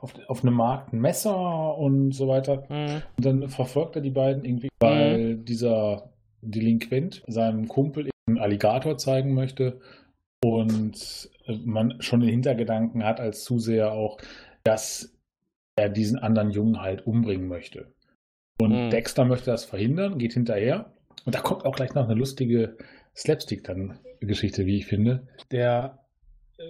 auf, 0.00 0.14
auf 0.28 0.42
einem 0.42 0.54
Markt 0.54 0.92
ein 0.92 1.00
Messer 1.00 1.76
und 1.78 2.12
so 2.12 2.28
weiter. 2.28 2.64
Hm. 2.68 3.02
Und 3.16 3.24
dann 3.24 3.48
verfolgt 3.48 3.96
er 3.96 4.02
die 4.02 4.10
beiden 4.10 4.44
irgendwie, 4.44 4.68
weil 4.80 5.36
dieser 5.36 6.10
Delinquent 6.42 7.22
seinem 7.26 7.68
Kumpel 7.68 8.10
einen 8.30 8.38
Alligator 8.38 8.96
zeigen 8.98 9.34
möchte 9.34 9.80
und 10.44 11.28
man 11.64 12.00
schon 12.00 12.20
den 12.20 12.30
Hintergedanken 12.30 13.04
hat 13.04 13.20
als 13.20 13.44
Zuseher 13.44 13.92
auch, 13.92 14.18
dass 14.64 15.12
er 15.76 15.88
diesen 15.88 16.18
anderen 16.18 16.50
Jungen 16.50 16.80
halt 16.80 17.06
umbringen 17.06 17.48
möchte. 17.48 17.92
Und 18.60 18.86
Mhm. 18.86 18.90
Dexter 18.90 19.24
möchte 19.24 19.50
das 19.50 19.64
verhindern, 19.64 20.18
geht 20.18 20.34
hinterher. 20.34 20.92
Und 21.24 21.34
da 21.34 21.40
kommt 21.40 21.64
auch 21.64 21.74
gleich 21.74 21.94
noch 21.94 22.04
eine 22.04 22.14
lustige 22.14 22.76
Slapstick-Geschichte, 23.16 24.66
wie 24.66 24.76
ich 24.78 24.86
finde. 24.86 25.26
Der 25.50 25.98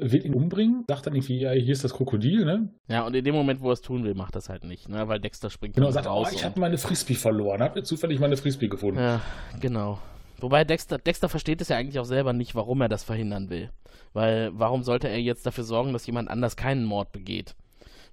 will 0.00 0.24
ihn 0.24 0.34
umbringen, 0.34 0.84
sagt 0.88 1.06
dann 1.08 1.14
irgendwie, 1.16 1.40
ja, 1.40 1.50
hier 1.50 1.72
ist 1.72 1.82
das 1.82 1.92
Krokodil, 1.94 2.44
ne? 2.44 2.68
Ja, 2.88 3.04
und 3.04 3.14
in 3.14 3.24
dem 3.24 3.34
Moment, 3.34 3.60
wo 3.60 3.70
er 3.70 3.72
es 3.72 3.80
tun 3.80 4.04
will, 4.04 4.14
macht 4.14 4.36
das 4.36 4.48
halt 4.48 4.62
nicht, 4.64 4.88
ne? 4.88 5.08
Weil 5.08 5.18
Dexter 5.18 5.50
springt 5.50 5.74
Genau, 5.74 5.90
sagt, 5.90 6.06
oh, 6.06 6.10
raus. 6.10 6.30
ich 6.32 6.38
und- 6.38 6.44
habe 6.44 6.60
meine 6.60 6.78
Frisbee 6.78 7.14
verloren, 7.14 7.60
hab 7.60 7.84
zufällig 7.84 8.20
meine 8.20 8.36
Frisbee 8.36 8.68
gefunden. 8.68 9.00
Ja, 9.00 9.20
genau. 9.60 9.98
Wobei 10.42 10.64
Dexter, 10.64 10.98
Dexter 10.98 11.28
versteht 11.28 11.60
es 11.60 11.68
ja 11.68 11.76
eigentlich 11.76 11.98
auch 11.98 12.04
selber 12.04 12.32
nicht, 12.32 12.54
warum 12.54 12.80
er 12.80 12.88
das 12.88 13.04
verhindern 13.04 13.50
will. 13.50 13.70
Weil, 14.12 14.50
warum 14.54 14.82
sollte 14.82 15.08
er 15.08 15.20
jetzt 15.20 15.46
dafür 15.46 15.64
sorgen, 15.64 15.92
dass 15.92 16.06
jemand 16.06 16.28
anders 16.30 16.56
keinen 16.56 16.84
Mord 16.84 17.12
begeht? 17.12 17.54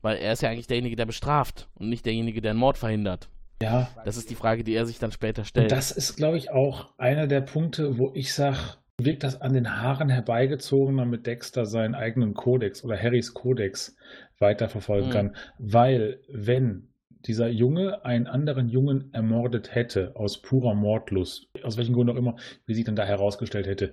Weil 0.02 0.18
er 0.18 0.34
ist 0.34 0.42
ja 0.42 0.50
eigentlich 0.50 0.68
derjenige, 0.68 0.96
der 0.96 1.06
bestraft 1.08 1.68
und 1.76 1.90
nicht 1.90 2.06
derjenige, 2.06 2.42
der 2.42 2.52
einen 2.52 2.60
Mord 2.60 2.78
verhindert. 2.78 3.30
Ja, 3.62 3.90
Das 4.06 4.18
ist 4.18 4.30
die 4.30 4.36
Frage, 4.36 4.64
die 4.64 4.76
er 4.76 4.86
sich 4.86 5.00
dann 5.00 5.12
später 5.12 5.42
und 5.42 5.46
stellt. 5.48 5.72
das 5.72 5.90
ist, 5.92 6.16
glaube 6.16 6.38
ich, 6.38 6.52
auch 6.52 6.90
einer 7.00 7.26
der 7.26 7.42
Punkte, 7.42 7.98
wo 7.98 8.12
ich 8.14 8.32
sage, 8.34 8.58
wirkt 9.00 9.24
das 9.24 9.42
an 9.42 9.54
den 9.54 9.82
Haaren 9.82 10.10
herbeigezogen, 10.10 10.98
damit 10.98 11.26
Dexter 11.26 11.66
seinen 11.66 11.96
eigenen 11.96 12.36
Kodex 12.36 12.84
oder 12.84 12.96
Harrys 13.02 13.34
Kodex 13.34 13.96
weiterverfolgen 14.40 15.10
Mhm. 15.10 15.14
kann. 15.14 15.36
Weil, 15.58 16.20
wenn 16.30 16.90
dieser 17.28 17.48
Junge 17.50 18.04
einen 18.06 18.28
anderen 18.28 18.70
Jungen 18.70 19.14
ermordet 19.14 19.76
hätte, 19.76 20.16
aus 20.16 20.42
purer 20.42 20.74
Mordlust, 20.74 21.48
aus 21.64 21.78
welchem 21.78 21.94
Grund 21.94 22.10
auch 22.10 22.16
immer, 22.16 22.36
wie 22.66 22.74
sich 22.74 22.86
dann 22.86 22.96
da 22.96 23.06
herausgestellt 23.06 23.68
hätte, 23.68 23.92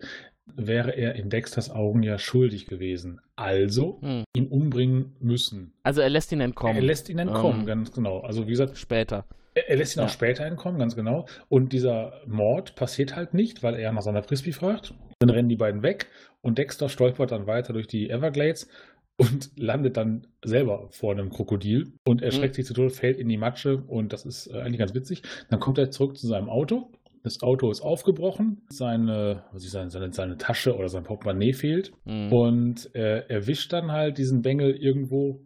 wäre 0.57 0.91
er 0.93 1.15
in 1.15 1.31
Dexters 1.31 1.71
Augen 1.71 2.03
ja 2.03 2.19
schuldig 2.19 2.67
gewesen. 2.67 3.21
Also 3.37 3.99
Hm. 4.03 4.25
ihn 4.37 4.47
umbringen 4.49 5.17
müssen. 5.21 5.73
Also 5.83 6.01
er 6.01 6.11
lässt 6.11 6.31
ihn 6.33 6.41
entkommen. 6.41 6.77
Er 6.77 6.83
lässt 6.83 7.09
ihn 7.09 7.19
entkommen, 7.19 7.61
Ähm. 7.61 7.67
ganz 7.67 7.93
genau. 7.93 8.21
Also 8.21 8.47
wie 8.47 8.51
gesagt, 8.51 8.77
Später. 8.77 9.25
er, 9.55 9.71
er 9.71 9.77
lässt 9.77 9.97
ihn 9.97 10.01
Ja. 10.01 10.07
auch 10.07 10.11
später 10.11 10.45
entkommen, 10.45 10.79
ganz 10.79 10.95
genau. 10.95 11.27
Und 11.49 11.73
dieser 11.73 12.21
Mord 12.27 12.75
passiert 12.77 13.17
halt 13.17 13.33
nicht, 13.35 13.63
weil 13.63 13.75
er 13.75 13.93
nach 13.93 14.03
seiner 14.03 14.23
Frisbee 14.23 14.53
fragt. 14.53 14.95
Dann 15.21 15.31
rennen 15.31 15.49
die 15.49 15.57
beiden 15.57 15.83
weg 15.83 16.09
und 16.43 16.59
Dexter 16.59 16.91
stolpert 16.91 17.31
dann 17.33 17.47
weiter 17.47 17.73
durch 17.73 17.87
die 17.87 18.11
Everglades 18.11 18.69
und 19.17 19.51
landet 19.57 19.97
dann 19.97 20.27
selber 20.45 20.89
vor 20.91 21.13
einem 21.13 21.31
Krokodil 21.31 21.93
und 22.07 22.23
erschreckt 22.23 22.55
Mhm. 22.55 22.57
sich 22.57 22.67
zu 22.67 22.75
Tode, 22.75 22.91
fällt 22.91 23.19
in 23.19 23.29
die 23.29 23.37
Matsche 23.37 23.79
und 23.87 24.13
das 24.13 24.27
ist 24.27 24.49
äh, 24.49 24.61
eigentlich 24.61 24.79
ganz 24.79 24.95
witzig. 24.95 25.23
Dann 25.51 25.61
kommt 25.61 25.79
er 25.79 25.91
zurück 25.91 26.17
zu 26.17 26.27
seinem 26.27 26.49
Auto. 26.49 26.91
Das 27.23 27.43
Auto 27.43 27.71
ist 27.71 27.81
aufgebrochen, 27.81 28.63
seine, 28.69 29.45
was 29.53 29.65
ich 29.65 29.71
sagen, 29.71 29.89
seine, 29.89 30.13
seine 30.13 30.37
Tasche 30.37 30.77
oder 30.77 30.89
sein 30.91 31.05
Portemonnaie 31.05 31.55
fehlt. 31.55 31.93
Hm. 32.05 32.31
Und 32.33 32.95
äh, 32.95 33.25
er 33.29 33.47
wischt 33.47 33.73
dann 33.73 33.93
halt 33.93 34.19
diesen 34.19 34.43
Bengel 34.43 34.75
irgendwo 34.77 35.41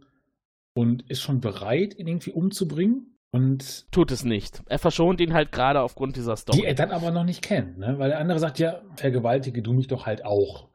und 0.74 1.08
ist 1.08 1.20
schon 1.20 1.40
bereit, 1.40 1.96
ihn 1.98 2.08
irgendwie 2.08 2.32
umzubringen. 2.32 3.14
Und 3.30 3.86
Tut 3.92 4.10
es 4.10 4.24
nicht. 4.24 4.62
Er 4.68 4.78
verschont 4.78 5.20
ihn 5.20 5.34
halt 5.34 5.52
gerade 5.52 5.82
aufgrund 5.82 6.16
dieser 6.16 6.34
Story. 6.36 6.58
die 6.60 6.64
er 6.64 6.74
dann 6.74 6.90
aber 6.90 7.10
noch 7.10 7.24
nicht 7.24 7.42
kennt, 7.42 7.76
ne? 7.78 7.96
Weil 7.98 8.08
der 8.08 8.18
andere 8.20 8.38
sagt, 8.38 8.58
ja, 8.58 8.80
vergewaltige 8.96 9.60
du 9.62 9.74
mich 9.74 9.86
doch 9.86 10.06
halt 10.06 10.24
auch. 10.24 10.67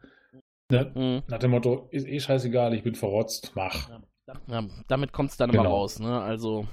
Ne? 0.74 0.92
Hm. 0.96 1.22
Nach 1.28 1.38
dem 1.40 1.52
Motto, 1.52 1.88
ist 1.92 2.08
eh 2.08 2.20
scheißegal, 2.20 2.74
ich 2.74 2.84
bin 2.84 2.96
verrotzt, 2.96 3.52
mach. 3.56 3.90
Ja, 4.48 4.64
damit 4.88 5.12
kommt 5.12 5.32
es 5.32 5.38
dann 5.38 5.52
Genau. 5.52 5.64
immer 5.64 5.70
raus, 5.72 6.00
ne? 6.00 6.22
Also, 6.22 6.66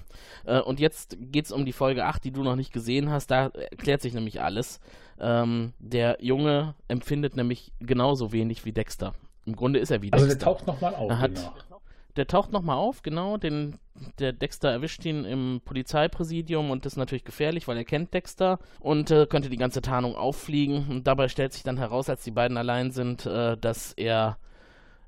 äh, 0.46 0.60
und 0.60 0.78
jetzt 0.80 1.16
geht's 1.20 1.50
um 1.52 1.64
die 1.66 1.72
Folge 1.72 2.04
8, 2.06 2.22
die 2.24 2.30
du 2.30 2.42
noch 2.44 2.54
nicht 2.56 2.72
gesehen 2.72 3.10
hast. 3.10 3.26
Da 3.30 3.46
erklärt 3.48 4.00
sich 4.02 4.14
nämlich 4.14 4.40
alles. 4.40 4.80
Ähm, 5.18 5.72
der 5.80 6.16
Junge 6.20 6.74
empfindet 6.88 7.36
nämlich 7.36 7.72
genauso 7.80 8.32
wenig 8.32 8.64
wie 8.64 8.72
Dexter. 8.72 9.14
Im 9.46 9.56
Grunde 9.56 9.80
ist 9.80 9.90
er 9.90 10.00
wie 10.00 10.12
Also 10.12 10.26
der 10.26 10.36
Dexter. 10.36 10.52
taucht 10.52 10.66
nochmal 10.68 10.94
auf. 10.94 11.10
Er 11.10 11.18
hat- 11.18 11.34
genau. 11.34 11.80
Der 12.16 12.26
taucht 12.26 12.52
nochmal 12.52 12.76
auf, 12.76 13.02
genau. 13.02 13.36
Den, 13.36 13.76
der 14.18 14.32
Dexter 14.32 14.70
erwischt 14.70 15.04
ihn 15.04 15.24
im 15.24 15.60
Polizeipräsidium 15.64 16.70
und 16.70 16.84
das 16.84 16.94
ist 16.94 16.96
natürlich 16.98 17.24
gefährlich, 17.24 17.68
weil 17.68 17.76
er 17.76 17.84
kennt 17.84 18.14
Dexter 18.14 18.58
und 18.80 19.10
äh, 19.10 19.26
könnte 19.26 19.50
die 19.50 19.56
ganze 19.56 19.82
Tarnung 19.82 20.16
auffliegen. 20.16 20.86
Und 20.88 21.06
dabei 21.06 21.28
stellt 21.28 21.52
sich 21.52 21.62
dann 21.62 21.78
heraus, 21.78 22.08
als 22.08 22.24
die 22.24 22.30
beiden 22.30 22.56
allein 22.56 22.90
sind, 22.90 23.26
äh, 23.26 23.56
dass 23.56 23.92
er 23.92 24.38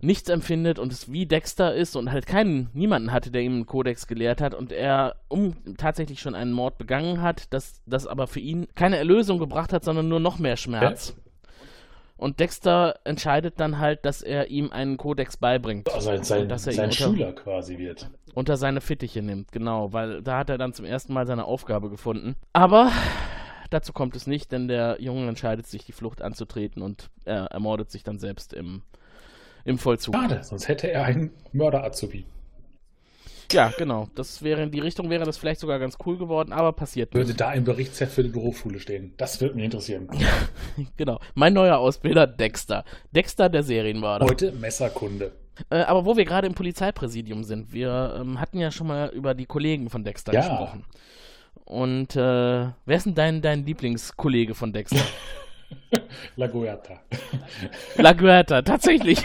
nichts 0.03 0.29
empfindet 0.29 0.79
und 0.79 0.93
es 0.93 1.13
wie 1.13 1.27
Dexter 1.27 1.75
ist 1.75 1.95
und 1.95 2.11
halt 2.11 2.27
keinen, 2.27 2.69
niemanden 2.75 3.13
hatte, 3.13 3.31
der 3.31 3.43
ihm 3.43 3.55
einen 3.55 3.67
Kodex 3.67 4.09
gelehrt 4.09 4.41
hat 4.41 4.53
und 4.53 4.73
er 4.73 5.15
um 5.29 5.55
tatsächlich 5.77 6.21
schon 6.21 6.35
einen 6.35 6.53
Mord 6.53 6.77
begangen 6.77 7.23
hat, 7.23 7.53
dass 7.53 7.83
das 7.87 8.09
aber 8.09 8.27
für 8.27 8.41
ihn 8.41 8.67
keine 8.75 8.97
Erlösung 8.97 9.39
gebracht 9.39 9.73
hat, 9.73 9.85
sondern 9.85 10.09
nur 10.09 10.21
noch 10.21 10.39
mehr 10.41 10.57
Schmerz. 10.57 11.15
Und 12.23 12.39
Dexter 12.39 13.01
entscheidet 13.03 13.59
dann 13.59 13.79
halt, 13.81 14.05
dass 14.05 14.23
er 14.23 14.49
ihm 14.49 14.71
einen 14.71 14.97
Kodex 14.97 15.37
beibringt 15.37 15.93
Also 15.93 16.17
sein, 16.23 16.49
dass 16.49 16.67
er 16.69 16.73
sein 16.73 16.85
unter- 16.91 16.97
Schüler 16.97 17.33
quasi 17.33 17.79
wird. 17.79 18.09
unter 18.35 18.57
seine 18.57 18.81
Fittiche 18.81 19.23
nimmt, 19.23 19.51
genau, 19.51 19.93
weil 19.93 20.23
da 20.23 20.39
hat 20.39 20.49
er 20.49 20.57
dann 20.57 20.73
zum 20.73 20.85
ersten 20.85 21.13
Mal 21.13 21.27
seine 21.27 21.45
Aufgabe 21.47 21.91
gefunden. 21.91 22.37
Aber 22.53 22.93
dazu 23.71 23.93
kommt 23.93 24.15
es 24.15 24.29
nicht, 24.29 24.53
denn 24.53 24.69
der 24.69 24.99
Junge 25.01 25.27
entscheidet 25.29 25.67
sich, 25.67 25.85
die 25.85 25.91
Flucht 25.93 26.23
anzutreten 26.23 26.81
und 26.81 27.11
er 27.25 27.47
ermordet 27.47 27.91
sich 27.91 28.05
dann 28.05 28.21
selbst 28.21 28.53
im, 28.53 28.83
im 29.65 29.79
Vollzug. 29.79 30.15
Schade, 30.15 30.45
sonst 30.45 30.69
hätte 30.69 30.91
er 30.93 31.05
einen 31.05 31.33
Mörder-Azubi. 31.53 32.25
Ja, 33.53 33.73
genau. 33.77 34.09
Das 34.15 34.43
wäre 34.43 34.63
in 34.63 34.71
die 34.71 34.81
Richtung 34.81 35.11
wäre 35.11 35.25
das 35.25 35.37
vielleicht 35.39 35.61
sogar 35.61 35.79
ganz 35.79 35.97
cool 36.07 36.17
geworden, 36.19 36.53
aber 36.53 36.73
passiert 36.73 37.15
Würde 37.15 37.29
nicht. 37.29 37.41
da 37.41 37.53
im 37.53 37.65
Berichtsheft 37.65 38.13
für 38.15 38.23
die 38.23 38.29
Berufsschule 38.31 38.79
stehen. 38.81 39.13
Das 39.17 39.41
würde 39.41 39.55
mich 39.57 39.65
interessieren. 39.65 40.09
Genau. 40.97 41.19
Mein 41.35 41.53
neuer 41.53 41.79
Ausbilder 41.79 42.27
Dexter. 42.27 42.85
Dexter 43.15 43.49
der 43.49 43.63
Serienmörder. 43.63 44.27
Heute 44.27 44.53
Messerkunde. 44.53 45.33
Äh, 45.71 45.81
aber 45.83 46.05
wo 46.07 46.17
wir 46.17 46.25
gerade 46.25 46.47
im 46.47 46.55
Polizeipräsidium 46.55 47.45
sind, 47.45 47.73
wir 47.73 48.17
ähm, 48.21 48.41
hatten 48.41 48.59
ja 48.59 48.71
schon 48.71 48.87
mal 48.87 49.11
über 49.11 49.35
die 49.35 49.47
Kollegen 49.47 49.91
von 49.91 50.03
Dexter 50.05 50.33
Ja. 50.33 50.41
gesprochen. 50.41 50.85
Und 51.65 52.17
äh, 52.17 52.21
wer 52.85 52.97
ist 52.97 53.07
denn 53.07 53.15
dein, 53.15 53.43
dein 53.43 53.65
Lieblingskollege 53.67 54.55
von 54.55 54.73
Dexter? 54.73 54.97
La 56.37 56.47
Guerta. 56.47 57.01
La 57.97 58.13
Guerta, 58.13 58.63
tatsächlich. 58.63 59.23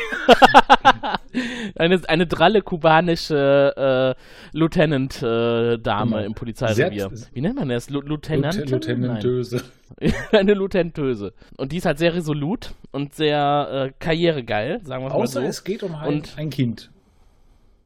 eine, 1.75 2.01
eine 2.07 2.27
dralle 2.27 2.61
kubanische 2.61 4.15
äh, 4.17 4.57
Lieutenant-Dame 4.57 6.11
Genau. 6.11 6.17
im 6.25 6.33
Polizeirevier. 6.33 7.11
Wie 7.33 7.41
nennt 7.41 7.55
man 7.55 7.69
das? 7.69 7.89
Lieutenant? 7.89 8.55
Lieutenant, 8.55 8.69
Lieutenant 8.85 9.23
Döse. 9.23 9.61
eine 10.31 10.53
Lieutenantöse. 10.53 11.33
Und 11.57 11.71
die 11.71 11.77
ist 11.77 11.85
halt 11.85 11.97
sehr 11.97 12.13
resolut 12.13 12.73
und 12.91 13.13
sehr 13.13 13.89
äh, 13.89 13.93
karrieregeil, 13.99 14.81
sagen 14.83 15.03
wir 15.05 15.09
mal 15.09 15.15
Außer 15.15 15.41
so. 15.41 15.47
es 15.47 15.63
geht 15.63 15.83
um 15.83 15.95
ein, 15.95 16.07
Und- 16.07 16.37
ein 16.37 16.49
Kind. 16.49 16.91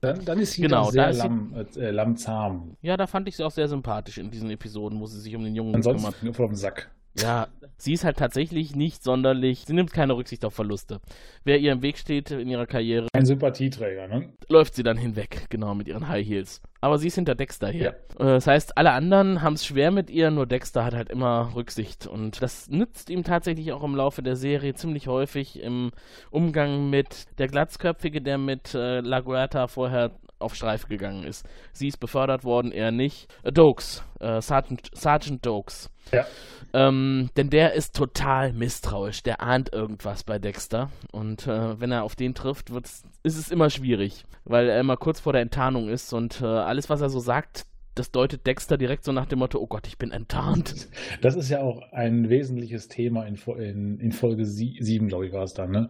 Dann, 0.02 0.26
dann 0.26 0.40
ist 0.40 0.54
sie 0.54 0.64
Genau, 0.64 0.90
sehr 0.90 1.14
sie- 1.14 1.20
lamm, 1.20 1.54
äh, 1.78 1.92
lammzahm. 1.92 2.76
Ja, 2.82 2.98
da 2.98 3.06
fand 3.06 3.28
ich 3.28 3.36
sie 3.38 3.44
auch 3.44 3.52
sehr 3.52 3.68
sympathisch 3.68 4.18
in 4.18 4.32
diesen 4.32 4.50
Episoden, 4.50 5.00
wo 5.00 5.06
sie 5.06 5.20
sich 5.20 5.36
um 5.36 5.44
den 5.44 5.54
Jungen 5.54 5.74
kümmert. 5.74 5.88
Ansonsten 5.96 6.26
nur 6.26 6.34
vom 6.34 6.56
Sack. 6.56 6.90
Ja, 7.20 7.48
sie 7.78 7.94
ist 7.94 8.04
halt 8.06 8.18
tatsächlich 8.18 8.76
nicht 8.76 9.04
sonderlich, 9.04 9.64
sie 9.68 9.74
nimmt 9.74 9.92
keine 9.92 10.16
Rücksicht 10.16 10.46
auf 10.46 10.54
Verluste. 10.54 11.02
Wer 11.44 11.60
ihr 11.60 11.72
im 11.74 11.82
Weg 11.82 11.98
steht 11.98 12.32
in 12.32 12.48
ihrer 12.48 12.66
Karriere, 12.68 13.08
Ein 13.14 13.26
Sympathieträger, 13.26 14.08
ne? 14.08 14.34
läuft 14.50 14.76
sie 14.76 14.84
dann 14.84 14.98
hinweg, 14.98 15.48
genau, 15.50 15.76
mit 15.76 15.88
ihren 15.88 16.08
High 16.08 16.26
Heels. 16.26 16.62
Aber 16.84 16.98
sie 16.98 17.08
ist 17.08 17.16
hinter 17.16 17.36
Dexter 17.36 17.68
her. 17.68 17.96
Äh, 18.18 18.24
Das 18.24 18.48
heißt, 18.48 18.76
alle 18.78 18.92
anderen 18.92 19.42
haben 19.44 19.54
es 19.54 19.66
schwer 19.66 19.92
mit 19.92 20.10
ihr, 20.10 20.32
nur 20.32 20.48
Dexter 20.48 20.84
hat 20.84 20.96
halt 20.96 21.10
immer 21.10 21.52
Rücksicht. 21.56 22.08
Und 22.08 22.42
das 22.42 22.70
nützt 22.70 23.10
ihm 23.12 23.24
tatsächlich 23.24 23.72
auch 23.72 23.84
im 23.84 23.96
Laufe 23.96 24.24
der 24.24 24.36
Serie 24.36 24.74
ziemlich 24.74 25.08
häufig 25.08 25.60
im 25.62 25.92
Umgang 26.32 26.90
mit 26.90 27.26
der 27.38 27.48
Glatzköpfige, 27.50 28.22
der 28.22 28.40
mit 28.40 28.74
äh, 28.74 29.02
La 29.02 29.20
Guerta 29.20 29.68
vorher 29.68 30.12
auf 30.42 30.56
Streife 30.56 30.88
gegangen 30.88 31.24
ist. 31.24 31.46
Sie 31.74 31.88
ist 31.88 32.00
befördert 32.00 32.44
worden, 32.44 32.72
er 32.72 32.92
nicht. 32.92 33.34
Äh, 33.44 33.52
Dokes, 33.52 34.04
äh, 34.20 34.42
Sergeant, 34.42 34.90
Sergeant 34.94 35.46
Dokes. 35.46 35.90
Ja. 36.12 36.26
Ähm, 36.74 37.30
denn 37.38 37.50
der 37.50 37.74
ist 37.74 37.96
total 37.96 38.54
misstrauisch. 38.54 39.24
Der 39.24 39.42
ahnt 39.42 39.74
irgendwas 39.74 40.24
bei 40.24 40.40
Dexter. 40.40 40.90
Und 41.12 41.48
äh, 41.48 41.80
wenn 41.80 41.92
er 41.92 42.04
auf 42.04 42.16
den 42.16 42.34
trifft, 42.34 42.72
wird's, 42.72 43.04
ist 43.24 43.38
es 43.38 43.52
immer 43.52 43.70
schwierig, 43.70 44.26
weil 44.46 44.70
er 44.70 44.80
immer 44.80 44.98
kurz 44.98 45.20
vor 45.20 45.34
der 45.34 45.42
Enttarnung 45.42 45.90
ist 45.90 46.14
und 46.14 46.42
äh, 46.42 46.46
alles, 46.46 46.90
was 46.90 47.02
er 47.02 47.10
so 47.10 47.20
sagt, 47.20 47.66
das 47.96 48.12
deutet 48.12 48.48
Dexter 48.48 48.78
direkt 48.78 49.04
so 49.04 49.12
nach 49.12 49.26
dem 49.26 49.40
Motto: 49.40 49.60
Oh 49.60 49.68
Gott, 49.68 49.86
ich 49.88 49.98
bin 49.98 50.12
enttarnt. 50.12 50.88
Das 51.22 51.36
ist 51.36 51.50
ja 51.50 51.62
auch 51.62 51.82
ein 51.92 52.30
wesentliches 52.30 52.88
Thema 52.88 53.26
in, 53.26 53.36
in, 53.36 54.00
in 54.00 54.12
Folge 54.12 54.46
7, 54.46 55.08
glaube 55.08 55.28
ich, 55.28 55.34
war 55.34 55.44
es 55.44 55.54
dann, 55.54 55.72
ne? 55.72 55.90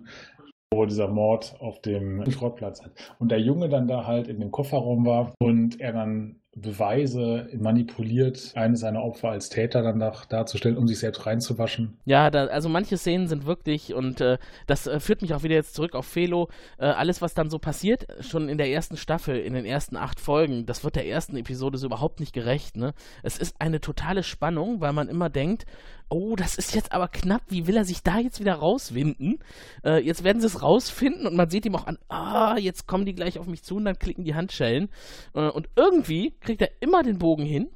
Wo 0.74 0.86
dieser 0.86 1.08
Mord 1.08 1.56
auf 1.60 1.82
dem 1.82 2.30
Schrottplatz 2.32 2.82
hat. 2.82 2.92
Und 3.20 3.32
der 3.32 3.42
Junge 3.42 3.70
dann 3.70 3.88
da 3.88 4.06
halt 4.06 4.28
in 4.28 4.40
dem 4.40 4.52
Kofferraum 4.52 5.06
war 5.06 5.34
und 5.40 5.80
er 5.80 5.94
dann 5.94 6.41
Beweise 6.54 7.48
manipuliert, 7.58 8.52
eines 8.56 8.82
seiner 8.82 9.04
Opfer 9.04 9.30
als 9.30 9.48
Täter 9.48 9.84
dann 9.84 10.00
da, 10.00 10.14
darzustellen, 10.28 10.78
um 10.78 10.86
sich 10.86 11.00
selbst 11.00 11.26
reinzuwaschen. 11.26 11.98
Ja, 12.04 12.30
da, 12.30 12.48
also 12.48 12.68
manche 12.68 12.98
Szenen 12.98 13.30
sind 13.30 13.46
wirklich, 13.46 13.94
und 13.94 14.20
äh, 14.20 14.38
das 14.68 14.86
äh, 14.86 15.00
führt 15.00 15.22
mich 15.22 15.34
auch 15.34 15.44
wieder 15.44 15.56
jetzt 15.56 15.76
zurück 15.76 15.96
auf 15.96 16.06
Felo. 16.06 16.50
Äh, 16.78 16.88
alles, 16.88 17.22
was 17.22 17.34
dann 17.34 17.50
so 17.50 17.58
passiert, 17.58 18.06
schon 18.20 18.50
in 18.50 18.58
der 18.58 18.70
ersten 18.70 18.98
Staffel, 18.98 19.40
in 19.40 19.54
den 19.54 19.64
ersten 19.64 19.96
acht 19.96 20.20
Folgen, 20.20 20.66
das 20.66 20.84
wird 20.84 20.98
der 20.98 21.08
ersten 21.08 21.38
Episode 21.38 21.78
so 21.78 21.86
überhaupt 21.88 22.20
nicht 22.20 22.34
gerecht. 22.34 22.76
Ne? 22.76 22.94
Es 23.24 23.38
ist 23.38 23.56
eine 23.60 23.80
totale 23.80 24.22
Spannung, 24.22 24.82
weil 24.82 24.92
man 24.92 25.08
immer 25.08 25.30
denkt, 25.30 25.66
oh, 26.12 26.36
das 26.36 26.56
ist 26.56 26.76
jetzt 26.76 26.92
aber 26.92 27.08
knapp, 27.08 27.42
wie 27.48 27.68
will 27.68 27.78
er 27.78 27.86
sich 27.86 28.04
da 28.04 28.20
jetzt 28.20 28.40
wieder 28.40 28.56
rauswinden? 28.56 29.40
Äh, 29.84 30.04
jetzt 30.04 30.24
werden 30.24 30.42
sie 30.42 30.48
es 30.48 30.62
rausfinden 30.62 31.26
und 31.26 31.36
man 31.36 31.50
sieht 31.50 31.66
ihm 31.66 31.76
auch 31.76 31.88
an, 31.88 31.98
ah, 32.10 32.58
jetzt 32.58 32.86
kommen 32.86 33.06
die 33.06 33.16
gleich 33.16 33.40
auf 33.40 33.48
mich 33.48 33.64
zu 33.64 33.78
und 33.78 33.86
dann 33.86 33.98
klicken 33.98 34.26
die 34.26 34.36
Handschellen. 34.36 34.90
Äh, 35.34 35.48
und 35.48 35.70
irgendwie 35.76 36.34
kriegt 36.42 36.62
er 36.62 36.70
immer 36.82 37.04
den 37.04 37.18
Bogen 37.18 37.46
hin 37.46 37.70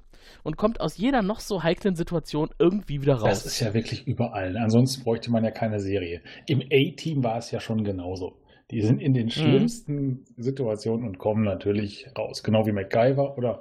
und 0.43 0.58
kommt 0.58 0.82
aus 0.82 0.97
jeder 0.97 1.21
noch 1.21 1.39
so 1.39 1.63
heiklen 1.63 1.95
Situation 1.95 2.49
irgendwie 2.60 3.01
wieder 3.01 3.15
raus. 3.15 3.30
Das 3.30 3.45
ist 3.45 3.60
ja 3.60 3.73
wirklich 3.73 4.06
überall. 4.08 4.58
Ansonsten 4.58 5.04
bräuchte 5.04 5.32
man 5.32 5.43
ja 5.43 5.51
keine 5.51 5.80
Serie. 5.80 6.21
Im 6.47 6.62
A-Team 6.62 7.23
war 7.23 7.38
es 7.38 7.51
ja 7.51 7.60
schon 7.60 7.84
genauso. 7.84 8.38
Die 8.71 8.82
sind 8.82 8.99
in 8.99 9.11
Mhm. 9.11 9.16
den 9.16 9.30
schlimmsten 9.30 10.26
Situationen 10.38 11.07
und 11.07 11.20
kommen 11.20 11.43
natürlich 11.43 12.07
raus. 12.18 12.41
Genau 12.43 12.66
wie 12.66 12.72
MacGyver 12.72 13.38
oder 13.38 13.59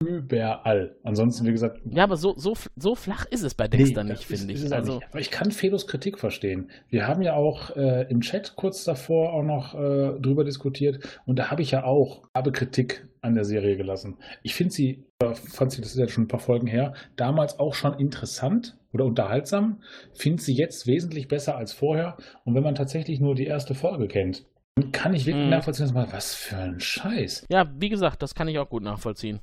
überall. 0.00 0.96
Ansonsten, 1.04 1.46
wie 1.46 1.52
gesagt, 1.52 1.80
Ja, 1.90 2.04
aber 2.04 2.16
so, 2.16 2.34
so, 2.36 2.54
so 2.76 2.94
flach 2.94 3.26
ist 3.26 3.42
es 3.42 3.54
bei 3.54 3.68
Dexter 3.68 4.02
Nee, 4.04 4.12
nicht, 4.12 4.24
finde 4.24 4.52
ich. 4.52 4.72
Also, 4.72 4.94
nicht. 4.96 5.06
Aber 5.10 5.20
ich 5.20 5.30
kann 5.30 5.50
Fedos 5.50 5.86
Kritik 5.86 6.18
verstehen. 6.18 6.70
Wir 6.88 7.06
haben 7.06 7.22
ja 7.22 7.34
auch 7.34 7.76
äh, 7.76 8.06
im 8.10 8.20
Chat 8.20 8.56
kurz 8.56 8.84
davor 8.84 9.32
auch 9.32 9.42
noch 9.42 9.74
äh, 9.74 10.18
drüber 10.20 10.44
diskutiert 10.44 11.20
und 11.26 11.38
da 11.38 11.50
habe 11.50 11.62
ich 11.62 11.70
ja 11.72 11.84
auch 11.84 12.22
habe 12.34 12.52
Kritik 12.52 13.06
an 13.20 13.34
der 13.34 13.44
Serie 13.44 13.76
gelassen. 13.76 14.16
Ich 14.42 14.54
finde 14.54 14.72
sie, 14.72 15.04
äh, 15.22 15.34
fand 15.34 15.72
sie, 15.72 15.82
das 15.82 15.90
ist 15.90 15.98
ja 15.98 16.08
schon 16.08 16.24
ein 16.24 16.28
paar 16.28 16.40
Folgen 16.40 16.66
her, 16.66 16.94
damals 17.16 17.58
auch 17.58 17.74
schon 17.74 17.98
interessant 17.98 18.78
oder 18.92 19.04
unterhaltsam, 19.04 19.82
finde 20.14 20.42
sie 20.42 20.54
jetzt 20.54 20.86
wesentlich 20.86 21.28
besser 21.28 21.56
als 21.56 21.72
vorher 21.72 22.16
und 22.44 22.54
wenn 22.54 22.62
man 22.62 22.74
tatsächlich 22.74 23.20
nur 23.20 23.34
die 23.34 23.46
erste 23.46 23.74
Folge 23.74 24.08
kennt, 24.08 24.46
dann 24.76 24.92
kann 24.92 25.12
ich 25.12 25.26
wirklich 25.26 25.44
Mhm. 25.44 25.50
nachvollziehen, 25.50 25.90
was 25.94 26.34
für 26.34 26.56
ein 26.56 26.80
Scheiß. 26.80 27.46
ja, 27.50 27.70
wie 27.78 27.90
gesagt, 27.90 28.22
das 28.22 28.34
kann 28.34 28.48
ich 28.48 28.58
auch 28.58 28.68
gut 28.70 28.82
nachvollziehen. 28.82 29.40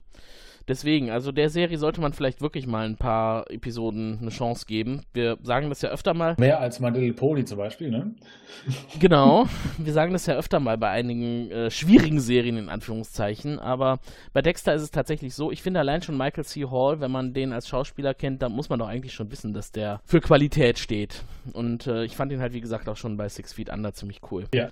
Deswegen, 0.67 1.09
also 1.09 1.31
der 1.31 1.49
Serie 1.49 1.77
sollte 1.77 2.01
man 2.01 2.13
vielleicht 2.13 2.41
wirklich 2.41 2.67
mal 2.67 2.85
ein 2.85 2.97
paar 2.97 3.49
Episoden 3.49 4.19
eine 4.21 4.31
Chance 4.31 4.65
geben. 4.65 5.03
Wir 5.13 5.37
sagen 5.41 5.69
das 5.69 5.81
ja 5.81 5.89
öfter 5.89 6.13
mal. 6.13 6.35
Mehr 6.37 6.59
als 6.59 6.79
My 6.79 6.89
Little 6.89 7.13
Pony 7.13 7.45
zum 7.45 7.57
Beispiel, 7.57 7.89
ne? 7.89 8.15
Genau, 8.99 9.47
wir 9.77 9.93
sagen 9.93 10.13
das 10.13 10.25
ja 10.25 10.35
öfter 10.35 10.59
mal 10.59 10.77
bei 10.77 10.89
einigen 10.89 11.51
äh, 11.51 11.71
schwierigen 11.71 12.19
Serien 12.19 12.57
in 12.57 12.69
Anführungszeichen, 12.69 13.59
aber 13.59 13.99
bei 14.33 14.41
Dexter 14.41 14.73
ist 14.73 14.81
es 14.81 14.91
tatsächlich 14.91 15.35
so, 15.35 15.51
ich 15.51 15.61
finde 15.61 15.79
allein 15.79 16.01
schon 16.01 16.17
Michael 16.17 16.45
C. 16.45 16.65
Hall, 16.65 16.99
wenn 16.99 17.11
man 17.11 17.33
den 17.33 17.53
als 17.53 17.67
Schauspieler 17.67 18.13
kennt, 18.13 18.41
da 18.41 18.49
muss 18.49 18.69
man 18.69 18.79
doch 18.79 18.87
eigentlich 18.87 19.13
schon 19.13 19.31
wissen, 19.31 19.53
dass 19.53 19.71
der 19.71 20.01
für 20.05 20.21
Qualität 20.21 20.79
steht. 20.79 21.23
Und 21.53 21.87
äh, 21.87 22.03
ich 22.03 22.15
fand 22.15 22.31
ihn 22.31 22.41
halt, 22.41 22.53
wie 22.53 22.61
gesagt, 22.61 22.89
auch 22.89 22.97
schon 22.97 23.17
bei 23.17 23.29
Six 23.29 23.53
Feet 23.53 23.69
Under 23.69 23.93
ziemlich 23.93 24.21
cool. 24.31 24.45
Ja. 24.53 24.69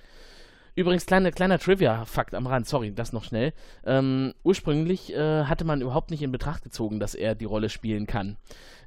Übrigens, 0.78 1.05
kleine, 1.05 1.32
kleiner 1.32 1.57
Trivia-Fakt 1.57 2.36
am 2.36 2.47
Rand, 2.47 2.67
sorry, 2.67 2.93
das 2.93 3.13
noch 3.13 3.23
schnell. 3.23 3.53
Ähm, 3.86 4.34
ursprünglich 4.43 5.13
äh, 5.13 5.45
hatte 5.45 5.63
man 5.63 5.80
überhaupt 5.80 6.11
nicht 6.11 6.21
in 6.21 6.34
Betracht 6.34 6.63
gezogen, 6.63 6.99
dass 6.99 7.15
er 7.15 7.34
die 7.34 7.45
Rolle 7.45 7.69
spielen 7.69 8.07
kann. 8.07 8.36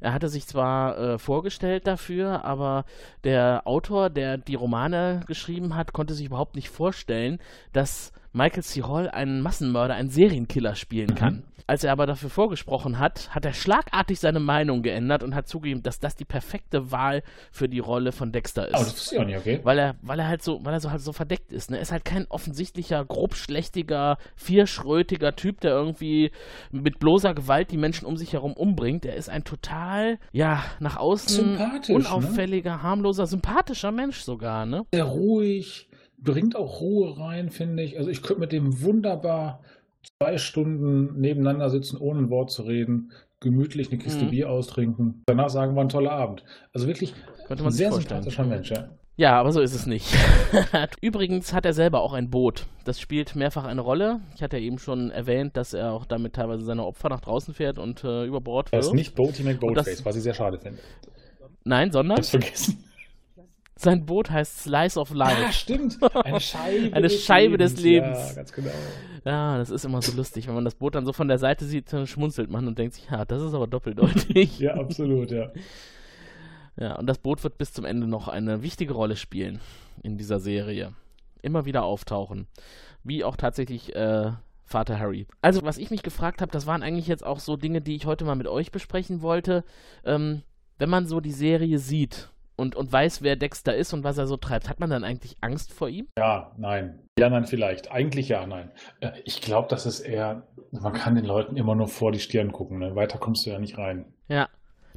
Er 0.01 0.13
hatte 0.13 0.29
sich 0.29 0.47
zwar 0.47 0.99
äh, 0.99 1.19
vorgestellt 1.19 1.87
dafür, 1.87 2.45
aber 2.45 2.85
der 3.25 3.63
Autor, 3.65 4.11
der 4.11 4.37
die 4.37 4.55
Romane 4.55 5.23
geschrieben 5.27 5.77
hat, 5.77 5.95
konnte 5.95 6.13
sich 6.13 6.27
überhaupt 6.27 6.57
nicht 6.57 6.69
vorstellen, 6.69 7.39
dass 7.73 8.13
Michael 8.35 8.63
C. 8.63 8.83
Hall 8.83 9.09
einen 9.09 9.41
Massenmörder, 9.41 9.95
einen 9.95 10.11
Serienkiller 10.11 10.75
spielen 10.75 11.15
kann. 11.15 11.43
Als 11.69 11.85
er 11.85 11.93
aber 11.93 12.07
dafür 12.07 12.31
vorgesprochen 12.31 12.99
hat, 12.99 13.35
hat 13.35 13.45
er 13.45 13.53
schlagartig 13.53 14.19
seine 14.19 14.41
Meinung 14.41 14.81
geändert 14.81 15.23
und 15.23 15.35
hat 15.35 15.49
zugegeben, 15.49 15.83
dass 15.83 16.01
das 16.01 16.17
die 16.17 16.25
perfekte 16.25 16.91
Wahl 16.93 17.23
für 17.53 17.69
die 17.69 17.79
Rolle 17.79 18.13
von 18.13 18.33
Dexter 18.33 18.69
ist 18.69 18.75
Aber 18.75 18.85
das 18.85 19.13
ich 19.13 19.19
auch 19.19 19.27
nicht, 19.27 19.37
okay? 19.37 19.61
weil 19.65 19.79
er, 19.79 19.97
weil 20.01 20.19
er 20.19 20.29
halt 20.29 20.43
so, 20.43 20.65
weil 20.65 20.73
er 20.73 20.81
so 20.81 20.91
halt 20.91 21.03
so 21.03 21.13
verdeckt 21.13 21.53
ist. 21.53 21.71
Ne? 21.71 21.77
Er 21.77 21.83
ist 21.83 21.93
halt 21.93 22.07
kein 22.07 22.27
offensichtlicher, 22.31 23.05
grobschlächtiger, 23.05 24.17
vierschrötiger 24.35 25.37
Typ, 25.37 25.61
der 25.61 25.73
irgendwie 25.73 26.31
mit 26.71 27.01
bloßer 27.01 27.35
Gewalt 27.35 27.71
die 27.71 27.77
Menschen 27.77 28.07
um 28.07 28.17
sich 28.17 28.33
herum 28.33 28.55
umbringt. 28.55 29.05
Er 29.05 29.17
ist 29.17 29.29
ein 29.29 29.45
total, 29.45 30.19
ja, 30.33 30.65
nach 30.81 30.97
außen 30.97 31.53
ne? 31.57 31.81
unauffälliger, 31.91 32.83
harmloser, 32.83 33.27
sympathischer 33.27 33.93
Mensch 33.93 34.21
sogar, 34.23 34.65
ne? 34.65 34.87
sehr 34.95 35.05
ruhig, 35.05 35.91
bringt 36.17 36.57
auch 36.57 36.81
Ruhe 36.81 37.19
rein, 37.19 37.51
finde 37.51 37.83
ich. 37.83 37.99
Also 37.99 38.09
ich 38.09 38.23
könnte 38.23 38.41
mit 38.41 38.53
dem 38.53 38.81
wunderbar 38.81 39.61
zwei 40.17 40.39
Stunden 40.39 41.21
nebeneinander 41.21 41.71
sitzen, 41.71 41.97
ohne 41.99 42.21
ein 42.21 42.31
Wort 42.31 42.51
zu 42.51 42.63
reden, 42.63 43.13
gemütlich 43.41 43.89
eine 43.91 43.99
Kiste 43.99 44.25
Mhm. 44.25 44.31
Bier 44.31 44.51
austrinken, 44.51 45.23
danach 45.27 45.49
sagen 45.51 45.75
wir 45.77 45.81
ein 45.83 45.89
toller 45.89 46.13
Abend. 46.13 46.43
Also 46.73 46.87
wirklich 46.89 47.15
Könnte 47.47 47.63
ein 47.63 47.65
man 47.65 47.73
sich 47.73 47.79
sehr 47.79 47.93
sympathischer 47.93 48.45
Mensch, 48.45 48.71
ja. 48.71 48.89
Ja, 49.17 49.33
aber 49.41 49.51
so 49.53 49.61
ist 49.61 49.75
es 49.75 49.87
nicht. 49.87 50.07
Übrigens 51.01 51.53
hat 51.53 51.67
er 51.67 51.73
selber 51.73 52.03
auch 52.03 52.13
ein 52.13 52.31
Boot. 52.31 52.67
Das 52.85 53.01
spielt 53.01 53.35
mehrfach 53.35 53.65
eine 53.65 53.81
Rolle. 53.81 54.21
Ich 54.37 54.43
hatte 54.45 54.59
ja 54.59 54.63
eben 54.63 54.79
schon 54.79 55.11
erwähnt, 55.11 55.57
dass 55.57 55.75
er 55.75 55.93
auch 55.93 56.05
damit 56.05 56.35
teilweise 56.35 56.65
seine 56.65 56.85
Opfer 56.85 57.09
nach 57.09 57.21
draußen 57.21 57.53
fährt 57.53 57.79
und 57.79 58.05
äh, 58.05 58.25
über 58.27 58.41
Bord 58.41 58.69
Er 58.73 58.79
ist 58.79 58.87
wirft. 58.87 58.95
nicht 58.95 59.15
Boaty 59.17 59.43
McBoatface, 59.43 59.85
das- 59.99 60.05
was 60.05 60.15
ich 60.17 60.23
sehr 60.23 60.35
schade 60.35 60.59
finde. 60.61 60.79
Nein, 61.65 61.91
sondern 61.91 62.19
Hab's 62.19 62.31
vergessen. 62.31 62.85
Sein 63.81 64.05
Boot 64.05 64.31
heißt 64.31 64.65
Slice 64.65 64.99
of 64.99 65.13
Life. 65.13 65.45
Ah, 65.47 65.53
stimmt. 65.53 65.99
Eine 66.25 66.41
Scheibe, 66.41 66.97
Eine 66.97 67.11
Scheibe 67.11 67.59
des 67.59 67.81
Lebens. 67.81 68.19
Ja, 68.31 68.35
ganz 68.35 68.53
genau. 68.53 68.71
Ja, 69.25 69.57
das 69.57 69.71
ist 69.71 69.85
immer 69.85 70.03
so 70.03 70.17
lustig, 70.17 70.49
wenn 70.49 70.55
man 70.55 70.65
das 70.65 70.75
Boot 70.75 70.97
dann 70.97 71.07
so 71.07 71.13
von 71.13 71.29
der 71.29 71.39
Seite 71.39 71.65
sieht, 71.65 71.93
dann 71.93 72.07
schmunzelt 72.07 72.51
man 72.51 72.67
und 72.67 72.79
denkt 72.79 72.95
sich, 72.95 73.09
ja, 73.09 73.25
das 73.25 73.41
ist 73.41 73.55
aber 73.55 73.67
doppeldeutig. 73.67 74.59
Ja, 74.59 74.75
absolut, 74.75 75.31
ja. 75.31 75.51
Ja, 76.81 76.95
und 76.95 77.09
das 77.09 77.19
Boot 77.19 77.43
wird 77.43 77.59
bis 77.59 77.73
zum 77.73 77.85
Ende 77.85 78.07
noch 78.07 78.29
eine 78.29 78.63
wichtige 78.63 78.93
Rolle 78.93 79.17
spielen 79.17 79.61
in 80.05 80.17
dieser 80.17 80.39
Serie. 80.39 80.93
Immer 81.43 81.65
wieder 81.65 81.83
auftauchen. 81.83 82.47
Wie 83.03 83.25
auch 83.25 83.35
tatsächlich 83.35 83.97
äh, 83.97 84.31
Vater 84.63 84.97
Harry. 85.01 85.27
Also, 85.43 85.65
was 85.65 85.79
ich 85.79 85.91
mich 85.91 86.05
gefragt 86.05 86.41
habe, 86.41 86.53
das 86.53 86.69
waren 86.69 86.85
eigentlich 86.85 87.09
jetzt 87.09 87.27
auch 87.27 87.41
so 87.41 87.57
Dinge, 87.57 87.81
die 87.81 87.97
ich 87.97 88.07
heute 88.07 88.25
mal 88.25 88.37
mit 88.37 88.47
euch 88.47 88.71
besprechen 88.71 89.23
wollte. 89.23 89.65
Ähm, 90.05 90.43
wenn 90.79 90.89
man 90.89 91.07
so 91.09 91.19
die 91.21 91.33
Serie 91.33 91.81
sieht 91.81 92.31
und, 92.59 92.77
und 92.77 92.93
weiß, 92.93 93.23
wer 93.23 93.37
Dexter 93.37 93.75
ist 93.77 93.93
und 93.95 94.05
was 94.05 94.19
er 94.19 94.27
so 94.27 94.37
treibt, 94.37 94.69
hat 94.69 94.81
man 94.81 94.91
dann 94.91 95.05
eigentlich 95.05 95.37
Angst 95.41 95.73
vor 95.73 95.89
ihm? 95.89 96.09
Ja, 96.19 96.53
nein. 96.59 96.99
Ja, 97.19 97.31
nein, 97.31 97.47
vielleicht. 97.47 97.91
Eigentlich 97.91 98.29
ja, 98.29 98.47
nein. 98.47 98.71
Äh, 99.01 99.13
Ich 99.25 99.41
glaube, 99.41 99.69
das 99.71 99.87
ist 99.87 100.01
eher, 100.01 100.43
man 100.73 100.93
kann 100.93 101.15
den 101.15 101.25
Leuten 101.25 101.57
immer 101.57 101.75
nur 101.75 101.89
vor 101.89 102.13
die 102.13 102.19
Stirn 102.21 102.53
gucken. 102.53 102.79
Ne? 102.81 102.95
Weiter 102.95 103.19
kommst 103.19 103.47
du 103.47 103.51
ja 103.51 103.59
nicht 103.59 103.79
rein. 103.79 104.05
Ja, 104.29 104.49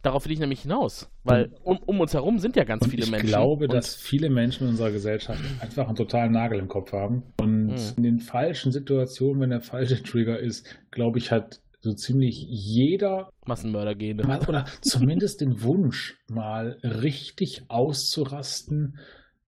darauf 0.01 0.26
will 0.26 0.32
ich 0.32 0.39
nämlich 0.39 0.62
hinaus. 0.64 1.09
Weil 1.24 1.51
um, 1.64 1.78
um 1.86 1.99
uns 1.99 2.14
herum 2.14 2.39
sind 2.39 2.55
ja 2.55 2.64
ganz 2.64 2.84
Und 2.84 2.89
viele 2.89 3.03
ich 3.03 3.12
Menschen. 3.12 3.28
glaube, 3.28 3.66
und 3.66 3.74
dass 3.74 3.95
viele 3.95 4.30
Menschen 4.30 4.64
in 4.64 4.70
unserer 4.72 4.91
Gesellschaft 4.91 5.39
einfach 5.62 5.88
einen 5.88 5.95
totalen 5.95 6.32
Nagel 6.32 6.59
im 6.59 6.68
Kopf 6.68 6.91
haben. 6.93 7.24
Und 7.39 7.68
Mhm. 7.68 7.78
in 7.97 8.03
den 8.03 8.20
falschen 8.20 8.72
Situationen, 8.72 9.39
wenn 9.41 9.51
der 9.51 9.62
falsche 9.62 10.01
Trigger 10.03 10.39
ist, 10.39 10.66
glaube 10.91 11.20
ich, 11.20 11.32
hat 11.32 11.62
so 11.82 11.93
ziemlich 11.93 12.45
jeder 12.47 13.32
Massenmördergene. 13.45 14.23
mal, 14.23 14.47
oder 14.47 14.65
zumindest 14.82 15.41
den 15.41 15.63
Wunsch, 15.63 16.17
mal 16.29 16.77
richtig 16.84 17.63
auszurasten 17.67 18.99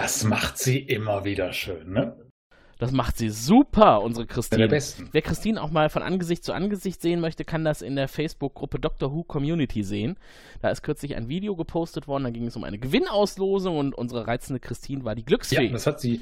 Das 0.01 0.23
macht 0.23 0.57
sie 0.57 0.79
immer 0.79 1.25
wieder 1.25 1.53
schön, 1.53 1.93
ne? 1.93 2.15
Das 2.79 2.91
macht 2.91 3.19
sie 3.19 3.29
super, 3.29 4.01
unsere 4.01 4.25
Christine. 4.25 4.63
Der 4.63 4.67
Besten. 4.67 5.09
Wer 5.11 5.21
Christine 5.21 5.61
auch 5.61 5.69
mal 5.69 5.89
von 5.89 6.01
Angesicht 6.01 6.43
zu 6.43 6.53
Angesicht 6.53 6.99
sehen 7.03 7.19
möchte, 7.21 7.45
kann 7.45 7.63
das 7.63 7.83
in 7.83 7.95
der 7.95 8.07
Facebook-Gruppe 8.07 8.79
Doctor 8.79 9.13
Who 9.13 9.21
Community 9.23 9.83
sehen. 9.83 10.17
Da 10.59 10.71
ist 10.71 10.81
kürzlich 10.81 11.15
ein 11.15 11.29
Video 11.29 11.55
gepostet 11.55 12.07
worden, 12.07 12.23
da 12.23 12.31
ging 12.31 12.47
es 12.47 12.55
um 12.55 12.63
eine 12.63 12.79
Gewinnauslosung 12.79 13.77
und 13.77 13.93
unsere 13.93 14.25
reizende 14.25 14.59
Christine 14.59 15.05
war 15.05 15.13
die 15.13 15.23
Glücksfee. 15.23 15.65
Ja, 15.65 15.71
das 15.71 15.85
hat 15.85 16.01
sie 16.01 16.21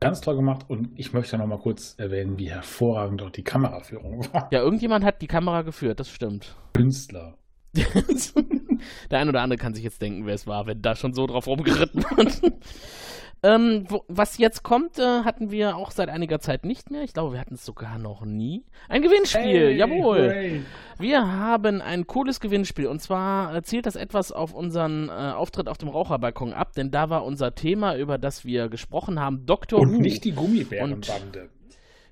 ganz 0.00 0.22
toll 0.22 0.36
gemacht 0.36 0.64
und 0.68 0.88
ich 0.96 1.12
möchte 1.12 1.36
noch 1.36 1.46
mal 1.46 1.58
kurz 1.58 1.96
erwähnen, 1.98 2.38
wie 2.38 2.50
hervorragend 2.50 3.20
auch 3.20 3.30
die 3.30 3.44
Kameraführung 3.44 4.26
war. 4.32 4.48
Ja, 4.50 4.60
irgendjemand 4.60 5.04
hat 5.04 5.20
die 5.20 5.26
Kamera 5.26 5.60
geführt, 5.60 6.00
das 6.00 6.08
stimmt. 6.08 6.56
Künstler. 6.72 7.36
Der 9.10 9.18
ein 9.18 9.28
oder 9.28 9.42
andere 9.42 9.58
kann 9.58 9.74
sich 9.74 9.84
jetzt 9.84 10.00
denken, 10.02 10.26
wer 10.26 10.34
es 10.34 10.46
war, 10.46 10.66
wenn 10.66 10.82
da 10.82 10.94
schon 10.96 11.12
so 11.14 11.26
drauf 11.26 11.46
rumgeritten 11.46 12.02
wird. 12.16 12.40
ähm, 13.42 13.84
wo, 13.88 14.04
was 14.08 14.38
jetzt 14.38 14.62
kommt, 14.62 14.98
äh, 14.98 15.22
hatten 15.24 15.50
wir 15.50 15.76
auch 15.76 15.90
seit 15.90 16.08
einiger 16.08 16.40
Zeit 16.40 16.64
nicht 16.64 16.90
mehr. 16.90 17.02
Ich 17.02 17.12
glaube, 17.12 17.32
wir 17.34 17.40
hatten 17.40 17.54
es 17.54 17.64
sogar 17.64 17.98
noch 17.98 18.24
nie. 18.24 18.64
Ein 18.88 19.02
Gewinnspiel, 19.02 19.42
Hey, 19.42 19.76
jawohl. 19.76 20.18
hooray. 20.28 20.62
Wir 20.98 21.26
haben 21.30 21.82
ein 21.82 22.06
cooles 22.06 22.40
Gewinnspiel 22.40 22.86
und 22.86 23.00
zwar 23.00 23.54
äh, 23.54 23.62
zielt 23.62 23.86
das 23.86 23.96
etwas 23.96 24.32
auf 24.32 24.54
unseren 24.54 25.08
äh, 25.08 25.12
Auftritt 25.12 25.68
auf 25.68 25.76
dem 25.78 25.88
Raucherbalkon 25.88 26.52
ab, 26.54 26.72
denn 26.74 26.90
da 26.90 27.10
war 27.10 27.24
unser 27.24 27.54
Thema, 27.54 27.96
über 27.96 28.16
das 28.16 28.44
wir 28.44 28.68
gesprochen 28.68 29.20
haben, 29.20 29.44
Dr. 29.46 29.80
Und 29.80 29.92
Who. 29.94 30.00
nicht 30.00 30.24
die 30.24 30.32
Gummibärenbande. 30.32 31.50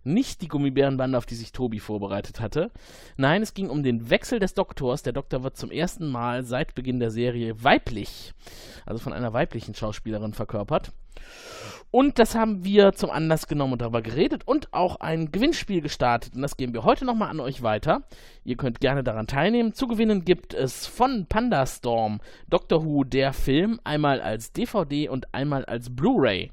Nicht 0.04 0.42
die 0.42 0.48
Gummibärenbande, 0.48 1.16
auf 1.16 1.26
die 1.26 1.34
sich 1.34 1.52
Tobi 1.52 1.78
vorbereitet 1.78 2.40
hatte. 2.40 2.70
Nein, 3.16 3.42
es 3.42 3.54
ging 3.54 3.70
um 3.70 3.82
den 3.82 4.10
Wechsel 4.10 4.38
des 4.38 4.54
Doktors. 4.54 5.02
Der 5.02 5.12
Doktor 5.12 5.42
wird 5.42 5.56
zum 5.56 5.70
ersten 5.70 6.10
Mal 6.10 6.44
seit 6.44 6.74
Beginn 6.74 7.00
der 7.00 7.10
Serie 7.10 7.62
weiblich, 7.62 8.32
also 8.84 8.98
von 8.98 9.12
einer 9.12 9.32
weiblichen 9.32 9.74
Schauspielerin 9.74 10.32
verkörpert. 10.32 10.92
Und 11.92 12.18
das 12.18 12.34
haben 12.34 12.64
wir 12.64 12.92
zum 12.92 13.10
Anlass 13.10 13.46
genommen 13.46 13.74
und 13.74 13.82
darüber 13.82 14.00
geredet 14.00 14.48
und 14.48 14.72
auch 14.72 14.96
ein 14.96 15.30
Gewinnspiel 15.30 15.82
gestartet. 15.82 16.34
Und 16.34 16.40
das 16.40 16.56
geben 16.56 16.72
wir 16.72 16.84
heute 16.84 17.04
nochmal 17.04 17.28
an 17.28 17.38
euch 17.38 17.62
weiter. 17.62 18.04
Ihr 18.44 18.56
könnt 18.56 18.80
gerne 18.80 19.04
daran 19.04 19.26
teilnehmen. 19.26 19.74
Zu 19.74 19.88
gewinnen 19.88 20.24
gibt 20.24 20.54
es 20.54 20.86
von 20.86 21.26
Pandastorm 21.28 22.20
Doctor 22.48 22.86
Who 22.86 23.04
der 23.04 23.34
Film 23.34 23.78
einmal 23.84 24.22
als 24.22 24.52
DVD 24.52 25.10
und 25.10 25.34
einmal 25.34 25.66
als 25.66 25.94
Blu-ray. 25.94 26.50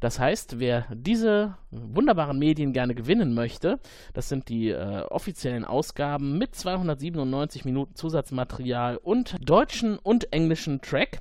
Das 0.00 0.18
heißt, 0.18 0.58
wer 0.58 0.86
diese 0.92 1.56
wunderbaren 1.70 2.38
Medien 2.38 2.72
gerne 2.72 2.94
gewinnen 2.94 3.34
möchte, 3.34 3.78
das 4.14 4.30
sind 4.30 4.48
die 4.48 4.70
äh, 4.70 5.02
offiziellen 5.02 5.66
Ausgaben 5.66 6.38
mit 6.38 6.54
297 6.54 7.66
Minuten 7.66 7.94
Zusatzmaterial 7.94 8.96
und 8.96 9.36
deutschen 9.40 9.98
und 9.98 10.32
englischen 10.32 10.80
Track, 10.80 11.20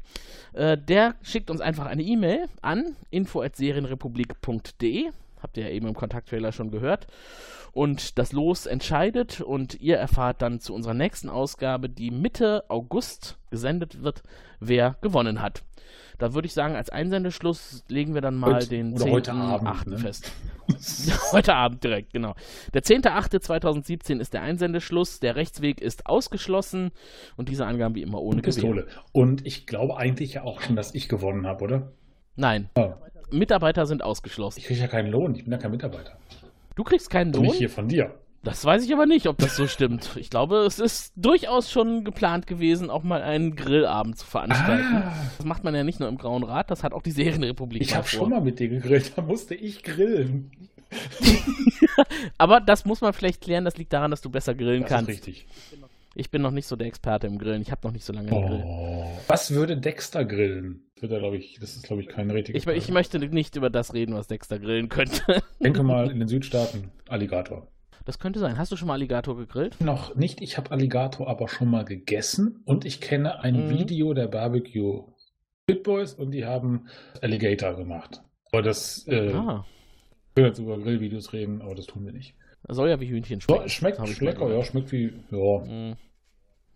äh, 0.54 0.78
der 0.78 1.16
schickt 1.22 1.52
uns 1.52 1.62
einfach 1.62 1.88
eine 1.88 2.04
E-Mail 2.04 2.46
an 2.62 2.96
info@serienrepublik.de. 3.12 5.12
Habt 5.42 5.58
ihr 5.58 5.64
ja 5.64 5.70
eben 5.70 5.88
im 5.88 5.94
Kontakttrailer 5.94 6.52
schon 6.52 6.72
gehört. 6.72 7.08
Und 7.72 8.18
das 8.18 8.32
Los 8.32 8.66
entscheidet 8.66 9.42
und 9.42 9.80
ihr 9.80 9.98
erfahrt 9.98 10.42
dann 10.42 10.60
zu 10.60 10.74
unserer 10.74 10.96
nächsten 10.96 11.30
Ausgabe, 11.30 11.88
die 11.88 12.12
Mitte 12.12 12.64
August 12.68 13.38
gesendet 13.52 14.04
wird, 14.04 14.24
wer 14.60 14.98
gewonnen 15.02 15.42
hat. 15.42 15.64
Da 16.20 16.34
würde 16.34 16.46
ich 16.48 16.54
sagen, 16.54 16.76
als 16.76 16.90
Einsendeschluss 16.90 17.84
legen 17.88 18.14
wir 18.14 18.22
dann 18.22 18.36
mal 18.36 18.56
Heute- 18.56 18.68
den 18.70 18.94
oder 18.94 19.10
heute 19.10 19.32
Abend, 19.34 19.68
10.8. 19.70 19.90
ne? 19.90 19.98
fest. 19.98 20.32
heute 21.32 21.56
Abend 21.56 21.84
direkt, 21.84 22.14
genau. 22.14 22.36
Der 22.74 22.84
10.8.2017 22.84 24.20
ist 24.20 24.34
der 24.34 24.42
Einsendeschluss, 24.42 25.20
der 25.20 25.36
Rechtsweg 25.36 25.82
ist 25.82 26.06
ausgeschlossen 26.06 26.92
und 27.38 27.50
diese 27.50 27.66
Angaben 27.66 27.96
wie 27.96 28.02
immer 28.04 28.20
ohne 28.22 28.36
Und 28.38 28.42
Pistole. 28.44 28.86
Und 29.14 29.46
ich 29.48 29.66
glaube 29.66 29.98
eigentlich 29.98 30.34
ja 30.34 30.44
auch 30.44 30.62
schon, 30.62 30.76
dass 30.76 30.94
ich 30.94 31.10
gewonnen 31.10 31.48
habe, 31.48 31.64
oder? 31.64 31.92
Nein, 32.36 32.70
Ah, 32.78 32.96
Mitarbeiter 33.32 33.86
sind 33.86 34.04
ausgeschlossen. 34.04 34.60
ich 34.60 34.66
kriege 34.66 34.80
ja 34.82 34.88
keinen 34.88 35.12
Lohn, 35.12 35.34
ich 35.36 35.44
bin 35.44 35.52
ja 35.54 35.58
kein 35.58 35.72
Mitarbeiter. 35.72 36.18
Du 36.76 36.84
kriegst 36.84 37.10
keinen 37.10 37.34
Lohn? 37.34 37.44
nicht 37.44 37.56
hier 37.58 37.70
von 37.70 37.88
dir. 37.88 38.14
Das 38.44 38.64
weiß 38.64 38.86
ich 38.86 38.94
aber 38.94 39.06
nicht, 39.06 39.28
ob 39.28 39.38
das 39.38 39.56
so 39.58 39.68
stimmt. 39.68 40.16
Ich 40.16 40.30
glaube, 40.30 40.60
es 40.60 40.80
ist 40.80 41.12
durchaus 41.18 41.70
schon 41.70 42.06
geplant 42.06 42.48
gewesen, 42.48 42.90
auch 42.90 43.04
mal 43.04 43.22
einen 43.22 43.56
Grillabend 43.56 44.18
zu 44.18 44.26
veranstalten. 44.26 45.04
Das 45.38 45.46
macht 45.46 45.64
man 45.66 45.76
ja 45.76 45.84
nicht 45.84 46.00
nur 46.00 46.08
im 46.08 46.18
Grauen 46.18 46.44
Rat, 46.44 46.72
das 46.72 46.84
hat 46.84 46.94
auch 46.94 47.02
die 47.02 47.12
Serienrepublik 47.12 47.82
Ich 47.82 47.96
habe 47.96 48.08
schon 48.08 48.30
mal 48.30 48.40
mit 48.42 48.60
dir 48.60 48.70
gegrillt, 48.70 49.14
da 49.18 49.22
musste 49.22 49.56
ich 49.56 49.84
grillen. 49.84 50.52
Aber 52.38 52.62
das 52.62 52.86
muss 52.86 53.02
man 53.02 53.14
vielleicht 53.14 53.42
klären, 53.42 53.66
das 53.66 53.78
liegt 53.78 53.92
daran, 53.94 54.12
dass 54.12 54.22
du 54.22 54.30
besser 54.30 54.56
grillen 54.56 54.84
Das 54.84 54.90
kannst. 54.90 55.10
ist 55.12 55.28
richtig. 55.28 55.46
Ich 56.16 56.32
bin 56.32 56.42
noch 56.42 56.52
nicht 56.52 56.68
so 56.68 56.76
der 56.76 56.88
Experte 56.88 57.28
im 57.28 57.38
Grillen. 57.38 57.62
Ich 57.62 57.72
habe 57.72 57.82
noch 57.86 57.94
nicht 57.94 58.04
so 58.04 58.12
lange 58.12 58.30
gegrillt. 58.30 58.64
Oh. 58.66 59.06
Was 59.28 59.52
würde 59.54 59.78
Dexter 59.78 60.26
grillen? 60.26 60.82
Das, 60.96 61.10
wird 61.10 61.24
er, 61.24 61.34
ich, 61.34 61.60
das 61.62 61.76
ist, 61.76 61.84
glaube 61.84 62.02
ich, 62.02 62.08
keine 62.08 62.34
richtige 62.34 62.58
Ich, 62.58 62.66
ich 62.68 62.90
möchte 62.90 63.20
nicht 63.20 63.56
über 63.56 63.70
das 63.70 63.94
reden, 63.94 64.16
was 64.16 64.28
Dexter 64.28 64.60
grillen 64.60 64.90
könnte. 64.90 65.22
denke 65.62 65.84
mal 65.84 66.10
in 66.12 66.20
den 66.20 66.28
Südstaaten 66.28 66.90
Alligator. 67.08 67.68
Das 68.06 68.20
könnte 68.20 68.40
sein. 68.40 68.58
Hast 68.58 68.72
du 68.72 68.76
schon 68.76 68.88
mal 68.88 68.96
Alligator 68.96 69.36
gegrillt? 69.38 69.80
Noch 69.82 70.16
nicht, 70.16 70.42
ich 70.42 70.58
habe 70.58 70.72
Alligator 70.72 71.28
aber 71.28 71.48
schon 71.48 71.70
mal 71.70 71.86
gegessen 71.86 72.62
und 72.66 72.86
ich 72.86 73.02
kenne 73.02 73.40
ein 73.42 73.66
Mhm. 73.66 73.70
Video 73.70 74.14
der 74.14 74.28
Barbecue 74.28 75.04
Pit 75.68 75.84
Boys 75.84 76.14
und 76.14 76.32
die 76.32 76.46
haben 76.46 76.88
Alligator 77.22 77.76
gemacht. 77.76 78.22
Aber 78.52 78.62
das, 78.62 79.08
äh, 79.08 79.32
Ah, 79.34 79.66
wir 80.34 80.44
können 80.44 80.48
jetzt 80.48 80.60
über 80.60 80.78
Grillvideos 80.80 81.34
reden, 81.34 81.62
aber 81.62 81.76
das 81.76 81.86
tun 81.86 82.06
wir 82.06 82.14
nicht. 82.14 82.34
soll 82.70 82.90
ja 82.90 83.00
wie 83.00 83.08
Hühnchen 83.08 83.42
schmecken. 83.42 83.70
schmeckt 83.70 84.00
ich 84.04 84.22
lecker, 84.22 84.52
ja, 84.52 84.64
schmeckt 84.64 84.92
wie, 84.92 85.14
ja, 85.32 85.60
Mm. 85.60 85.96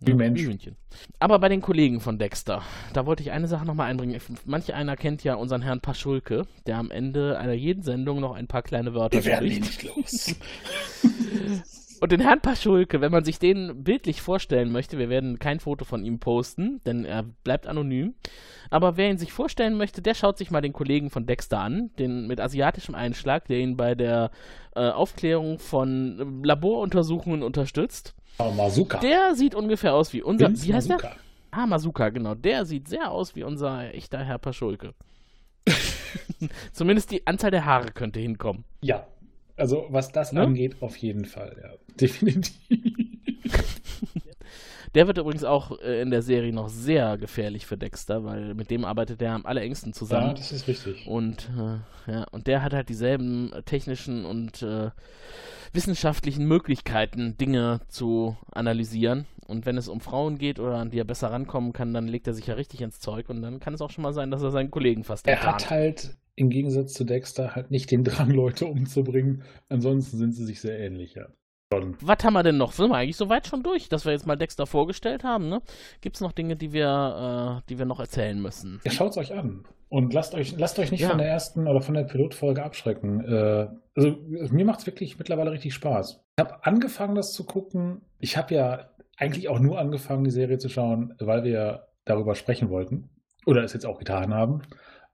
Wie 0.06 0.14
Mensch. 0.14 0.40
Hühnchen. 0.40 0.76
Aber 1.18 1.38
bei 1.38 1.48
den 1.48 1.60
Kollegen 1.60 2.00
von 2.00 2.18
Dexter, 2.18 2.62
da 2.92 3.06
wollte 3.06 3.22
ich 3.22 3.30
eine 3.32 3.48
Sache 3.48 3.64
nochmal 3.64 3.90
einbringen. 3.90 4.20
Manch 4.44 4.72
einer 4.74 4.96
kennt 4.96 5.24
ja 5.24 5.34
unseren 5.34 5.62
Herrn 5.62 5.80
Paschulke, 5.80 6.46
der 6.66 6.78
am 6.78 6.90
Ende 6.90 7.38
einer 7.38 7.52
jeden 7.52 7.82
Sendung 7.82 8.20
noch 8.20 8.34
ein 8.34 8.46
paar 8.46 8.62
kleine 8.62 8.94
Wörter 8.94 9.18
wir 9.18 9.24
werden 9.24 9.50
ihn 9.50 9.60
nicht 9.60 9.82
los. 9.82 10.34
Und 12.00 12.12
den 12.12 12.20
Herrn 12.20 12.42
Paschulke, 12.42 13.00
wenn 13.00 13.12
man 13.12 13.24
sich 13.24 13.38
den 13.38 13.82
bildlich 13.82 14.20
vorstellen 14.20 14.70
möchte, 14.70 14.98
wir 14.98 15.08
werden 15.08 15.38
kein 15.38 15.58
Foto 15.58 15.86
von 15.86 16.04
ihm 16.04 16.18
posten, 16.18 16.82
denn 16.84 17.06
er 17.06 17.22
bleibt 17.22 17.66
anonym. 17.66 18.12
Aber 18.68 18.98
wer 18.98 19.08
ihn 19.08 19.16
sich 19.16 19.32
vorstellen 19.32 19.78
möchte, 19.78 20.02
der 20.02 20.14
schaut 20.14 20.36
sich 20.36 20.50
mal 20.50 20.60
den 20.60 20.74
Kollegen 20.74 21.08
von 21.08 21.24
Dexter 21.24 21.60
an, 21.60 21.92
den 21.98 22.26
mit 22.26 22.40
asiatischem 22.40 22.94
Einschlag, 22.94 23.46
der 23.46 23.58
ihn 23.58 23.78
bei 23.78 23.94
der 23.94 24.30
äh, 24.74 24.90
Aufklärung 24.90 25.58
von 25.58 26.42
Laboruntersuchungen 26.44 27.42
unterstützt. 27.42 28.14
Aber 28.38 28.50
Mazuka. 28.52 28.98
Der 28.98 29.34
sieht 29.34 29.54
ungefähr 29.54 29.94
aus 29.94 30.12
wie 30.12 30.22
unser. 30.22 30.48
Vince 30.48 30.66
wie 30.66 30.74
heißt 30.74 30.88
der? 30.88 30.96
Mazuka. 30.96 31.16
Ah, 31.50 31.66
Masuka, 31.66 32.08
genau. 32.08 32.34
Der 32.34 32.64
sieht 32.64 32.88
sehr 32.88 33.12
aus 33.12 33.36
wie 33.36 33.44
unser 33.44 33.94
echter 33.94 34.24
Herr 34.24 34.38
Paschulke. 34.38 34.92
Zumindest 36.72 37.10
die 37.12 37.26
Anzahl 37.26 37.50
der 37.52 37.64
Haare 37.64 37.92
könnte 37.92 38.18
hinkommen. 38.20 38.64
Ja, 38.82 39.06
also 39.56 39.86
was 39.90 40.10
das 40.10 40.32
Ne? 40.32 40.40
angeht, 40.40 40.76
auf 40.80 40.96
jeden 40.96 41.24
Fall, 41.24 41.56
ja. 41.62 41.70
Definitiv. 41.94 42.56
Der 44.94 45.06
wird 45.08 45.18
übrigens 45.18 45.44
auch 45.44 45.78
äh, 45.80 46.00
in 46.02 46.10
der 46.10 46.22
Serie 46.22 46.52
noch 46.52 46.68
sehr 46.68 47.18
gefährlich 47.18 47.66
für 47.66 47.76
Dexter, 47.76 48.24
weil 48.24 48.54
mit 48.54 48.70
dem 48.70 48.84
arbeitet 48.84 49.20
er 49.22 49.32
am 49.34 49.44
allerengsten 49.46 49.90
Ja, 49.90 49.94
zusammen. 49.94 50.34
das 50.36 50.52
ist 50.52 50.68
richtig. 50.68 51.06
und, 51.06 51.50
äh, 51.58 52.10
ja, 52.12 52.24
und 52.30 52.46
der 52.46 52.62
hat 52.62 52.72
halt 52.72 52.88
dieselben 52.88 53.52
technischen 53.64 54.24
und 54.24 54.62
äh, 54.62 54.90
wissenschaftlichen 55.72 56.46
Möglichkeiten, 56.46 57.36
Dinge 57.36 57.80
zu 57.88 58.36
analysieren. 58.52 59.26
Und 59.46 59.66
wenn 59.66 59.76
es 59.76 59.88
um 59.88 60.00
Frauen 60.00 60.38
geht 60.38 60.58
oder 60.58 60.76
an 60.76 60.90
die 60.90 60.98
er 60.98 61.04
besser 61.04 61.30
rankommen 61.30 61.72
kann, 61.72 61.92
dann 61.92 62.08
legt 62.08 62.26
er 62.26 62.34
sich 62.34 62.46
ja 62.46 62.54
richtig 62.54 62.80
ins 62.80 63.00
Zeug 63.00 63.28
und 63.28 63.42
dann 63.42 63.60
kann 63.60 63.74
es 63.74 63.80
auch 63.82 63.90
schon 63.90 64.02
mal 64.02 64.12
sein, 64.14 64.30
dass 64.30 64.42
er 64.42 64.50
seinen 64.52 64.70
Kollegen 64.70 65.04
fast 65.04 65.26
Er 65.26 65.42
hat 65.42 65.68
halt 65.70 66.16
im 66.36 66.50
Gegensatz 66.50 66.94
zu 66.94 67.04
Dexter 67.04 67.54
halt 67.54 67.70
nicht 67.70 67.90
den 67.90 68.04
Drang, 68.04 68.30
Leute 68.30 68.66
umzubringen. 68.66 69.42
Ansonsten 69.68 70.16
sind 70.18 70.32
sie 70.32 70.44
sich 70.44 70.60
sehr 70.60 70.78
ähnlich, 70.78 71.14
ja. 71.14 71.26
Was 71.72 72.24
haben 72.24 72.34
wir 72.34 72.42
denn 72.42 72.56
noch? 72.56 72.72
Sind 72.72 72.90
wir 72.90 72.96
eigentlich 72.96 73.16
soweit 73.16 73.46
schon 73.46 73.62
durch, 73.62 73.88
dass 73.88 74.04
wir 74.04 74.12
jetzt 74.12 74.26
mal 74.26 74.36
Dexter 74.36 74.66
vorgestellt 74.66 75.24
haben, 75.24 75.48
ne? 75.48 75.60
Gibt 76.00 76.16
es 76.16 76.20
noch 76.20 76.32
Dinge, 76.32 76.56
die 76.56 76.72
wir, 76.72 77.60
äh, 77.62 77.66
die 77.68 77.78
wir 77.78 77.84
noch 77.86 77.98
erzählen 78.00 78.40
müssen? 78.40 78.80
Ja, 78.84 78.90
schaut's 78.92 79.16
euch 79.16 79.34
an. 79.34 79.64
Und 79.88 80.12
lasst 80.12 80.34
euch, 80.34 80.56
lasst 80.56 80.78
euch 80.78 80.90
nicht 80.90 81.00
Ja. 81.00 81.08
von 81.10 81.18
der 81.18 81.28
ersten 81.28 81.66
oder 81.68 81.80
von 81.80 81.94
der 81.94 82.04
Pilotfolge 82.04 82.62
abschrecken. 82.62 83.24
Äh, 83.24 83.68
also 83.96 84.16
mir 84.52 84.64
macht's 84.64 84.86
wirklich 84.86 85.18
mittlerweile 85.18 85.50
richtig 85.52 85.74
Spaß. 85.74 86.20
Ich 86.36 86.44
habe 86.44 86.64
angefangen, 86.64 87.14
das 87.14 87.32
zu 87.32 87.44
gucken. 87.44 88.02
Ich 88.18 88.36
habe 88.36 88.54
ja 88.54 88.90
eigentlich 89.16 89.48
auch 89.48 89.58
nur 89.60 89.78
angefangen, 89.78 90.24
die 90.24 90.30
Serie 90.30 90.58
zu 90.58 90.68
schauen, 90.68 91.14
weil 91.18 91.44
wir 91.44 91.86
darüber 92.04 92.34
sprechen 92.34 92.70
wollten. 92.70 93.08
Oder 93.46 93.62
es 93.62 93.72
jetzt 93.72 93.86
auch 93.86 93.98
getan 93.98 94.32
haben. 94.34 94.62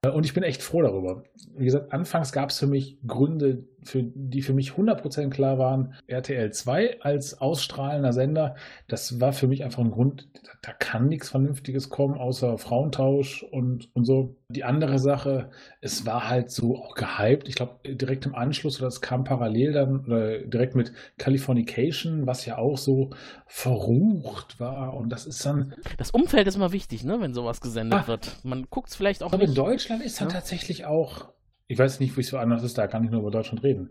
Äh, 0.02 0.08
Und 0.10 0.24
ich 0.24 0.32
bin 0.34 0.42
echt 0.42 0.62
froh 0.62 0.82
darüber. 0.82 1.24
Wie 1.56 1.64
gesagt, 1.66 1.92
anfangs 1.92 2.32
gab 2.32 2.50
es 2.50 2.58
für 2.58 2.66
mich 2.66 2.98
Gründe, 3.06 3.64
für, 3.82 4.02
die 4.02 4.42
für 4.42 4.52
mich 4.52 4.72
100% 4.72 5.30
klar 5.30 5.58
waren. 5.58 5.94
RTL 6.06 6.52
2 6.52 7.00
als 7.00 7.40
ausstrahlender 7.40 8.12
Sender, 8.12 8.54
das 8.88 9.20
war 9.20 9.32
für 9.32 9.46
mich 9.48 9.64
einfach 9.64 9.80
ein 9.82 9.90
Grund, 9.90 10.28
da, 10.62 10.72
kann 10.72 11.08
nichts 11.08 11.30
Vernünftiges 11.30 11.88
kommen, 11.90 12.18
außer 12.18 12.58
Frauentausch 12.58 13.42
und, 13.44 13.88
und 13.94 14.04
so. 14.04 14.36
die 14.50 14.64
andere 14.64 14.98
Sache, 14.98 15.50
es 15.80 16.04
war 16.06 16.28
halt 16.28 16.50
so 16.50 16.76
auch 16.76 16.94
gehypt. 16.94 17.48
Ich 17.48 17.54
glaube, 17.54 17.76
direkt 17.88 18.26
im 18.26 18.34
Anschluss 18.34 18.78
oder 18.78 18.88
es 18.88 19.00
kam 19.00 19.24
parallel 19.24 19.72
dann 19.72 20.04
oder 20.04 20.38
direkt 20.40 20.74
mit 20.74 20.92
Californication, 21.18 22.26
was 22.26 22.44
ja 22.46 22.58
auch 22.58 22.76
so 22.78 23.10
verrucht 23.46 24.58
war. 24.60 24.94
Und 24.94 25.10
das 25.10 25.26
ist 25.26 25.44
dann. 25.46 25.74
Das 25.98 26.10
Umfeld 26.10 26.46
ist 26.46 26.56
immer 26.56 26.72
wichtig, 26.72 27.04
ne, 27.04 27.20
wenn 27.20 27.34
sowas 27.34 27.60
gesendet 27.60 28.00
Ah. 28.04 28.06
wird. 28.08 28.36
Man 28.42 28.66
guckt 28.70 28.88
es 28.90 28.96
vielleicht 28.96 29.22
auch 29.22 29.32
Aber 29.32 29.42
in. 29.44 29.54
Deutschland 29.54 30.02
ist 30.02 30.20
dann 30.20 30.28
Ja. 30.28 30.34
tatsächlich 30.34 30.84
auch, 30.84 31.28
ich 31.70 31.78
weiß 31.78 32.00
nicht, 32.00 32.16
wie 32.16 32.22
es 32.22 32.28
so 32.28 32.38
anders 32.38 32.62
ist, 32.64 32.76
da 32.78 32.88
kann 32.88 33.04
ich 33.04 33.10
nur 33.10 33.20
über 33.20 33.30
Deutschland 33.30 33.62
reden. 33.62 33.90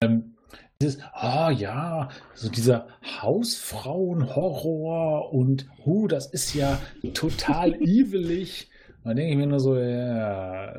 Ähm, 0.00 0.36
dieses, 0.80 0.98
ah 1.12 1.50
ja, 1.50 2.08
so 2.34 2.48
dieser 2.48 2.86
Hausfrauen-Horror 3.20 5.30
und, 5.32 5.68
hu, 5.84 6.08
das 6.08 6.32
ist 6.32 6.54
ja 6.54 6.80
total 7.12 7.74
evelig. 7.82 8.70
Da 9.04 9.12
denke 9.12 9.32
ich 9.32 9.36
mir 9.36 9.46
nur 9.46 9.60
so, 9.60 9.76
ja, 9.76 10.72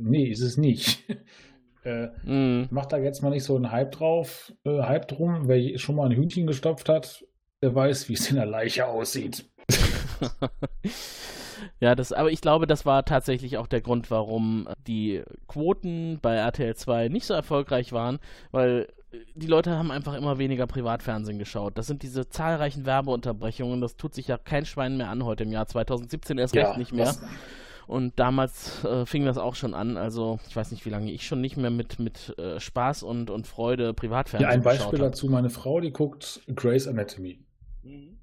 nee, 0.00 0.24
ist 0.24 0.40
es 0.40 0.56
nicht. 0.56 1.04
äh, 1.84 2.08
Mhm. 2.24 2.66
mach 2.70 2.86
da 2.86 2.96
jetzt 2.98 3.22
mal 3.22 3.30
nicht 3.30 3.44
so 3.44 3.54
einen 3.54 3.70
Hype 3.70 3.92
drauf, 3.92 4.52
äh, 4.64 4.82
Hype 4.82 5.06
drum. 5.06 5.46
Wer 5.46 5.78
schon 5.78 5.94
mal 5.96 6.10
ein 6.10 6.16
Hühnchen 6.16 6.46
gestopft 6.46 6.88
hat, 6.88 7.24
der 7.62 7.74
weiß, 7.74 8.08
wie 8.08 8.14
es 8.14 8.30
in 8.30 8.36
der 8.36 8.46
Leiche 8.46 8.86
aussieht. 8.86 9.44
Ja, 11.80 11.94
das, 11.94 12.12
aber 12.12 12.30
ich 12.30 12.40
glaube, 12.40 12.66
das 12.66 12.86
war 12.86 13.04
tatsächlich 13.04 13.58
auch 13.58 13.66
der 13.66 13.80
Grund, 13.80 14.10
warum 14.10 14.68
die 14.86 15.22
Quoten 15.48 16.18
bei 16.20 16.34
RTL 16.34 16.74
2 16.74 17.08
nicht 17.08 17.26
so 17.26 17.34
erfolgreich 17.34 17.92
waren, 17.92 18.18
weil 18.50 18.88
die 19.34 19.46
Leute 19.46 19.76
haben 19.76 19.90
einfach 19.90 20.14
immer 20.14 20.38
weniger 20.38 20.66
Privatfernsehen 20.66 21.38
geschaut. 21.38 21.78
Das 21.78 21.86
sind 21.86 22.02
diese 22.02 22.28
zahlreichen 22.28 22.86
Werbeunterbrechungen, 22.86 23.80
das 23.80 23.96
tut 23.96 24.14
sich 24.14 24.28
ja 24.28 24.38
kein 24.38 24.66
Schwein 24.66 24.96
mehr 24.96 25.10
an 25.10 25.24
heute 25.24 25.44
im 25.44 25.52
Jahr 25.52 25.66
2017 25.66 26.38
erst 26.38 26.56
recht 26.56 26.76
nicht 26.78 26.92
mehr. 26.92 27.14
Und 27.86 28.18
damals 28.18 28.82
äh, 28.84 29.04
fing 29.04 29.26
das 29.26 29.36
auch 29.36 29.54
schon 29.54 29.74
an. 29.74 29.96
Also 29.96 30.38
ich 30.48 30.56
weiß 30.56 30.70
nicht, 30.70 30.86
wie 30.86 30.90
lange 30.90 31.10
ich 31.10 31.26
schon 31.26 31.40
nicht 31.40 31.56
mehr 31.56 31.70
mit, 31.70 31.98
mit 31.98 32.36
äh, 32.38 32.58
Spaß 32.58 33.02
und, 33.02 33.28
und 33.28 33.46
Freude 33.46 33.92
Privatfernsehen 33.92 34.50
Ja, 34.50 34.54
ein 34.54 34.62
Beispiel 34.62 34.98
dazu, 34.98 35.28
meine 35.28 35.50
Frau, 35.50 35.80
die 35.80 35.92
guckt 35.92 36.40
Grey's 36.54 36.88
Anatomy. 36.88 37.38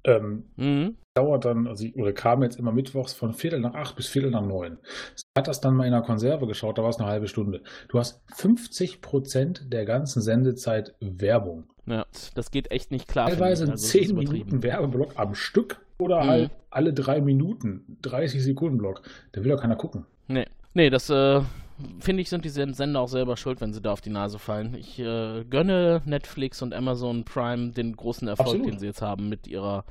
Ähm, 0.04 0.44
Mhm. 0.56 0.96
dauert 1.14 1.44
dann, 1.44 1.66
also 1.66 1.84
ich- 1.84 1.94
oder 1.96 2.12
kam 2.12 2.42
jetzt 2.42 2.58
immer 2.58 2.72
mittwochs 2.72 3.12
von 3.12 3.32
Viertel 3.34 3.60
nach 3.60 3.74
acht 3.74 3.94
bis 3.96 4.08
Viertel 4.08 4.30
nach 4.30 4.42
neun. 4.44 4.78
Hat 5.36 5.46
das 5.48 5.60
dann 5.60 5.74
mal 5.76 5.84
in 5.84 5.92
der 5.92 6.02
Konserve 6.02 6.46
geschaut, 6.46 6.78
da 6.78 6.82
war 6.82 6.90
es 6.90 6.98
eine 6.98 7.08
halbe 7.08 7.28
Stunde. 7.28 7.62
Du 7.88 7.98
hast 7.98 8.20
50 8.34 9.00
Prozent 9.00 9.72
der 9.72 9.84
ganzen 9.84 10.20
Sendezeit 10.22 10.94
Werbung. 11.00 11.64
Ja, 11.86 12.06
das 12.34 12.50
geht 12.50 12.70
echt 12.70 12.90
nicht 12.90 13.08
klar. 13.08 13.28
Teilweise 13.28 13.62
Also, 13.64 13.72
das 13.72 13.82
10 13.88 14.02
ist 14.04 14.10
übertrieben. 14.10 14.32
Minuten 14.32 14.62
Werbeblock 14.62 15.12
am 15.16 15.34
Stück 15.34 15.80
oder 15.98 16.22
Mhm. 16.24 16.28
halt 16.28 16.50
alle 16.70 16.92
drei 16.92 17.20
Minuten, 17.20 17.98
30 18.02 18.42
Sekunden 18.42 18.78
Block. 18.78 19.02
Da 19.32 19.42
will 19.44 19.50
doch 19.50 19.60
keiner 19.60 19.76
gucken. 19.76 20.06
Nee, 20.28 20.46
nee, 20.74 20.90
das 20.90 21.10
äh, 21.10 21.40
finde 22.00 22.22
ich, 22.22 22.28
sind 22.28 22.44
die 22.44 22.48
Sen- 22.50 22.74
Sender 22.74 23.00
auch 23.00 23.08
selber 23.08 23.36
schuld, 23.36 23.60
wenn 23.60 23.72
sie 23.72 23.80
da 23.80 23.92
auf 23.92 24.00
die 24.00 24.10
Nase 24.10 24.38
fallen. 24.38 24.74
Ich 24.74 24.98
äh, 24.98 25.44
gönne 25.48 26.02
Netflix 26.04 26.62
und 26.62 26.74
Amazon 26.74 27.24
Prime 27.24 27.72
den 27.72 27.94
großen 27.96 28.28
Erfolg, 28.28 28.48
Absolut. 28.48 28.66
den 28.68 28.78
sie 28.78 28.86
jetzt 28.86 29.02
haben, 29.02 29.28
mit 29.28 29.46
ihrer 29.46 29.84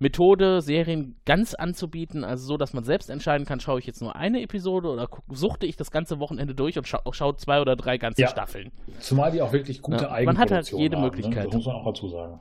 Methode, 0.00 0.60
Serien 0.60 1.14
ganz 1.24 1.54
anzubieten, 1.54 2.24
also 2.24 2.44
so, 2.44 2.56
dass 2.56 2.72
man 2.72 2.82
selbst 2.82 3.10
entscheiden 3.10 3.46
kann, 3.46 3.60
schaue 3.60 3.78
ich 3.78 3.86
jetzt 3.86 4.02
nur 4.02 4.16
eine 4.16 4.42
Episode 4.42 4.88
oder 4.88 5.08
suchte 5.30 5.66
ich 5.66 5.76
das 5.76 5.92
ganze 5.92 6.18
Wochenende 6.18 6.54
durch 6.54 6.76
und 6.76 6.88
scha 6.88 7.00
schaue 7.12 7.36
zwei 7.36 7.60
oder 7.60 7.76
drei 7.76 7.96
ganze 7.96 8.22
Ja. 8.22 8.28
Staffeln. 8.28 8.72
Zumal 8.98 9.30
die 9.30 9.40
auch 9.40 9.52
wirklich 9.52 9.82
gute 9.82 10.04
Ja, 10.04 10.20
man 10.24 10.36
hat 10.38 10.50
halt 10.50 10.70
jede 10.72 10.96
haben, 10.96 11.04
Möglichkeit. 11.04 11.44
Ne? 11.44 11.50
Das 11.50 11.54
muss 11.54 11.66
man 11.66 11.76
auch 11.76 11.86
dazu 11.86 12.08
sagen. 12.08 12.40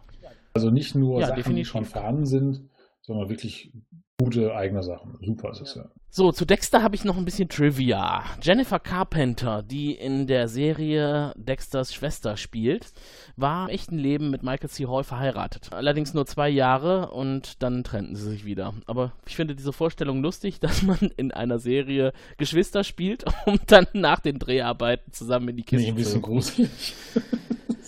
Also 0.55 0.71
nicht 0.71 0.95
nur 0.95 1.19
Ja, 1.19 1.27
Sachen, 1.27 1.37
definitiv. 1.37 1.67
die 1.67 1.71
schon 1.71 1.85
vorhanden 1.85 2.25
sind, 2.25 2.61
sondern 3.01 3.29
wirklich 3.29 3.71
gute 4.20 4.55
eigene 4.55 4.84
Sachen. 4.84 5.18
Super 5.22 5.51
ist 5.51 5.61
es 5.61 5.76
ja. 5.76 5.86
So, 6.09 6.32
zu 6.32 6.45
Dexter 6.45 6.84
habe 6.84 6.95
ich 6.95 7.03
noch 7.05 7.18
ein 7.18 7.26
bisschen 7.26 7.49
Trivia. 7.49 8.24
Jennifer 8.39 8.80
Carpenter, 8.80 9.64
die 9.64 9.93
in 9.93 10.28
der 10.28 10.47
Serie 10.47 11.34
Dexters 11.36 11.91
Schwester 11.91 12.38
spielt, 12.38 12.93
war 13.36 13.68
im 13.68 13.74
echten 13.74 13.97
Leben 13.97 14.30
mit 14.30 14.43
Michael 14.43 14.70
C. 14.70 14.86
Hall 14.86 15.03
verheiratet. 15.03 15.70
Allerdings 15.74 16.14
nur 16.14 16.28
zwei 16.28 16.49
Jahre 16.49 17.09
und 17.09 17.64
dann 17.64 17.84
trennten 17.84 18.16
sie 18.16 18.30
sich 18.30 18.45
wieder. 18.45 18.76
Aber 18.86 19.14
ich 19.28 19.36
finde 19.36 19.55
diese 19.55 19.74
Vorstellung 19.74 20.22
lustig, 20.22 20.59
dass 20.61 20.84
man 20.84 20.99
in 21.18 21.32
einer 21.32 21.57
Serie 21.57 22.14
Geschwister 22.38 22.84
spielt 22.84 23.26
und 23.47 23.61
dann 23.72 23.88
nach 23.93 24.20
den 24.20 24.38
Dreharbeiten 24.38 25.11
zusammen 25.11 25.49
in 25.49 25.57
die 25.57 25.64
Kiste 25.64 25.84
ich 25.84 25.89
ein 25.89 25.95
bisschen 25.95 26.22
gruselig. 26.22 26.93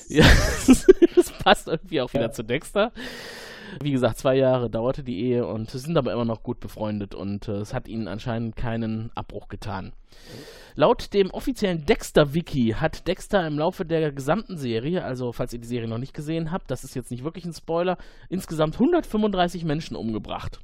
Ja, 0.07 0.25
das 1.15 1.31
passt 1.43 1.67
irgendwie 1.67 1.99
auch 1.99 2.13
wieder 2.13 2.25
Ja. 2.25 2.31
zu 2.31 2.43
Dexter. 2.43 2.91
Wie 3.81 3.91
gesagt, 3.91 4.17
zwei 4.17 4.35
Jahre 4.35 4.69
dauerte 4.69 5.03
die 5.03 5.19
Ehe 5.21 5.45
und 5.45 5.69
sind 5.69 5.97
aber 5.97 6.13
immer 6.13 6.25
noch 6.25 6.43
gut 6.43 6.59
befreundet 6.59 7.13
und 7.13 7.47
äh, 7.47 7.53
es 7.53 7.73
hat 7.73 7.87
ihnen 7.87 8.07
anscheinend 8.07 8.55
keinen 8.55 9.11
Abbruch 9.15 9.47
getan. 9.47 9.93
Laut 10.75 11.13
dem 11.13 11.31
offiziellen 11.31 11.85
Dexter-Wiki 11.85 12.75
hat 12.79 13.07
Dexter 13.07 13.45
im 13.47 13.57
Laufe 13.57 13.85
der 13.85 14.11
gesamten 14.11 14.57
Serie, 14.57 15.03
also 15.03 15.31
falls 15.31 15.53
ihr 15.53 15.59
die 15.59 15.67
Serie 15.67 15.87
noch 15.87 15.97
nicht 15.97 16.13
gesehen 16.13 16.51
habt, 16.51 16.71
das 16.71 16.83
ist 16.83 16.95
jetzt 16.95 17.11
nicht 17.11 17.23
wirklich 17.23 17.45
ein 17.45 17.53
Spoiler, 17.53 17.97
insgesamt 18.29 18.75
135 18.75 19.63
Menschen 19.65 19.95
umgebracht. 19.95 20.59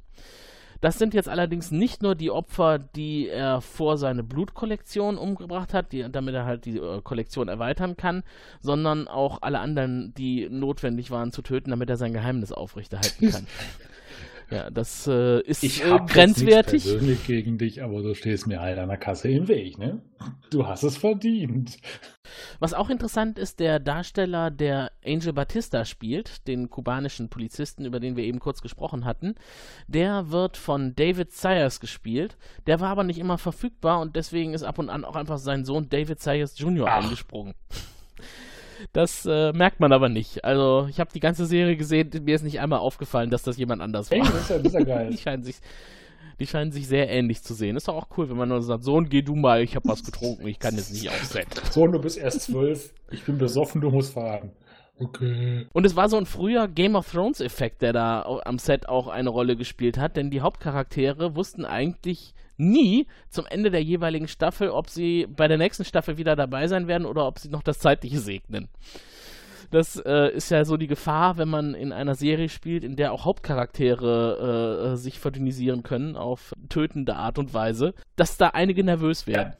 Das 0.82 0.98
sind 0.98 1.14
jetzt 1.14 1.28
allerdings 1.28 1.70
nicht 1.70 2.02
nur 2.02 2.16
die 2.16 2.32
Opfer, 2.32 2.80
die 2.80 3.28
er 3.28 3.60
vor 3.60 3.96
seine 3.98 4.24
Blutkollektion 4.24 5.16
umgebracht 5.16 5.72
hat, 5.72 5.92
die, 5.92 6.04
damit 6.10 6.34
er 6.34 6.44
halt 6.44 6.64
die 6.64 6.76
äh, 6.76 7.00
Kollektion 7.00 7.46
erweitern 7.46 7.96
kann, 7.96 8.24
sondern 8.60 9.06
auch 9.06 9.42
alle 9.42 9.60
anderen, 9.60 10.12
die 10.14 10.48
notwendig 10.50 11.12
waren 11.12 11.30
zu 11.30 11.40
töten, 11.40 11.70
damit 11.70 11.88
er 11.88 11.96
sein 11.96 12.12
Geheimnis 12.12 12.50
aufrechterhalten 12.50 13.30
kann. 13.30 13.46
ja, 14.52 14.70
das 14.70 15.06
äh, 15.06 15.40
ist 15.40 15.62
Ich 15.64 15.84
äh, 15.84 15.98
grenzwertig. 16.06 16.84
persönlich 16.84 17.26
gegen 17.26 17.58
dich, 17.58 17.82
aber 17.82 18.02
du 18.02 18.14
stehst 18.14 18.46
mir 18.46 18.60
halt 18.60 18.78
an 18.78 18.88
der 18.88 18.98
Kasse 18.98 19.28
im 19.28 19.48
Weg, 19.48 19.78
ne? 19.78 20.02
Du 20.50 20.66
hast 20.66 20.82
es 20.82 20.96
verdient. 20.96 21.78
Was 22.60 22.74
auch 22.74 22.90
interessant 22.90 23.38
ist, 23.38 23.58
der 23.60 23.80
Darsteller, 23.80 24.50
der 24.50 24.92
Angel 25.04 25.32
Batista 25.32 25.84
spielt, 25.84 26.46
den 26.46 26.70
kubanischen 26.70 27.28
Polizisten, 27.28 27.84
über 27.84 27.98
den 27.98 28.16
wir 28.16 28.24
eben 28.24 28.38
kurz 28.38 28.60
gesprochen 28.62 29.04
hatten, 29.04 29.34
der 29.88 30.30
wird 30.30 30.56
von 30.56 30.94
David 30.94 31.32
Sayers 31.32 31.80
gespielt. 31.80 32.36
Der 32.66 32.80
war 32.80 32.90
aber 32.90 33.04
nicht 33.04 33.18
immer 33.18 33.38
verfügbar 33.38 34.00
und 34.00 34.14
deswegen 34.14 34.54
ist 34.54 34.62
ab 34.62 34.78
und 34.78 34.90
an 34.90 35.04
auch 35.04 35.16
einfach 35.16 35.38
sein 35.38 35.64
Sohn 35.64 35.88
David 35.88 36.20
Sayers 36.20 36.58
Jr. 36.58 36.86
Ach. 36.88 37.02
eingesprungen. 37.02 37.54
Das 38.92 39.26
äh, 39.26 39.52
merkt 39.52 39.80
man 39.80 39.92
aber 39.92 40.08
nicht. 40.08 40.44
Also, 40.44 40.86
ich 40.90 41.00
habe 41.00 41.10
die 41.12 41.20
ganze 41.20 41.46
Serie 41.46 41.76
gesehen, 41.76 42.10
mir 42.24 42.34
ist 42.34 42.42
nicht 42.42 42.60
einmal 42.60 42.80
aufgefallen, 42.80 43.30
dass 43.30 43.42
das 43.42 43.56
jemand 43.56 43.82
anders 43.82 44.10
war. 44.10 44.18
Ey, 44.18 44.24
das 44.24 44.34
ist 44.34 44.50
ja, 44.50 44.58
das 44.58 44.66
ist 44.66 44.74
ja 44.74 44.84
geil. 44.84 45.10
Die 45.12 45.18
scheinen 45.18 45.44
sich, 45.44 45.56
die 46.40 46.46
scheinen 46.46 46.72
sich 46.72 46.88
sehr 46.88 47.08
ähnlich 47.08 47.42
zu 47.42 47.54
sehen. 47.54 47.76
Ist 47.76 47.88
doch 47.88 47.94
auch 47.94 48.08
cool, 48.16 48.28
wenn 48.28 48.36
man 48.36 48.48
nur 48.48 48.62
sagt, 48.62 48.82
Sohn, 48.82 49.08
geh 49.08 49.22
du 49.22 49.36
mal, 49.36 49.62
ich 49.62 49.76
habe 49.76 49.88
was 49.88 50.02
getrunken, 50.02 50.46
ich 50.48 50.58
kann 50.58 50.74
jetzt 50.74 50.92
nicht 50.92 51.08
aufs 51.08 51.30
Set. 51.30 51.46
Sohn, 51.70 51.92
du 51.92 52.00
bist 52.00 52.18
erst 52.18 52.42
zwölf. 52.42 52.92
Ich 53.10 53.22
bin 53.24 53.38
besoffen, 53.38 53.80
du 53.80 53.90
musst 53.90 54.14
fahren. 54.14 54.50
Okay. 54.98 55.66
Und 55.72 55.84
es 55.84 55.96
war 55.96 56.08
so 56.08 56.16
ein 56.16 56.26
früher 56.26 56.68
Game 56.68 56.94
of 56.94 57.10
Thrones 57.10 57.40
Effekt, 57.40 57.82
der 57.82 57.92
da 57.92 58.40
am 58.44 58.58
Set 58.58 58.88
auch 58.88 59.08
eine 59.08 59.30
Rolle 59.30 59.56
gespielt 59.56 59.98
hat, 59.98 60.16
denn 60.16 60.30
die 60.30 60.42
Hauptcharaktere 60.42 61.34
wussten 61.34 61.64
eigentlich 61.64 62.34
nie 62.56 63.06
zum 63.28 63.46
Ende 63.46 63.70
der 63.70 63.82
jeweiligen 63.82 64.28
Staffel, 64.28 64.70
ob 64.70 64.88
sie 64.88 65.26
bei 65.28 65.48
der 65.48 65.58
nächsten 65.58 65.84
Staffel 65.84 66.18
wieder 66.18 66.36
dabei 66.36 66.68
sein 66.68 66.86
werden 66.86 67.06
oder 67.06 67.26
ob 67.26 67.38
sie 67.38 67.48
noch 67.48 67.62
das 67.62 67.78
Zeitliche 67.78 68.20
segnen. 68.20 68.68
Das 69.70 69.96
äh, 69.96 70.30
ist 70.34 70.50
ja 70.50 70.66
so 70.66 70.76
die 70.76 70.86
Gefahr, 70.86 71.38
wenn 71.38 71.48
man 71.48 71.74
in 71.74 71.92
einer 71.92 72.14
Serie 72.14 72.50
spielt, 72.50 72.84
in 72.84 72.94
der 72.94 73.12
auch 73.12 73.24
Hauptcharaktere 73.24 74.84
äh, 74.84 74.92
äh, 74.92 74.96
sich 74.96 75.18
verdünnisieren 75.18 75.82
können 75.82 76.14
auf 76.14 76.52
tötende 76.68 77.16
Art 77.16 77.38
und 77.38 77.54
Weise, 77.54 77.94
dass 78.16 78.36
da 78.36 78.48
einige 78.48 78.84
nervös 78.84 79.26
werden. 79.26 79.54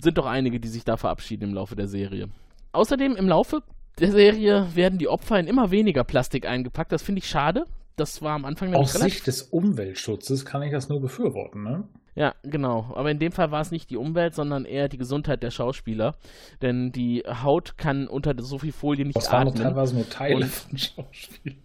Sind 0.00 0.16
doch 0.16 0.24
einige, 0.24 0.58
die 0.58 0.68
sich 0.68 0.84
da 0.84 0.96
verabschieden 0.96 1.50
im 1.50 1.54
Laufe 1.54 1.76
der 1.76 1.86
Serie. 1.86 2.30
Außerdem 2.72 3.14
im 3.14 3.28
Laufe 3.28 3.62
der 3.98 4.12
Serie 4.12 4.68
werden 4.74 4.98
die 4.98 5.08
Opfer 5.08 5.38
in 5.38 5.46
immer 5.46 5.70
weniger 5.70 6.04
Plastik 6.04 6.46
eingepackt. 6.46 6.92
Das 6.92 7.02
finde 7.02 7.18
ich 7.20 7.28
schade. 7.28 7.64
Das 7.96 8.22
war 8.22 8.32
am 8.34 8.44
Anfang 8.46 8.74
Aus 8.74 8.92
Sicht 8.94 9.26
des 9.26 9.42
Umweltschutzes 9.42 10.46
kann 10.46 10.62
ich 10.62 10.72
das 10.72 10.88
nur 10.88 11.00
befürworten, 11.00 11.62
ne? 11.62 11.84
Ja, 12.16 12.34
genau. 12.42 12.92
Aber 12.96 13.10
in 13.10 13.18
dem 13.18 13.30
Fall 13.30 13.50
war 13.50 13.60
es 13.60 13.70
nicht 13.70 13.88
die 13.90 13.96
Umwelt, 13.96 14.34
sondern 14.34 14.64
eher 14.64 14.88
die 14.88 14.98
Gesundheit 14.98 15.42
der 15.42 15.50
Schauspieler. 15.50 16.16
Denn 16.60 16.92
die 16.92 17.22
Haut 17.42 17.78
kann 17.78 18.08
unter 18.08 18.34
so 18.38 18.58
viel 18.58 18.72
Folie 18.72 19.04
nicht 19.04 19.16
Das 19.16 19.30
waren 19.30 19.46
doch 19.46 19.52
atmen. 19.54 19.64
teilweise 19.68 19.94
nur 19.94 20.08
Teile 20.08 20.36
Und- 20.36 20.46
von 20.46 20.76
Schauspielern. 20.78 21.58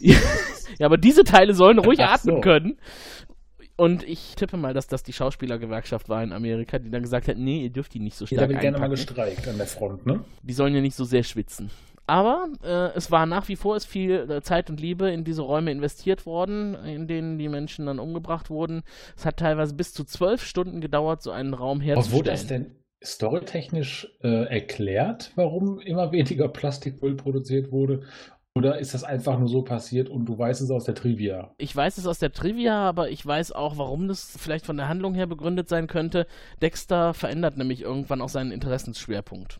ja, 0.00 0.86
aber 0.86 0.96
diese 0.98 1.24
Teile 1.24 1.54
sollen 1.54 1.78
ruhig 1.78 2.00
Ach 2.00 2.14
atmen 2.14 2.36
so. 2.36 2.40
können. 2.40 2.78
Und 3.76 4.02
ich 4.06 4.34
tippe 4.36 4.56
mal, 4.56 4.74
dass 4.74 4.86
das 4.86 5.02
die 5.02 5.12
Schauspielergewerkschaft 5.12 6.08
war 6.08 6.22
in 6.22 6.32
Amerika, 6.32 6.78
die 6.78 6.90
dann 6.90 7.02
gesagt 7.02 7.28
hat, 7.28 7.38
nee, 7.38 7.62
ihr 7.62 7.70
dürft 7.70 7.94
die 7.94 8.00
nicht 8.00 8.16
so 8.16 8.26
stark 8.26 8.48
wird 8.48 8.60
gerne 8.60 8.78
mal 8.78 8.88
gestreikt 8.88 9.48
an 9.48 9.56
der 9.56 9.66
Front, 9.66 10.06
ne? 10.06 10.24
Die 10.42 10.52
sollen 10.52 10.74
ja 10.74 10.80
nicht 10.80 10.94
so 10.94 11.04
sehr 11.04 11.22
schwitzen. 11.22 11.70
Aber 12.06 12.48
äh, 12.62 12.96
es 12.96 13.10
war 13.10 13.26
nach 13.26 13.48
wie 13.48 13.56
vor 13.56 13.76
ist 13.76 13.86
viel 13.86 14.30
äh, 14.30 14.42
Zeit 14.42 14.68
und 14.68 14.80
Liebe 14.80 15.10
in 15.10 15.24
diese 15.24 15.42
Räume 15.42 15.70
investiert 15.70 16.26
worden, 16.26 16.74
in 16.84 17.06
denen 17.06 17.38
die 17.38 17.48
Menschen 17.48 17.86
dann 17.86 17.98
umgebracht 17.98 18.50
wurden. 18.50 18.82
Es 19.16 19.24
hat 19.24 19.38
teilweise 19.38 19.74
bis 19.74 19.94
zu 19.94 20.04
zwölf 20.04 20.44
Stunden 20.44 20.80
gedauert, 20.80 21.22
so 21.22 21.30
einen 21.30 21.54
Raum 21.54 21.78
Aber 21.78 21.86
herzustellen. 21.86 22.18
wurde 22.18 22.30
das 22.30 22.46
denn 22.46 22.76
storytechnisch 23.04 24.08
äh, 24.22 24.44
erklärt, 24.46 25.32
warum 25.36 25.80
immer 25.80 26.12
weniger 26.12 26.48
Plastikmüll 26.48 27.16
produziert 27.16 27.72
wurde? 27.72 28.02
Oder 28.54 28.78
ist 28.78 28.92
das 28.92 29.02
einfach 29.02 29.38
nur 29.38 29.48
so 29.48 29.62
passiert 29.62 30.10
und 30.10 30.26
du 30.26 30.36
weißt 30.38 30.60
es 30.60 30.70
aus 30.70 30.84
der 30.84 30.94
Trivia? 30.94 31.54
Ich 31.56 31.74
weiß 31.74 31.96
es 31.96 32.06
aus 32.06 32.18
der 32.18 32.32
Trivia, 32.32 32.86
aber 32.86 33.08
ich 33.08 33.24
weiß 33.24 33.52
auch, 33.52 33.78
warum 33.78 34.08
das 34.08 34.36
vielleicht 34.38 34.66
von 34.66 34.76
der 34.76 34.88
Handlung 34.88 35.14
her 35.14 35.26
begründet 35.26 35.70
sein 35.70 35.86
könnte. 35.86 36.26
Dexter 36.60 37.14
verändert 37.14 37.56
nämlich 37.56 37.80
irgendwann 37.80 38.20
auch 38.20 38.28
seinen 38.28 38.52
Interessensschwerpunkt 38.52 39.58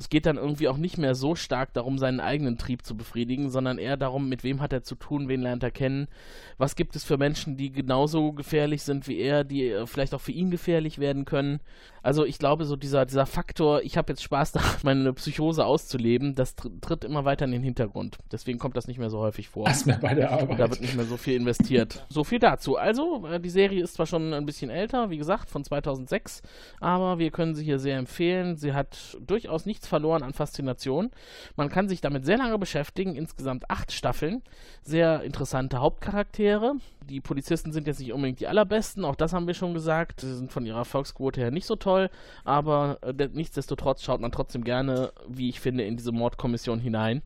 es 0.00 0.08
geht 0.08 0.24
dann 0.24 0.38
irgendwie 0.38 0.68
auch 0.68 0.78
nicht 0.78 0.96
mehr 0.96 1.14
so 1.14 1.34
stark 1.34 1.74
darum, 1.74 1.98
seinen 1.98 2.20
eigenen 2.20 2.56
Trieb 2.56 2.86
zu 2.86 2.96
befriedigen, 2.96 3.50
sondern 3.50 3.76
eher 3.76 3.98
darum, 3.98 4.30
mit 4.30 4.44
wem 4.44 4.62
hat 4.62 4.72
er 4.72 4.82
zu 4.82 4.94
tun, 4.94 5.28
wen 5.28 5.42
lernt 5.42 5.62
er 5.62 5.70
kennen, 5.70 6.08
was 6.56 6.74
gibt 6.74 6.96
es 6.96 7.04
für 7.04 7.18
Menschen, 7.18 7.58
die 7.58 7.70
genauso 7.70 8.32
gefährlich 8.32 8.82
sind 8.82 9.08
wie 9.08 9.18
er, 9.18 9.44
die 9.44 9.68
äh, 9.68 9.86
vielleicht 9.86 10.14
auch 10.14 10.20
für 10.22 10.32
ihn 10.32 10.50
gefährlich 10.50 10.98
werden 10.98 11.26
können. 11.26 11.60
Also 12.02 12.24
ich 12.24 12.38
glaube, 12.38 12.64
so 12.64 12.76
dieser, 12.76 13.04
dieser 13.04 13.26
Faktor, 13.26 13.82
ich 13.82 13.98
habe 13.98 14.10
jetzt 14.12 14.22
Spaß 14.22 14.52
daran, 14.52 14.76
meine 14.84 15.12
Psychose 15.12 15.66
auszuleben, 15.66 16.34
das 16.34 16.56
tr 16.56 16.70
tritt 16.80 17.04
immer 17.04 17.26
weiter 17.26 17.44
in 17.44 17.52
den 17.52 17.62
Hintergrund. 17.62 18.16
Deswegen 18.32 18.58
kommt 18.58 18.78
das 18.78 18.86
nicht 18.86 18.98
mehr 18.98 19.10
so 19.10 19.18
häufig 19.18 19.48
vor. 19.48 19.66
Das 19.66 19.84
mehr 19.84 19.98
bei 19.98 20.14
der 20.14 20.32
Arbeit. 20.32 20.58
Da 20.58 20.70
wird 20.70 20.80
nicht 20.80 20.96
mehr 20.96 21.04
so 21.04 21.18
viel 21.18 21.34
investiert. 21.34 22.06
so 22.08 22.24
viel 22.24 22.38
dazu. 22.38 22.76
Also, 22.76 23.26
äh, 23.26 23.38
die 23.38 23.50
Serie 23.50 23.82
ist 23.82 23.94
zwar 23.94 24.06
schon 24.06 24.32
ein 24.32 24.46
bisschen 24.46 24.70
älter, 24.70 25.10
wie 25.10 25.18
gesagt, 25.18 25.50
von 25.50 25.62
2006, 25.62 26.40
aber 26.80 27.18
wir 27.18 27.30
können 27.30 27.54
sie 27.54 27.64
hier 27.64 27.78
sehr 27.78 27.98
empfehlen. 27.98 28.56
Sie 28.56 28.72
hat 28.72 29.18
durchaus 29.20 29.66
nichts 29.66 29.89
verloren 29.90 30.22
an 30.22 30.32
Faszination. 30.32 31.10
Man 31.56 31.68
kann 31.68 31.88
sich 31.88 32.00
damit 32.00 32.24
sehr 32.24 32.38
lange 32.38 32.58
beschäftigen. 32.58 33.14
Insgesamt 33.14 33.68
acht 33.68 33.92
Staffeln. 33.92 34.42
Sehr 34.82 35.22
interessante 35.22 35.80
Hauptcharaktere. 35.80 36.76
Die 37.08 37.20
Polizisten 37.20 37.72
sind 37.72 37.86
jetzt 37.86 37.98
nicht 37.98 38.12
unbedingt 38.12 38.40
die 38.40 38.46
allerbesten, 38.46 39.04
auch 39.04 39.16
das 39.16 39.32
haben 39.32 39.48
wir 39.48 39.54
schon 39.54 39.74
gesagt. 39.74 40.20
Sie 40.20 40.32
sind 40.32 40.52
von 40.52 40.64
ihrer 40.64 40.78
Erfolgsquote 40.78 41.40
her 41.40 41.50
nicht 41.50 41.66
so 41.66 41.74
toll, 41.74 42.08
aber 42.44 42.98
äh, 43.02 43.28
nichtsdestotrotz 43.32 44.02
schaut 44.02 44.20
man 44.20 44.30
trotzdem 44.30 44.62
gerne, 44.62 45.12
wie 45.28 45.48
ich 45.48 45.58
finde, 45.58 45.84
in 45.84 45.96
diese 45.96 46.12
Mordkommission 46.12 46.78
hinein. 46.78 47.22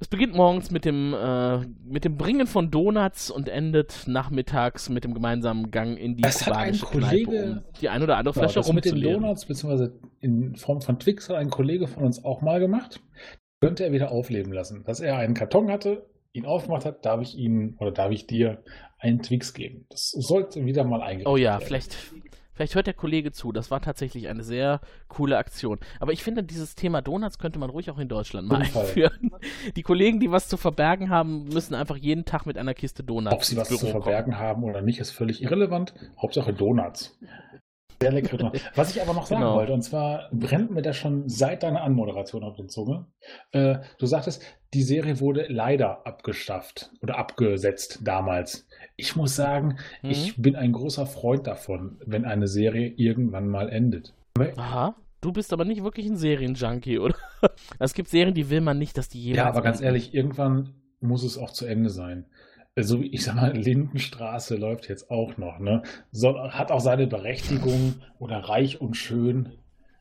Es 0.00 0.08
beginnt 0.08 0.34
morgens 0.34 0.70
mit 0.70 0.84
dem, 0.84 1.14
äh, 1.14 1.58
mit 1.84 2.04
dem 2.04 2.16
Bringen 2.16 2.46
von 2.46 2.70
Donuts 2.70 3.30
und 3.30 3.48
endet 3.48 4.04
nachmittags 4.06 4.88
mit 4.88 5.04
dem 5.04 5.12
gemeinsamen 5.12 5.70
Gang 5.70 5.98
in 5.98 6.16
die 6.16 6.22
das 6.22 6.44
kubanische 6.44 6.86
hat 6.86 6.94
ein 6.94 7.00
Kollege, 7.00 7.30
Kneipe, 7.30 7.52
um 7.52 7.80
die 7.80 7.88
ein 7.88 8.02
oder 8.02 8.16
andere 8.16 8.34
Flasche 8.34 8.60
genau, 8.60 8.66
rumzuleeren. 8.72 9.00
Mit 9.00 9.04
den 9.04 9.22
Donuts, 9.22 9.44
beziehungsweise 9.44 9.92
in 10.20 10.56
Form 10.56 10.80
von 10.80 10.98
Twix 10.98 11.28
hat 11.28 11.36
ein 11.36 11.50
Kollege 11.50 11.71
von 11.80 12.04
uns 12.04 12.24
auch 12.24 12.40
mal 12.42 12.60
gemacht. 12.60 13.00
Könnte 13.60 13.84
er 13.84 13.92
wieder 13.92 14.10
aufleben 14.10 14.52
lassen. 14.52 14.84
Dass 14.84 15.00
er 15.00 15.16
einen 15.18 15.34
Karton 15.34 15.70
hatte, 15.70 16.06
ihn 16.32 16.46
aufgemacht 16.46 16.84
hat, 16.84 17.04
darf 17.04 17.20
ich 17.22 17.36
ihm 17.36 17.76
oder 17.78 17.92
darf 17.92 18.10
ich 18.10 18.26
dir 18.26 18.62
einen 18.98 19.22
Twix 19.22 19.54
geben. 19.54 19.86
Das 19.90 20.10
sollte 20.10 20.64
wieder 20.64 20.84
mal 20.84 21.00
eingerichtet 21.00 21.28
Oh 21.32 21.36
ja, 21.36 21.52
werden. 21.52 21.66
vielleicht, 21.66 21.96
vielleicht 22.54 22.74
hört 22.74 22.86
der 22.86 22.94
Kollege 22.94 23.30
zu. 23.32 23.52
Das 23.52 23.70
war 23.70 23.80
tatsächlich 23.80 24.28
eine 24.28 24.42
sehr 24.42 24.80
coole 25.08 25.36
Aktion. 25.38 25.78
Aber 26.00 26.12
ich 26.12 26.22
finde, 26.24 26.42
dieses 26.42 26.74
Thema 26.74 27.02
Donuts 27.02 27.38
könnte 27.38 27.58
man 27.58 27.70
ruhig 27.70 27.90
auch 27.90 27.98
in 27.98 28.08
Deutschland 28.08 28.48
mal 28.48 28.62
einführen. 28.62 29.30
Die 29.76 29.82
Kollegen, 29.82 30.18
die 30.20 30.30
was 30.30 30.48
zu 30.48 30.56
verbergen 30.56 31.10
haben, 31.10 31.44
müssen 31.44 31.74
einfach 31.74 31.96
jeden 31.96 32.24
Tag 32.24 32.46
mit 32.46 32.58
einer 32.58 32.74
Kiste 32.74 33.04
Donuts. 33.04 33.34
Ob 33.34 33.44
sie 33.44 33.56
was 33.56 33.68
Büro 33.68 33.80
zu 33.80 33.86
verbergen 33.88 34.32
kommen. 34.32 34.44
haben 34.44 34.64
oder 34.64 34.82
nicht, 34.82 34.98
ist 34.98 35.10
völlig 35.10 35.42
irrelevant. 35.42 35.94
Hauptsache 36.20 36.52
Donuts. 36.52 37.18
Sehr 38.02 38.12
leckere 38.12 38.52
Was 38.74 38.94
ich 38.94 39.00
aber 39.00 39.14
noch 39.14 39.26
sagen 39.26 39.42
genau. 39.42 39.54
wollte, 39.54 39.72
und 39.72 39.82
zwar 39.82 40.28
brennt 40.32 40.70
mir 40.70 40.82
das 40.82 40.96
schon 40.96 41.28
seit 41.28 41.62
deiner 41.62 41.82
Anmoderation 41.82 42.42
auf 42.42 42.56
den 42.56 42.68
Zunge. 42.68 43.06
Äh, 43.52 43.78
du 43.98 44.06
sagtest, 44.06 44.42
die 44.74 44.82
Serie 44.82 45.20
wurde 45.20 45.46
leider 45.48 46.06
abgeschafft 46.06 46.90
oder 47.00 47.18
abgesetzt 47.18 48.00
damals. 48.02 48.66
Ich 48.96 49.16
muss 49.16 49.36
sagen, 49.36 49.78
mhm. 50.02 50.10
ich 50.10 50.36
bin 50.36 50.56
ein 50.56 50.72
großer 50.72 51.06
Freund 51.06 51.46
davon, 51.46 51.98
wenn 52.04 52.24
eine 52.24 52.48
Serie 52.48 52.88
irgendwann 52.88 53.48
mal 53.48 53.68
endet. 53.68 54.14
Aha. 54.56 54.96
Du 55.20 55.30
bist 55.30 55.52
aber 55.52 55.64
nicht 55.64 55.84
wirklich 55.84 56.06
ein 56.06 56.16
Serienjunkie, 56.16 56.98
oder? 56.98 57.14
Es 57.78 57.94
gibt 57.94 58.08
Serien, 58.08 58.34
die 58.34 58.50
will 58.50 58.60
man 58.60 58.78
nicht, 58.78 58.98
dass 58.98 59.08
die 59.08 59.20
jemals. 59.20 59.36
Ja, 59.36 59.48
aber 59.48 59.62
ganz 59.62 59.80
ehrlich, 59.80 60.14
irgendwann 60.14 60.74
muss 61.00 61.22
es 61.22 61.38
auch 61.38 61.50
zu 61.50 61.66
Ende 61.66 61.90
sein 61.90 62.26
so 62.80 63.00
wie 63.00 63.08
ich 63.08 63.24
sag 63.24 63.34
mal, 63.34 63.56
Lindenstraße 63.56 64.56
läuft 64.56 64.88
jetzt 64.88 65.10
auch 65.10 65.36
noch, 65.36 65.58
ne? 65.58 65.82
So, 66.10 66.38
hat 66.38 66.70
auch 66.70 66.80
seine 66.80 67.06
Berechtigung 67.06 67.94
oder 68.18 68.38
reich 68.38 68.80
und 68.80 68.96
schön. 68.96 69.50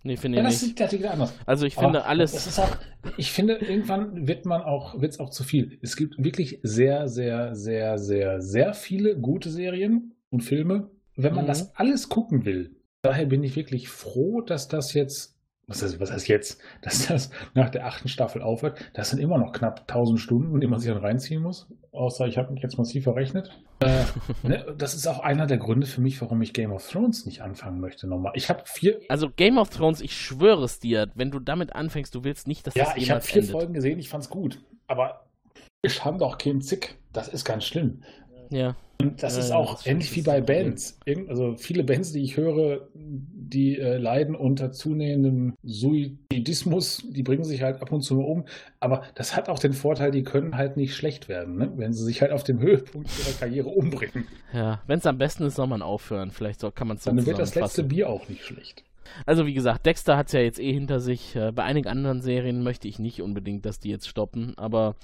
Nee, 0.04 0.18
finde 0.18 0.40
ja, 0.40 0.44
ich 0.48 0.54
das 0.54 0.62
nicht. 0.64 0.80
Das 0.80 0.92
wieder 0.94 1.12
anders. 1.12 1.34
Also 1.46 1.66
ich 1.66 1.76
finde 1.76 2.00
Aber 2.00 2.08
alles. 2.08 2.32
Das 2.32 2.48
ist 2.48 2.60
auch, 2.60 2.76
ich 3.18 3.32
finde, 3.32 3.56
irgendwann 3.56 4.28
wird 4.28 4.46
man 4.46 4.62
auch, 4.62 5.00
wird 5.00 5.14
es 5.14 5.20
auch 5.20 5.30
zu 5.30 5.44
viel. 5.44 5.78
Es 5.82 5.96
gibt 5.96 6.24
wirklich 6.24 6.60
sehr, 6.64 7.08
sehr, 7.08 7.56
sehr, 7.56 7.98
sehr, 8.00 8.42
sehr 8.42 8.74
viele 8.74 9.16
gute 9.18 9.50
Serien 9.50 10.16
und 10.30 10.42
Filme, 10.42 10.90
wenn 11.16 11.36
man 11.36 11.44
mhm. 11.44 11.50
das 11.50 11.76
alles 11.76 12.10
gucken 12.10 12.46
will. 12.46 12.76
Daher 13.04 13.26
bin 13.26 13.44
ich 13.44 13.56
wirklich 13.56 13.90
froh, 13.90 14.42
dass 14.42 14.68
das 14.68 14.94
jetzt 14.94 15.36
was 15.72 15.82
heißt, 15.82 16.00
was 16.00 16.12
heißt 16.12 16.28
jetzt, 16.28 16.62
dass 16.82 17.08
das 17.08 17.32
nach 17.54 17.70
der 17.70 17.86
achten 17.86 18.08
Staffel 18.08 18.42
aufhört? 18.42 18.80
Das 18.94 19.10
sind 19.10 19.20
immer 19.20 19.38
noch 19.38 19.54
knapp 19.54 19.82
1000 19.82 20.20
Stunden, 20.20 20.60
die 20.60 20.68
man 20.68 20.80
sich 20.80 20.92
dann 20.92 21.02
reinziehen 21.02 21.42
muss. 21.42 21.68
Außer 21.92 22.28
ich 22.28 22.38
habe 22.38 22.54
mich 22.54 22.62
jetzt 22.62 22.78
massiv 22.78 23.04
verrechnet. 23.04 23.52
Äh, 23.80 24.04
ne, 24.48 24.66
das 24.78 24.94
ist 24.94 25.08
auch 25.08 25.20
einer 25.20 25.48
der 25.48 25.58
Gründe 25.58 25.88
für 25.88 26.02
mich, 26.02 26.22
warum 26.22 26.42
ich 26.42 26.54
Game 26.54 26.72
of 26.72 26.88
Thrones 26.88 27.26
nicht 27.26 27.42
anfangen 27.42 27.80
möchte 27.80 28.08
nochmal. 28.08 28.34
Ich 28.36 28.50
habe 28.50 28.64
vier. 28.66 29.00
Also 29.10 29.30
Game 29.30 29.58
of 29.58 29.70
Thrones, 29.70 30.02
ich 30.02 30.16
schwöre 30.16 30.64
es 30.66 30.80
dir, 30.80 31.10
wenn 31.16 31.32
du 31.32 31.40
damit 31.40 31.76
anfängst, 31.76 32.14
du 32.14 32.24
willst 32.24 32.48
nicht, 32.48 32.68
dass 32.68 32.76
ja, 32.76 32.86
das 32.86 32.98
ich 32.98 33.12
habe 33.12 33.22
vier 33.22 33.42
endet. 33.42 33.52
Folgen 33.52 33.74
gesehen, 33.74 34.00
ich 34.00 34.10
fand's 34.10 34.30
gut. 34.30 34.62
Aber 34.88 35.26
ich 35.82 36.04
habe 36.06 36.18
doch 36.18 36.38
keinen 36.38 36.62
Zick. 36.62 36.98
Das 37.12 37.28
ist 37.28 37.44
ganz 37.44 37.66
schlimm. 37.66 38.04
Ja. 38.50 38.76
Und 39.02 39.24
das 39.24 39.36
ja, 39.36 39.40
ist 39.40 39.52
auch 39.52 39.76
das 39.76 39.88
ähnlich 39.88 40.16
wie 40.16 40.22
bei 40.22 40.42
Bands. 40.42 41.00
Also 41.28 41.56
viele 41.56 41.84
Bands, 41.84 42.12
die 42.12 42.24
ich 42.24 42.38
höre, 42.38 42.88
die 43.54 43.78
äh, 43.78 43.98
leiden 43.98 44.36
unter 44.36 44.72
zunehmendem 44.72 45.56
Suizidismus, 45.64 47.04
die 47.10 47.24
bringen 47.24 47.44
sich 47.44 47.62
halt 47.62 47.82
ab 47.82 47.92
und 47.92 48.02
zu 48.02 48.22
um. 48.22 48.46
Aber 48.80 49.04
das 49.16 49.36
hat 49.36 49.50
auch 49.50 49.60
den 49.60 49.74
Vorteil, 49.74 50.12
die 50.12 50.24
können 50.24 50.58
halt 50.58 50.78
nicht 50.78 50.96
schlecht 50.96 51.30
werden, 51.30 51.58
ne? 51.58 51.72
wenn 51.76 51.94
sie 51.94 52.04
sich 52.04 52.22
halt 52.22 52.32
auf 52.32 52.44
dem 52.44 52.60
Höhepunkt 52.60 53.10
ihrer 53.20 53.38
Karriere 53.38 53.70
umbringen. 53.70 54.28
Ja, 54.54 54.82
wenn 54.88 55.00
es 55.00 55.06
am 55.06 55.18
besten 55.18 55.44
ist, 55.44 55.56
soll 55.56 55.68
man 55.68 55.82
aufhören. 55.82 56.32
Vielleicht 56.32 56.60
soll, 56.60 56.72
kann 56.72 56.88
man 56.88 56.98
es 56.98 57.04
Dann 57.04 57.26
wird 57.26 57.40
das 57.40 57.56
letzte 57.56 57.84
Bier 57.84 58.10
auch 58.10 58.28
nicht 58.30 58.44
schlecht. 58.44 58.84
Also 59.26 59.46
wie 59.46 59.54
gesagt, 59.54 59.86
Dexter 59.86 60.18
hat 60.18 60.28
es 60.28 60.34
ja 60.34 60.40
jetzt 60.40 60.60
eh 60.60 60.72
hinter 60.72 61.00
sich. 61.00 61.36
Äh, 61.36 61.52
bei 61.52 61.64
einigen 61.64 61.88
anderen 61.88 62.22
Serien 62.22 62.64
möchte 62.64 62.88
ich 62.88 63.00
nicht 63.00 63.22
unbedingt, 63.22 63.66
dass 63.66 63.80
die 63.80 63.90
jetzt 63.90 64.08
stoppen, 64.08 64.54
aber 64.58 64.96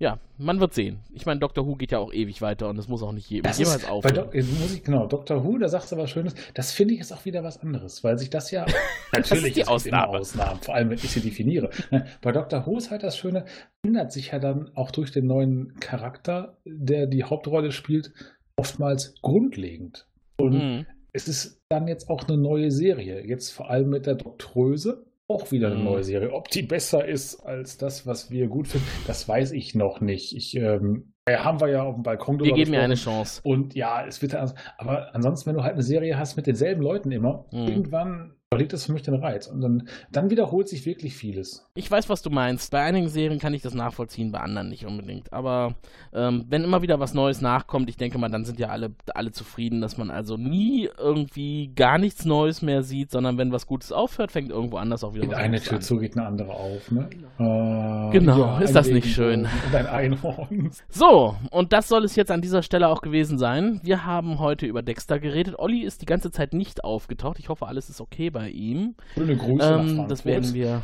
ja, 0.00 0.18
man 0.38 0.60
wird 0.60 0.72
sehen. 0.72 1.00
Ich 1.12 1.26
meine, 1.26 1.40
Doctor 1.40 1.66
Who 1.66 1.76
geht 1.76 1.92
ja 1.92 1.98
auch 1.98 2.10
ewig 2.10 2.40
weiter 2.40 2.70
und 2.70 2.78
das 2.78 2.88
muss 2.88 3.02
auch 3.02 3.12
nicht 3.12 3.28
je, 3.28 3.42
jemals 3.42 3.84
aufhören. 3.84 4.30
Muss 4.32 4.74
ich, 4.74 4.82
genau, 4.82 5.06
Doctor 5.06 5.44
Who, 5.44 5.58
da 5.58 5.68
sagst 5.68 5.92
du 5.92 5.98
was 5.98 6.08
Schönes. 6.08 6.34
Das 6.54 6.72
finde 6.72 6.94
ich 6.94 7.00
ist 7.00 7.12
auch 7.12 7.26
wieder 7.26 7.44
was 7.44 7.60
anderes, 7.60 8.02
weil 8.02 8.18
sich 8.18 8.30
das 8.30 8.50
ja 8.50 8.64
natürlich 9.12 9.12
das 9.28 9.42
ist 9.42 9.56
die 9.56 9.66
Ausnahme. 9.66 10.18
Ausnahmen, 10.18 10.58
vor 10.62 10.74
allem 10.74 10.88
wenn 10.88 10.96
ich 10.96 11.10
sie 11.10 11.20
definiere. 11.20 11.68
Bei 12.22 12.32
Doctor 12.32 12.64
Who 12.64 12.78
ist 12.78 12.90
halt 12.90 13.02
das 13.02 13.18
Schöne, 13.18 13.44
ändert 13.82 14.10
sich 14.10 14.32
ja 14.32 14.38
dann 14.38 14.70
auch 14.74 14.90
durch 14.90 15.12
den 15.12 15.26
neuen 15.26 15.74
Charakter, 15.80 16.56
der 16.64 17.06
die 17.06 17.24
Hauptrolle 17.24 17.70
spielt, 17.70 18.10
oftmals 18.56 19.14
grundlegend. 19.20 20.06
Und 20.38 20.54
mhm. 20.54 20.86
es 21.12 21.28
ist 21.28 21.60
dann 21.68 21.88
jetzt 21.88 22.08
auch 22.08 22.26
eine 22.26 22.38
neue 22.38 22.70
Serie. 22.70 23.26
Jetzt 23.26 23.50
vor 23.50 23.68
allem 23.68 23.90
mit 23.90 24.06
der 24.06 24.14
Doktröse 24.14 25.04
auch 25.30 25.50
wieder 25.52 25.68
eine 25.68 25.76
mhm. 25.76 25.84
neue 25.84 26.04
Serie. 26.04 26.32
Ob 26.32 26.48
die 26.48 26.62
besser 26.62 27.06
ist 27.06 27.40
als 27.40 27.78
das, 27.78 28.06
was 28.06 28.30
wir 28.30 28.48
gut 28.48 28.68
finden, 28.68 28.86
das 29.06 29.28
weiß 29.28 29.52
ich 29.52 29.74
noch 29.74 30.00
nicht. 30.00 30.34
Ich 30.36 30.56
ähm, 30.56 31.14
haben 31.28 31.60
wir 31.60 31.68
ja 31.68 31.82
auf 31.82 31.94
dem 31.94 32.02
Balkon 32.02 32.40
Wir 32.40 32.52
geben 32.52 32.72
mir 32.72 32.82
eine 32.82 32.96
Chance. 32.96 33.40
Und 33.44 33.74
ja, 33.74 34.04
es 34.04 34.20
wird 34.20 34.34
also, 34.34 34.54
aber 34.78 35.14
ansonsten, 35.14 35.48
wenn 35.48 35.56
du 35.56 35.62
halt 35.62 35.74
eine 35.74 35.82
Serie 35.82 36.18
hast 36.18 36.36
mit 36.36 36.46
denselben 36.46 36.82
Leuten 36.82 37.12
immer, 37.12 37.46
mhm. 37.52 37.68
irgendwann 37.68 38.34
verliert 38.52 38.72
das 38.72 38.86
für 38.86 38.92
mich 38.92 39.02
den 39.02 39.14
Reiz. 39.14 39.46
Und 39.46 39.60
dann, 39.60 39.88
dann 40.10 40.28
wiederholt 40.28 40.68
sich 40.68 40.84
wirklich 40.84 41.14
vieles. 41.14 41.70
Ich 41.76 41.88
weiß, 41.88 42.08
was 42.08 42.20
du 42.20 42.30
meinst. 42.30 42.72
Bei 42.72 42.82
einigen 42.82 43.08
Serien 43.08 43.38
kann 43.38 43.54
ich 43.54 43.62
das 43.62 43.74
nachvollziehen, 43.74 44.32
bei 44.32 44.40
anderen 44.40 44.68
nicht 44.68 44.86
unbedingt. 44.86 45.32
Aber 45.32 45.76
ähm, 46.12 46.46
wenn 46.48 46.64
immer 46.64 46.82
wieder 46.82 46.98
was 46.98 47.14
Neues 47.14 47.40
nachkommt, 47.40 47.88
ich 47.88 47.96
denke 47.96 48.18
mal, 48.18 48.28
dann 48.28 48.44
sind 48.44 48.58
ja 48.58 48.70
alle, 48.70 48.90
alle 49.14 49.30
zufrieden, 49.30 49.80
dass 49.80 49.98
man 49.98 50.10
also 50.10 50.36
nie 50.36 50.88
irgendwie 50.98 51.70
gar 51.76 51.98
nichts 51.98 52.24
Neues 52.24 52.60
mehr 52.60 52.82
sieht, 52.82 53.12
sondern 53.12 53.38
wenn 53.38 53.52
was 53.52 53.68
Gutes 53.68 53.92
aufhört, 53.92 54.32
fängt 54.32 54.50
irgendwo 54.50 54.78
anders 54.78 55.04
auch 55.04 55.14
wieder 55.14 55.22
In 55.22 55.30
was 55.30 55.38
eine 55.38 55.60
Tür 55.60 55.78
zu 55.78 55.98
geht 55.98 56.16
eine 56.16 56.26
andere 56.26 56.52
auf, 56.52 56.90
ne? 56.90 57.08
Äh, 57.38 58.10
genau, 58.10 58.40
ja, 58.40 58.58
ist 58.58 58.74
das 58.74 58.88
nicht 58.88 59.14
schön? 59.14 59.46
Und 59.66 59.74
ein 59.76 59.86
Einhorn. 60.10 60.72
So, 60.88 61.36
und 61.52 61.72
das 61.72 61.86
soll 61.86 62.04
es 62.04 62.16
jetzt 62.16 62.32
an 62.32 62.40
dieser 62.40 62.64
Stelle 62.64 62.88
auch 62.88 63.00
gewesen 63.00 63.38
sein. 63.38 63.80
Wir 63.84 64.04
haben 64.04 64.40
heute 64.40 64.66
über 64.66 64.82
Dexter 64.82 65.20
geredet. 65.20 65.54
Olli 65.56 65.82
ist 65.82 66.02
die 66.02 66.06
ganze 66.06 66.32
Zeit 66.32 66.52
nicht 66.52 66.82
aufgetaucht. 66.82 67.38
Ich 67.38 67.48
hoffe, 67.48 67.68
alles 67.68 67.88
ist 67.88 68.00
okay 68.00 68.28
bei 68.30 68.39
bei 68.40 68.48
ihm. 68.48 68.94
Schöne 69.12 69.36
Grüße 69.36 69.52
ähm, 69.52 69.58
nach 69.58 69.84
Frankfurt. 69.84 70.10
Das 70.10 70.24
werden 70.24 70.54
wir 70.54 70.82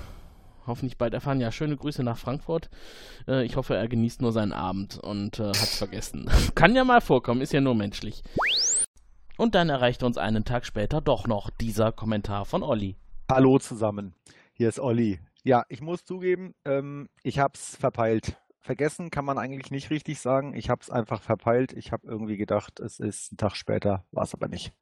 hoffentlich 0.66 0.98
bald 0.98 1.14
erfahren. 1.14 1.40
Ja, 1.40 1.50
schöne 1.50 1.74
Grüße 1.74 2.02
nach 2.02 2.18
Frankfurt. 2.18 2.68
Äh, 3.26 3.46
ich 3.46 3.56
hoffe, 3.56 3.74
er 3.74 3.88
genießt 3.88 4.20
nur 4.20 4.32
seinen 4.32 4.52
Abend 4.52 4.98
und 4.98 5.40
äh, 5.40 5.48
hat 5.48 5.56
vergessen. 5.56 6.30
Kann 6.54 6.76
ja 6.76 6.84
mal 6.84 7.00
vorkommen, 7.00 7.40
ist 7.40 7.54
ja 7.54 7.62
nur 7.62 7.74
menschlich. 7.74 8.22
Und 9.38 9.54
dann 9.54 9.70
erreichte 9.70 10.04
uns 10.04 10.18
einen 10.18 10.44
Tag 10.44 10.66
später 10.66 11.00
doch 11.00 11.26
noch 11.26 11.48
dieser 11.48 11.92
Kommentar 11.92 12.44
von 12.44 12.62
Olli. 12.62 12.96
Hallo 13.30 13.58
zusammen, 13.58 14.14
hier 14.52 14.68
ist 14.68 14.78
Olli. 14.78 15.18
Ja, 15.42 15.64
ich 15.70 15.80
muss 15.80 16.04
zugeben, 16.04 16.54
ähm, 16.66 17.08
ich 17.22 17.38
hab's 17.38 17.74
verpeilt. 17.76 18.36
Vergessen 18.60 19.10
kann 19.10 19.24
man 19.24 19.38
eigentlich 19.38 19.70
nicht 19.70 19.88
richtig 19.88 20.20
sagen. 20.20 20.52
Ich 20.54 20.68
hab's 20.68 20.90
einfach 20.90 21.22
verpeilt. 21.22 21.72
Ich 21.72 21.90
habe 21.92 22.06
irgendwie 22.06 22.36
gedacht, 22.36 22.80
es 22.80 22.98
ist 22.98 23.32
ein 23.32 23.36
Tag 23.38 23.56
später, 23.56 24.04
war 24.10 24.24
es 24.24 24.34
aber 24.34 24.48
nicht. 24.48 24.74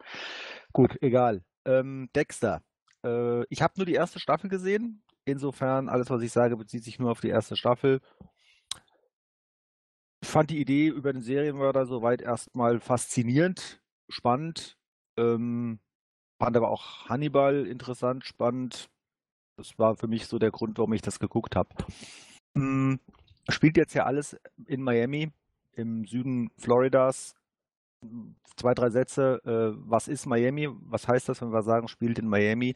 Gut, 0.72 1.00
egal. 1.02 1.44
Ähm, 1.64 2.08
Dexter. 2.14 2.62
Äh, 3.04 3.44
ich 3.48 3.62
habe 3.62 3.74
nur 3.76 3.86
die 3.86 3.94
erste 3.94 4.20
Staffel 4.20 4.48
gesehen. 4.50 5.02
Insofern, 5.24 5.88
alles, 5.88 6.10
was 6.10 6.22
ich 6.22 6.32
sage, 6.32 6.56
bezieht 6.56 6.84
sich 6.84 6.98
nur 6.98 7.10
auf 7.10 7.20
die 7.20 7.28
erste 7.28 7.56
Staffel. 7.56 8.00
fand 10.22 10.50
die 10.50 10.60
Idee 10.60 10.88
über 10.88 11.12
den 11.12 11.22
Serienmörder 11.22 11.86
soweit 11.86 12.22
erstmal 12.22 12.80
faszinierend, 12.80 13.82
spannend. 14.08 14.76
Ähm, 15.16 15.80
fand 16.38 16.56
aber 16.56 16.70
auch 16.70 17.08
Hannibal 17.08 17.66
interessant, 17.66 18.24
spannend. 18.24 18.90
Das 19.56 19.78
war 19.78 19.96
für 19.96 20.08
mich 20.08 20.26
so 20.26 20.38
der 20.38 20.50
Grund, 20.50 20.78
warum 20.78 20.92
ich 20.92 21.02
das 21.02 21.20
geguckt 21.20 21.56
habe. 21.56 21.68
Hm, 22.56 22.98
spielt 23.48 23.76
jetzt 23.76 23.94
ja 23.94 24.04
alles 24.04 24.36
in 24.66 24.82
Miami, 24.82 25.30
im 25.72 26.06
Süden 26.06 26.50
Floridas. 26.58 27.34
Zwei, 28.56 28.74
drei 28.74 28.90
Sätze. 28.90 29.40
Äh, 29.44 29.76
was 29.88 30.08
ist 30.08 30.26
Miami? 30.26 30.68
Was 30.82 31.08
heißt 31.08 31.28
das, 31.28 31.42
wenn 31.42 31.52
wir 31.52 31.62
sagen, 31.62 31.88
spielt 31.88 32.18
in 32.18 32.28
Miami? 32.28 32.74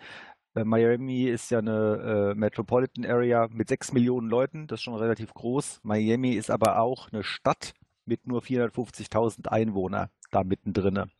Äh, 0.54 0.64
Miami 0.64 1.24
ist 1.24 1.50
ja 1.50 1.58
eine 1.58 2.32
äh, 2.32 2.34
Metropolitan 2.34 3.06
Area 3.06 3.48
mit 3.50 3.68
sechs 3.68 3.92
Millionen 3.92 4.28
Leuten, 4.28 4.66
das 4.66 4.80
ist 4.80 4.84
schon 4.84 4.94
relativ 4.94 5.32
groß. 5.34 5.80
Miami 5.82 6.32
ist 6.32 6.50
aber 6.50 6.80
auch 6.80 7.12
eine 7.12 7.22
Stadt 7.22 7.74
mit 8.04 8.26
nur 8.26 8.42
450.000 8.42 9.48
Einwohnern 9.48 10.08
da 10.30 10.44
mittendrin. 10.44 11.10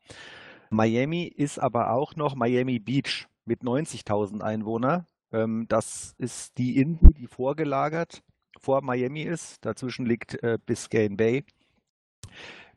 Miami 0.71 1.25
ist 1.25 1.59
aber 1.59 1.93
auch 1.93 2.17
noch 2.17 2.35
Miami 2.35 2.79
Beach 2.79 3.27
mit 3.45 3.63
90.000 3.63 4.41
Einwohnern. 4.43 5.07
Ähm, 5.33 5.67
das 5.69 6.15
ist 6.19 6.59
die 6.59 6.77
Insel, 6.79 7.13
die 7.15 7.27
vorgelagert 7.27 8.23
vor 8.59 8.83
Miami 8.83 9.23
ist. 9.23 9.65
Dazwischen 9.65 10.07
liegt 10.07 10.43
äh, 10.43 10.59
Biscayne 10.65 11.17
Bay. 11.17 11.45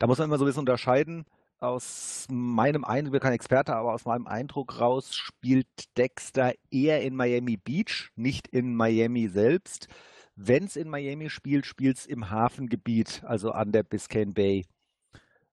Da 0.01 0.07
muss 0.07 0.17
man 0.17 0.29
immer 0.29 0.39
so 0.39 0.45
ein 0.45 0.47
bisschen 0.47 0.61
unterscheiden 0.61 1.25
aus 1.59 2.25
meinem 2.31 2.83
Eindruck, 2.83 3.13
ich 3.13 3.19
bin 3.19 3.19
kein 3.19 3.33
Experte, 3.33 3.75
aber 3.75 3.93
aus 3.93 4.05
meinem 4.05 4.25
Eindruck 4.25 4.79
raus 4.79 5.15
spielt 5.15 5.67
Dexter 5.95 6.53
eher 6.71 7.03
in 7.03 7.15
Miami 7.15 7.55
Beach, 7.55 8.09
nicht 8.15 8.47
in 8.47 8.73
Miami 8.73 9.27
selbst. 9.27 9.89
Wenn 10.35 10.63
es 10.63 10.75
in 10.75 10.89
Miami 10.89 11.29
spielt, 11.29 11.67
spielt 11.67 11.99
es 11.99 12.07
im 12.07 12.31
Hafengebiet, 12.31 13.23
also 13.25 13.51
an 13.51 13.71
der 13.71 13.83
Biscayne 13.83 14.33
Bay. 14.33 14.65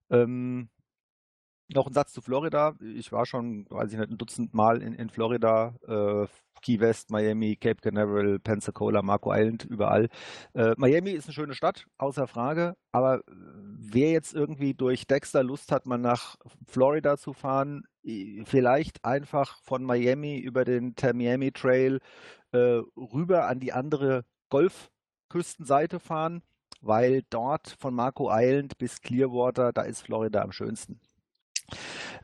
Ähm, 0.08 0.70
noch 1.74 1.86
ein 1.86 1.92
Satz 1.92 2.12
zu 2.12 2.20
Florida. 2.20 2.74
Ich 2.80 3.12
war 3.12 3.26
schon, 3.26 3.66
weiß 3.68 3.92
ich 3.92 3.98
nicht, 3.98 4.10
ein 4.10 4.18
Dutzend 4.18 4.54
Mal 4.54 4.82
in, 4.82 4.94
in 4.94 5.10
Florida. 5.10 5.74
Äh, 5.86 6.26
Key 6.60 6.80
West, 6.80 7.10
Miami, 7.10 7.56
Cape 7.56 7.80
Canaveral, 7.80 8.38
Pensacola, 8.40 9.02
Marco 9.02 9.32
Island, 9.32 9.64
überall. 9.64 10.08
Äh, 10.54 10.74
Miami 10.76 11.10
ist 11.10 11.26
eine 11.26 11.34
schöne 11.34 11.54
Stadt, 11.54 11.86
außer 11.98 12.26
Frage. 12.26 12.74
Aber 12.92 13.22
wer 13.28 14.10
jetzt 14.10 14.34
irgendwie 14.34 14.74
durch 14.74 15.06
Dexter 15.06 15.42
Lust 15.42 15.72
hat, 15.72 15.86
mal 15.86 15.98
nach 15.98 16.36
Florida 16.66 17.16
zu 17.16 17.32
fahren, 17.32 17.84
vielleicht 18.44 19.04
einfach 19.04 19.58
von 19.62 19.84
Miami 19.84 20.38
über 20.38 20.64
den 20.64 20.94
Tamiami 20.94 21.52
Trail 21.52 22.00
äh, 22.52 22.80
rüber 22.96 23.46
an 23.46 23.60
die 23.60 23.72
andere 23.72 24.24
Golfküstenseite 24.48 26.00
fahren, 26.00 26.42
weil 26.80 27.22
dort 27.30 27.76
von 27.78 27.94
Marco 27.94 28.30
Island 28.32 28.78
bis 28.78 29.00
Clearwater, 29.00 29.72
da 29.72 29.82
ist 29.82 30.02
Florida 30.02 30.42
am 30.42 30.52
schönsten. 30.52 31.00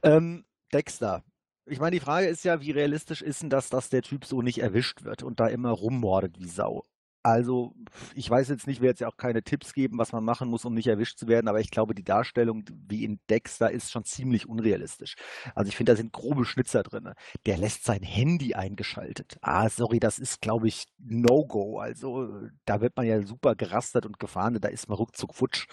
Ähm, 0.03 0.45
Dexter, 0.73 1.23
ich 1.67 1.81
meine, 1.81 1.97
die 1.97 2.01
Frage 2.01 2.27
ist 2.27 2.45
ja, 2.45 2.61
wie 2.61 2.73
realistisch 2.73 3.23
ist 3.23 3.43
denn 3.43 3.51
das, 3.51 3.71
dass 3.71 3.89
der 3.89 4.03
Typ 4.03 4.25
so 4.25 4.43
nicht 4.43 4.59
erwischt 4.59 5.05
wird 5.05 5.23
und 5.23 5.41
da 5.41 5.47
immer 5.47 5.71
rummordet 5.71 6.39
wie 6.39 6.49
Sau? 6.49 6.83
Also, 7.27 7.75
ich 8.15 8.29
weiß 8.29 8.49
jetzt 8.51 8.67
nicht, 8.67 8.83
wir 8.83 8.91
jetzt 8.91 9.01
ja 9.01 9.09
auch 9.09 9.17
keine 9.17 9.43
Tipps 9.43 9.73
geben, 9.73 9.97
was 9.97 10.13
man 10.13 10.25
machen 10.25 10.51
muss, 10.51 10.67
um 10.67 10.75
nicht 10.75 10.89
erwischt 10.89 11.17
zu 11.19 11.27
werden, 11.27 11.49
aber 11.49 11.59
ich 11.59 11.71
glaube, 11.71 11.95
die 11.95 12.05
Darstellung 12.05 12.65
wie 12.87 13.03
in 13.03 13.19
Dexter 13.31 13.71
ist 13.71 13.91
schon 13.91 14.05
ziemlich 14.05 14.47
unrealistisch. 14.47 15.15
Also 15.55 15.71
ich 15.71 15.77
finde, 15.77 15.93
da 15.93 15.97
sind 15.97 16.13
grobe 16.13 16.45
Schnitzer 16.45 16.83
drin. 16.83 17.15
Der 17.47 17.57
lässt 17.57 17.85
sein 17.85 18.03
Handy 18.03 18.53
eingeschaltet. 18.55 19.39
Ah, 19.41 19.71
sorry, 19.71 20.01
das 20.01 20.19
ist, 20.19 20.43
glaube 20.43 20.69
ich, 20.69 20.85
No-Go. 20.99 21.79
Also 21.79 22.29
da 22.67 22.83
wird 22.83 22.95
man 22.95 23.07
ja 23.07 23.23
super 23.23 23.55
gerastert 23.55 24.05
und 24.05 24.19
gefahren, 24.19 24.59
da 24.61 24.69
ist 24.69 24.91
man 24.91 24.99
ruckzuck 24.99 25.35
futsch. 25.35 25.67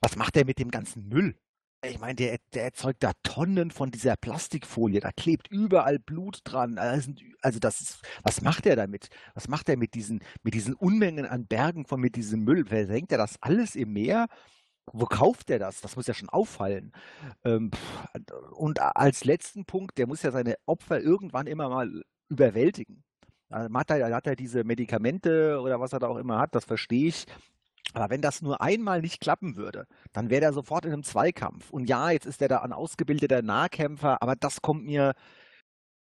Was 0.00 0.16
macht 0.16 0.36
er 0.36 0.44
mit 0.44 0.58
dem 0.58 0.72
ganzen 0.72 1.06
Müll? 1.06 1.36
Ich 1.84 1.98
meine, 1.98 2.14
der, 2.14 2.38
der 2.54 2.64
erzeugt 2.64 3.02
da 3.02 3.10
Tonnen 3.24 3.72
von 3.72 3.90
dieser 3.90 4.16
Plastikfolie. 4.16 5.00
Da 5.00 5.10
klebt 5.10 5.48
überall 5.50 5.98
Blut 5.98 6.38
dran. 6.44 6.78
Also, 6.78 7.12
also 7.40 7.58
das 7.58 7.80
ist, 7.80 8.02
was 8.22 8.40
macht 8.40 8.66
er 8.66 8.76
damit? 8.76 9.08
Was 9.34 9.48
macht 9.48 9.68
er 9.68 9.76
mit 9.76 9.94
diesen, 9.94 10.20
mit 10.44 10.54
diesen 10.54 10.74
Unmengen 10.74 11.26
an 11.26 11.46
Bergen 11.46 11.84
von 11.84 12.00
mit 12.00 12.14
diesem 12.14 12.44
Müll? 12.44 12.66
Versenkt 12.66 13.10
er 13.10 13.18
das 13.18 13.36
alles 13.40 13.74
im 13.74 13.92
Meer? 13.92 14.28
Wo 14.92 15.06
kauft 15.06 15.50
er 15.50 15.58
das? 15.58 15.80
Das 15.80 15.96
muss 15.96 16.06
ja 16.06 16.14
schon 16.14 16.28
auffallen. 16.28 16.92
Ähm, 17.44 17.72
und 18.52 18.80
als 18.80 19.24
letzten 19.24 19.64
Punkt, 19.64 19.98
der 19.98 20.06
muss 20.06 20.22
ja 20.22 20.30
seine 20.30 20.56
Opfer 20.66 21.00
irgendwann 21.00 21.48
immer 21.48 21.68
mal 21.68 22.02
überwältigen. 22.28 23.02
Da 23.48 23.68
hat 23.74 23.90
er, 23.90 24.14
hat 24.14 24.26
er 24.28 24.36
diese 24.36 24.64
Medikamente 24.64 25.60
oder 25.60 25.80
was 25.80 25.92
er 25.92 25.98
da 25.98 26.08
auch 26.08 26.16
immer 26.16 26.38
hat, 26.38 26.54
das 26.54 26.64
verstehe 26.64 27.08
ich. 27.08 27.26
Aber 27.94 28.10
wenn 28.10 28.22
das 28.22 28.42
nur 28.42 28.60
einmal 28.60 29.02
nicht 29.02 29.20
klappen 29.20 29.56
würde, 29.56 29.86
dann 30.12 30.30
wäre 30.30 30.44
er 30.44 30.52
sofort 30.52 30.84
in 30.84 30.92
einem 30.92 31.02
Zweikampf. 31.02 31.70
Und 31.70 31.88
ja, 31.88 32.10
jetzt 32.10 32.26
ist 32.26 32.40
er 32.40 32.48
da 32.48 32.58
ein 32.58 32.72
ausgebildeter 32.72 33.42
Nahkämpfer, 33.42 34.22
aber 34.22 34.34
das 34.34 34.62
kommt 34.62 34.84
mir, 34.84 35.14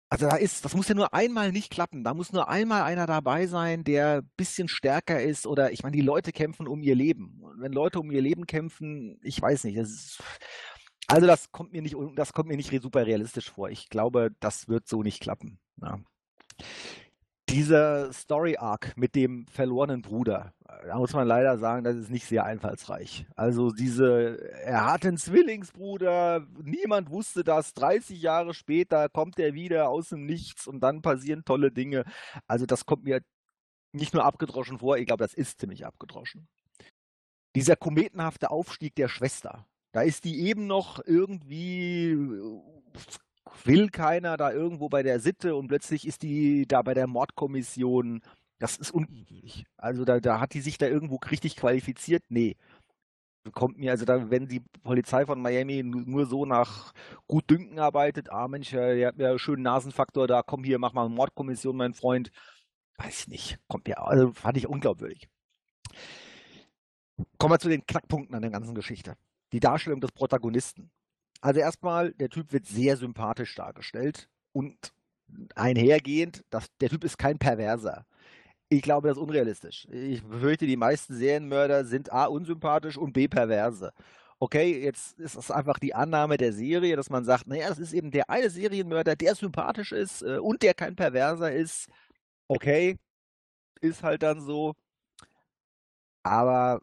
also 0.09 0.29
da 0.29 0.37
ist, 0.37 0.65
das 0.65 0.75
muss 0.75 0.89
ja 0.89 0.95
nur 0.95 1.15
einmal 1.15 1.53
nicht 1.53 1.71
klappen. 1.71 2.03
Da 2.03 2.15
muss 2.15 2.33
nur 2.33 2.49
einmal 2.49 2.83
einer 2.83 3.07
dabei 3.07 3.47
sein, 3.47 3.85
der 3.85 4.23
ein 4.23 4.31
bisschen 4.37 4.69
stärker 4.69 5.23
ist 5.23 5.47
oder 5.47 5.73
ich 5.73 5.83
meine, 5.83 5.97
die 5.97 6.03
Leute 6.03 6.33
kämpfen 6.33 6.67
um 6.67 6.83
ihr 6.83 6.95
Leben. 6.95 7.41
Und 7.43 7.61
wenn 7.61 7.73
Leute 7.73 8.01
um 8.01 8.11
ihr 8.11 8.23
Leben 8.23 8.47
kämpfen, 8.47 9.19
ich 9.23 9.41
weiß 9.41 9.65
nicht, 9.65 9.79
das 9.79 9.91
ist, 9.91 10.23
also 11.09 11.27
das 11.27 11.53
kommt 11.53 11.73
mir 11.73 11.83
nicht, 11.83 11.97
das 12.17 12.33
kommt 12.33 12.49
mir 12.49 12.57
nicht 12.57 12.71
super 12.83 13.07
realistisch 13.07 13.51
vor. 13.51 13.71
Ich 13.71 13.89
glaube, 13.89 14.31
das 14.41 14.69
wird 14.69 14.89
so 14.89 15.03
nicht 15.03 15.21
klappen. 15.21 15.61
Ja. 15.81 16.01
Dieser 17.49 18.13
Story 18.13 18.57
Arc 18.57 18.97
mit 18.97 19.15
dem 19.15 19.47
verlorenen 19.47 20.03
Bruder, 20.03 20.53
da 20.85 20.99
muss 20.99 21.13
man 21.13 21.29
leider 21.29 21.59
sagen, 21.59 21.85
das 21.85 21.97
ist 21.97 22.11
nicht 22.11 22.27
sehr 22.27 22.45
einfallsreich. 22.45 23.27
Also 23.37 23.71
diese, 23.71 24.51
er 24.65 24.85
hat 24.85 25.07
einen 25.07 25.17
Zwillingsbruder, 25.17 26.45
niemand 26.63 27.11
wusste 27.11 27.45
das, 27.45 27.73
30 27.75 28.21
Jahre 28.21 28.53
später 28.53 29.09
kommt 29.09 29.39
er 29.39 29.55
wieder 29.55 29.89
aus 29.89 30.09
dem 30.09 30.27
Nichts 30.27 30.67
und 30.67 30.81
dann 30.81 31.03
passieren 31.03 31.45
tolle 31.45 31.71
Dinge. 31.71 32.05
Also 32.49 32.67
das 32.67 32.85
kommt 32.85 33.05
mir 33.05 33.21
nicht 33.93 34.13
nur 34.13 34.25
abgedroschen 34.25 34.79
vor, 34.79 34.99
ich 34.99 35.07
glaube, 35.07 35.25
das 35.25 35.35
ist 35.35 35.61
ziemlich 35.61 35.87
abgedroschen. 35.87 36.49
Dieser 37.55 37.77
kometenhafte 37.77 38.51
Aufstieg 38.51 38.95
der 38.97 39.09
Schwester, 39.09 39.67
da 39.93 40.03
ist 40.03 40.25
die 40.25 40.41
eben 40.41 40.67
noch 40.67 41.01
irgendwie 41.05 42.15
will 43.65 43.91
keiner 43.91 44.37
da 44.37 44.53
irgendwo 44.53 44.89
bei 44.89 45.03
der 45.03 45.21
Sitte 45.21 45.55
und 45.57 45.69
plötzlich 45.69 46.07
ist 46.07 46.23
die 46.23 46.67
da 46.67 46.83
bei 46.83 46.95
der 46.95 47.07
Mordkommission. 47.07 48.23
Das 48.59 48.77
ist 48.77 48.91
unüblich. 48.91 49.65
Also 49.77 50.05
da, 50.05 50.21
da 50.21 50.41
hat 50.41 50.55
die 50.55 50.61
sich 50.61 50.79
da 50.79 50.87
irgendwo 50.87 51.17
richtig 51.31 51.57
qualifiziert? 51.57 52.23
Nee. 52.29 52.57
Kommt 53.53 53.79
mir, 53.79 53.93
also 53.93 54.05
da, 54.05 54.31
wenn 54.31 54.49
die 54.49 54.61
Polizei 54.83 55.25
von 55.25 55.41
Miami 55.41 55.83
nur 55.85 56.27
so 56.27 56.47
nach 56.47 56.93
Gutdünken 57.29 57.79
arbeitet, 57.79 58.31
ah 58.31 58.49
Mensch, 58.49 58.71
der 58.71 59.07
hat 59.07 59.19
mir 59.19 59.29
einen 59.29 59.39
schönen 59.39 59.63
Nasenfaktor 59.63 60.27
da, 60.27 60.43
komm 60.43 60.65
hier, 60.65 60.79
mach 60.81 60.93
mal 60.95 61.07
eine 61.07 61.15
Mordkommission, 61.15 61.77
mein 61.77 61.95
Freund. 61.95 62.31
Weiß 62.99 63.21
ich 63.21 63.29
nicht. 63.29 63.59
Kommt 63.69 63.87
mir, 63.87 64.01
also 64.01 64.33
fand 64.33 64.57
ich 64.57 64.67
unglaubwürdig. 64.67 65.29
Kommen 67.39 67.55
wir 67.55 67.59
zu 67.59 67.69
den 67.69 67.87
Knackpunkten 67.87 68.35
an 68.35 68.43
der 68.43 68.51
ganzen 68.51 68.75
Geschichte. 68.75 69.17
Die 69.53 69.61
Darstellung 69.61 70.01
des 70.01 70.13
Protagonisten. 70.13 70.91
Also 71.47 71.61
erstmal, 71.61 72.11
der 72.15 72.29
Typ 72.29 72.53
wird 72.53 72.67
sehr 72.67 72.97
sympathisch 72.97 73.55
dargestellt 73.55 74.29
und 74.51 74.93
einhergehend, 75.55 76.45
das, 76.51 76.67
der 76.81 76.89
Typ 76.89 77.05
ist 77.05 77.19
kein 77.19 77.39
Perverser. 77.39 78.05
Ich 78.69 78.83
glaube, 78.83 79.07
das 79.07 79.17
ist 79.17 79.23
unrealistisch. 79.23 79.87
Ich 79.93 80.25
befürchte, 80.25 80.67
die 80.67 80.77
meisten 80.77 81.15
Serienmörder 81.15 81.85
sind 81.85 82.13
A 82.13 82.25
unsympathisch 82.25 82.97
und 82.99 83.13
B 83.13 83.29
perverse. 83.29 83.93
Okay, 84.41 84.83
jetzt 84.83 85.21
ist 85.21 85.37
es 85.37 85.53
einfach 85.53 85.79
die 85.79 85.95
Annahme 85.95 86.37
der 86.37 86.53
Serie, 86.53 86.97
dass 86.97 87.11
man 87.11 87.25
sagt, 87.25 87.47
naja, 87.47 87.69
das 87.69 87.79
ist 87.79 87.93
eben 87.93 88.11
der 88.11 88.29
eine 88.29 88.51
Serienmörder, 88.51 89.15
der 89.15 89.37
sympathisch 89.37 89.93
ist 89.93 90.23
äh, 90.23 90.39
und 90.39 90.63
der 90.63 90.75
kein 90.75 90.97
Perverser 90.97 91.53
ist. 91.53 91.87
Okay, 92.49 92.99
ist 93.81 94.03
halt 94.03 94.25
dann 94.25 94.41
so. 94.41 94.75
Aber 96.25 96.81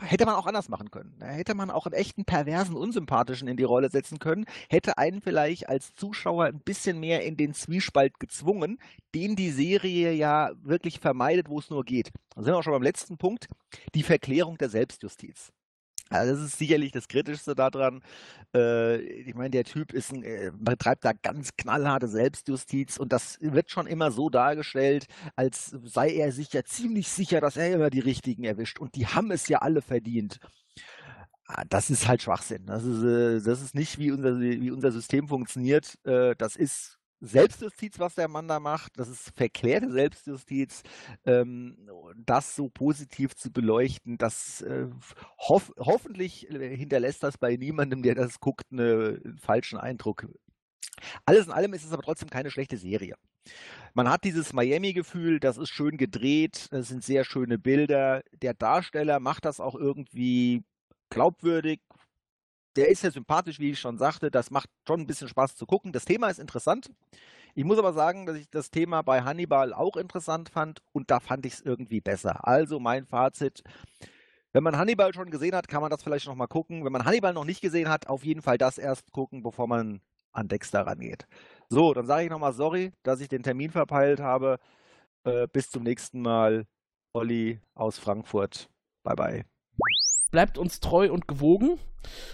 hätte 0.00 0.26
man 0.26 0.34
auch 0.34 0.46
anders 0.46 0.68
machen 0.68 0.90
können. 0.90 1.14
Hätte 1.20 1.54
man 1.54 1.70
auch 1.70 1.86
einen 1.86 1.94
echten 1.94 2.24
perversen, 2.24 2.76
unsympathischen 2.76 3.48
in 3.48 3.56
die 3.56 3.64
Rolle 3.64 3.90
setzen 3.90 4.18
können, 4.18 4.46
hätte 4.68 4.98
einen 4.98 5.20
vielleicht 5.20 5.68
als 5.68 5.94
Zuschauer 5.94 6.46
ein 6.46 6.60
bisschen 6.60 6.98
mehr 7.00 7.24
in 7.24 7.36
den 7.36 7.54
Zwiespalt 7.54 8.18
gezwungen, 8.18 8.78
den 9.14 9.36
die 9.36 9.50
Serie 9.50 10.12
ja 10.12 10.50
wirklich 10.62 11.00
vermeidet, 11.00 11.48
wo 11.48 11.58
es 11.58 11.70
nur 11.70 11.84
geht. 11.84 12.10
Da 12.34 12.42
sind 12.42 12.52
wir 12.52 12.58
auch 12.58 12.62
schon 12.62 12.72
beim 12.72 12.82
letzten 12.82 13.18
Punkt, 13.18 13.48
die 13.94 14.02
Verklärung 14.02 14.58
der 14.58 14.70
Selbstjustiz. 14.70 15.52
Also 16.10 16.34
das 16.34 16.44
ist 16.44 16.58
sicherlich 16.58 16.92
das 16.92 17.08
Kritischste 17.08 17.54
daran. 17.54 18.02
Äh, 18.54 18.98
ich 19.00 19.34
meine, 19.34 19.50
der 19.50 19.64
Typ 19.64 19.92
ist 19.92 20.12
ein, 20.12 20.24
äh, 20.24 20.50
betreibt 20.54 21.04
da 21.04 21.12
ganz 21.12 21.50
knallharte 21.56 22.08
Selbstjustiz 22.08 22.96
und 22.98 23.12
das 23.12 23.38
wird 23.40 23.70
schon 23.70 23.86
immer 23.86 24.10
so 24.10 24.28
dargestellt, 24.28 25.06
als 25.36 25.76
sei 25.84 26.10
er 26.14 26.32
sich 26.32 26.52
ja 26.52 26.64
ziemlich 26.64 27.08
sicher, 27.08 27.40
dass 27.40 27.56
er 27.56 27.72
immer 27.72 27.90
die 27.90 28.00
Richtigen 28.00 28.44
erwischt. 28.44 28.80
Und 28.80 28.96
die 28.96 29.06
haben 29.06 29.30
es 29.30 29.48
ja 29.48 29.58
alle 29.58 29.82
verdient. 29.82 30.40
Ah, 31.46 31.64
das 31.68 31.90
ist 31.90 32.06
halt 32.06 32.22
Schwachsinn. 32.22 32.66
Das 32.66 32.84
ist, 32.84 33.02
äh, 33.02 33.40
das 33.42 33.60
ist 33.62 33.74
nicht, 33.74 33.98
wie 33.98 34.12
unser, 34.12 34.38
wie 34.40 34.70
unser 34.70 34.92
System 34.92 35.28
funktioniert. 35.28 35.98
Äh, 36.04 36.36
das 36.36 36.56
ist 36.56 36.99
Selbstjustiz, 37.20 37.98
was 37.98 38.14
der 38.14 38.28
Mann 38.28 38.48
da 38.48 38.60
macht. 38.60 38.92
Das 38.98 39.08
ist 39.08 39.30
verklärte 39.36 39.90
Selbstjustiz. 39.90 40.82
Ähm, 41.24 41.76
das 42.16 42.56
so 42.56 42.68
positiv 42.68 43.34
zu 43.34 43.52
beleuchten, 43.52 44.18
das 44.18 44.62
äh, 44.62 44.86
hoff 45.38 45.72
hoffentlich 45.78 46.50
äh, 46.50 46.76
hinterlässt 46.76 47.22
das 47.22 47.38
bei 47.38 47.56
niemandem, 47.56 48.02
der 48.02 48.14
das 48.14 48.40
guckt, 48.40 48.66
eine, 48.72 49.20
einen 49.24 49.38
falschen 49.38 49.78
Eindruck. 49.78 50.26
Alles 51.24 51.46
in 51.46 51.52
allem 51.52 51.72
ist 51.74 51.84
es 51.84 51.92
aber 51.92 52.02
trotzdem 52.02 52.30
keine 52.30 52.50
schlechte 52.50 52.76
Serie. 52.76 53.14
Man 53.94 54.08
hat 54.08 54.24
dieses 54.24 54.52
Miami-Gefühl, 54.52 55.40
das 55.40 55.58
ist 55.58 55.70
schön 55.70 55.96
gedreht, 55.96 56.68
das 56.70 56.88
sind 56.88 57.02
sehr 57.02 57.24
schöne 57.24 57.58
Bilder. 57.58 58.22
Der 58.42 58.54
Darsteller 58.54 59.18
macht 59.18 59.44
das 59.44 59.60
auch 59.60 59.74
irgendwie 59.74 60.62
glaubwürdig. 61.10 61.80
Der 62.76 62.88
ist 62.88 63.02
ja 63.02 63.10
sympathisch, 63.10 63.58
wie 63.58 63.70
ich 63.70 63.80
schon 63.80 63.98
sagte. 63.98 64.30
Das 64.30 64.50
macht 64.50 64.70
schon 64.86 65.00
ein 65.00 65.06
bisschen 65.06 65.28
Spaß 65.28 65.56
zu 65.56 65.66
gucken. 65.66 65.92
Das 65.92 66.04
Thema 66.04 66.28
ist 66.28 66.38
interessant. 66.38 66.90
Ich 67.54 67.64
muss 67.64 67.78
aber 67.78 67.92
sagen, 67.92 68.26
dass 68.26 68.36
ich 68.36 68.48
das 68.50 68.70
Thema 68.70 69.02
bei 69.02 69.22
Hannibal 69.22 69.72
auch 69.72 69.96
interessant 69.96 70.50
fand 70.50 70.80
und 70.92 71.10
da 71.10 71.20
fand 71.20 71.46
ich 71.46 71.54
es 71.54 71.60
irgendwie 71.60 72.00
besser. 72.00 72.46
Also 72.46 72.78
mein 72.78 73.06
Fazit. 73.06 73.62
Wenn 74.52 74.64
man 74.64 74.76
Hannibal 74.78 75.14
schon 75.14 75.30
gesehen 75.30 75.54
hat, 75.54 75.68
kann 75.68 75.80
man 75.80 75.90
das 75.90 76.02
vielleicht 76.02 76.26
nochmal 76.26 76.48
gucken. 76.48 76.84
Wenn 76.84 76.92
man 76.92 77.04
Hannibal 77.04 77.32
noch 77.32 77.44
nicht 77.44 77.60
gesehen 77.60 77.88
hat, 77.88 78.08
auf 78.08 78.24
jeden 78.24 78.42
Fall 78.42 78.58
das 78.58 78.78
erst 78.78 79.12
gucken, 79.12 79.42
bevor 79.42 79.66
man 79.68 80.00
an 80.32 80.48
Dexter 80.48 80.86
rangeht. 80.86 81.26
So, 81.68 81.94
dann 81.94 82.06
sage 82.06 82.24
ich 82.24 82.30
nochmal 82.30 82.52
sorry, 82.52 82.92
dass 83.02 83.20
ich 83.20 83.28
den 83.28 83.42
Termin 83.42 83.70
verpeilt 83.70 84.20
habe. 84.20 84.58
Äh, 85.24 85.48
bis 85.52 85.70
zum 85.70 85.82
nächsten 85.84 86.22
Mal. 86.22 86.66
Olli 87.12 87.60
aus 87.74 87.98
Frankfurt. 87.98 88.68
Bye 89.04 89.16
bye. 89.16 89.49
Bleibt 90.30 90.58
uns 90.58 90.80
treu 90.80 91.10
und 91.12 91.26
gewogen. 91.28 91.78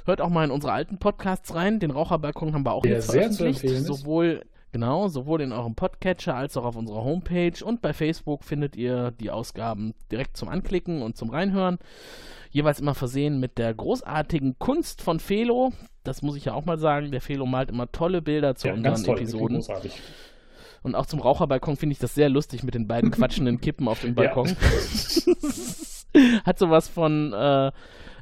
Hört 0.05 0.21
auch 0.21 0.29
mal 0.29 0.45
in 0.45 0.51
unsere 0.51 0.73
alten 0.73 0.99
Podcasts 0.99 1.55
rein. 1.55 1.81
Den 1.81 1.91
Raucherbalkon 1.91 2.53
haben 2.55 2.65
wir 2.65 2.73
auch 2.73 2.83
Der 2.83 2.93
jetzt 2.93 3.11
veröffentlicht. 3.11 3.69
Sowohl, 3.85 4.45
genau, 4.73 5.09
sowohl 5.09 5.41
in 5.41 5.53
eurem 5.53 5.75
Podcatcher 5.75 6.35
als 6.37 6.57
auch 6.57 6.65
auf 6.65 6.77
unserer 6.77 7.03
Homepage. 7.05 7.65
Und 7.65 7.83
bei 7.83 7.93
Facebook 7.93 8.45
findet 8.45 8.77
ihr 8.77 9.11
die 9.13 9.31
Ausgaben 9.31 9.95
direkt 10.13 10.37
zum 10.37 10.49
Anklicken 10.49 11.03
und 11.03 11.17
zum 11.17 11.31
Reinhören. 11.31 11.79
Jeweils 12.51 12.81
immer 12.81 12.95
versehen 12.95 13.41
mit 13.41 13.59
der 13.59 13.75
großartigen 13.75 14.59
Kunst 14.59 15.03
von 15.03 15.19
Felo. 15.19 15.73
Das 16.05 16.23
muss 16.23 16.37
ich 16.37 16.45
ja 16.45 16.55
auch 16.55 16.65
mal 16.65 16.79
sagen. 16.79 17.11
Der 17.11 17.21
Felo 17.21 17.45
malt 17.47 17.71
immer 17.71 17.91
tolle 17.91 18.23
Bilder 18.23 18.55
zu 18.55 18.69
Ja, 18.69 18.75
unseren 18.75 19.03
toll, 19.03 19.17
Episoden. 19.17 19.57
großartig. 19.57 20.01
Und 20.83 20.95
auch 20.95 21.07
zum 21.07 21.19
Raucherbalkon 21.21 21.77
finde 21.77 21.95
ich 21.95 21.99
das 21.99 22.15
sehr 22.15 22.29
lustig 22.29 22.63
mit 22.63 22.75
den 22.75 22.87
beiden 22.87 23.11
quatschenden 23.11 23.61
Kippen 23.61 23.89
auf 23.89 24.03
dem 24.03 24.15
Balkon. 24.15 24.57
Hat 26.45 26.59
sowas 26.59 26.89
von, 26.89 27.33
äh, 27.33 27.67
äh, 27.69 27.73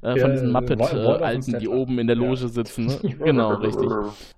von 0.03 0.16
Ja, 0.16 0.28
diesen 0.28 0.51
äh, 0.51 0.55
Waldorf 0.55 0.93
und 0.93 1.03
Muppet-Alten, 1.03 1.59
die 1.61 1.68
oben 1.68 1.99
in 1.99 2.07
der 2.07 2.16
Ja. 2.16 2.22
Loge 2.22 2.49
sitzen. 2.49 2.87
Ne? 2.87 2.99
Genau, 3.24 3.55
richtig. 3.55 3.89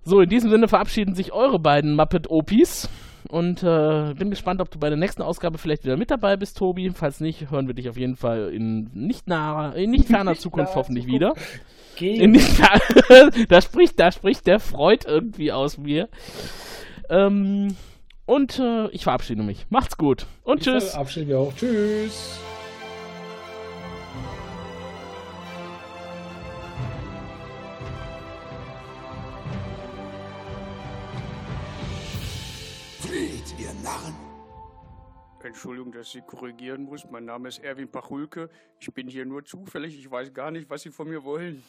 So, 0.04 0.20
in 0.20 0.28
diesem 0.28 0.50
Sinne 0.50 0.68
verabschieden 0.68 1.14
sich 1.14 1.32
eure 1.32 1.58
beiden 1.58 1.94
Muppet-Opis. 1.94 2.88
Und 3.28 3.64
äh, 3.64 4.14
bin 4.16 4.30
gespannt, 4.30 4.60
ob 4.60 4.70
du 4.70 4.78
bei 4.78 4.88
der 4.88 4.96
nächsten 4.96 5.20
Ausgabe 5.20 5.58
vielleicht 5.58 5.82
wieder 5.84 5.96
mit 5.96 6.12
dabei 6.12 6.36
bist, 6.36 6.58
Tobi. 6.58 6.90
Falls 6.90 7.18
nicht, 7.18 7.50
hören 7.50 7.66
wir 7.66 7.74
dich 7.74 7.88
auf 7.88 7.96
jeden 7.96 8.14
Fall 8.14 8.50
in 8.54 8.88
nicht 8.94 9.26
naher, 9.26 9.74
in 9.74 9.90
nicht 9.90 10.06
ferner 10.06 10.34
Zukunft 10.38 10.76
hoffentlich 10.76 11.08
wieder. 11.08 11.34
Geh. 11.96 12.18
In 12.18 12.30
nicht 12.30 12.46
fer- 12.48 13.32
da 13.48 13.60
spricht, 13.60 13.98
da 13.98 14.12
spricht 14.12 14.46
der 14.46 14.60
Freud 14.60 15.06
irgendwie 15.08 15.50
aus 15.50 15.76
mir. 15.76 16.08
Ähm, 17.10 17.74
und 18.26 18.60
äh, 18.60 18.86
ich 18.90 19.02
verabschiede 19.02 19.42
mich. 19.42 19.66
Macht's 19.70 19.96
gut 19.96 20.26
und 20.44 20.62
tschüss. 20.62 20.94
Abschied 20.94 21.26
wir 21.26 21.40
auch. 21.40 21.52
Tschüss. 21.56 22.38
Narren! 33.86 34.14
Entschuldigung, 35.44 35.92
dass 35.92 36.08
ich 36.08 36.12
Sie 36.14 36.20
korrigieren 36.22 36.82
muss. 36.82 37.08
Mein 37.08 37.24
Name 37.24 37.46
ist 37.46 37.60
Erwin 37.60 37.88
Pachulke. 37.88 38.50
Ich 38.80 38.92
bin 38.92 39.06
hier 39.06 39.24
nur 39.24 39.44
zufällig. 39.44 39.96
Ich 39.96 40.10
weiß 40.10 40.34
gar 40.34 40.50
nicht, 40.50 40.68
was 40.68 40.82
Sie 40.82 40.90
von 40.90 41.08
mir 41.08 41.22
wollen. 41.22 41.62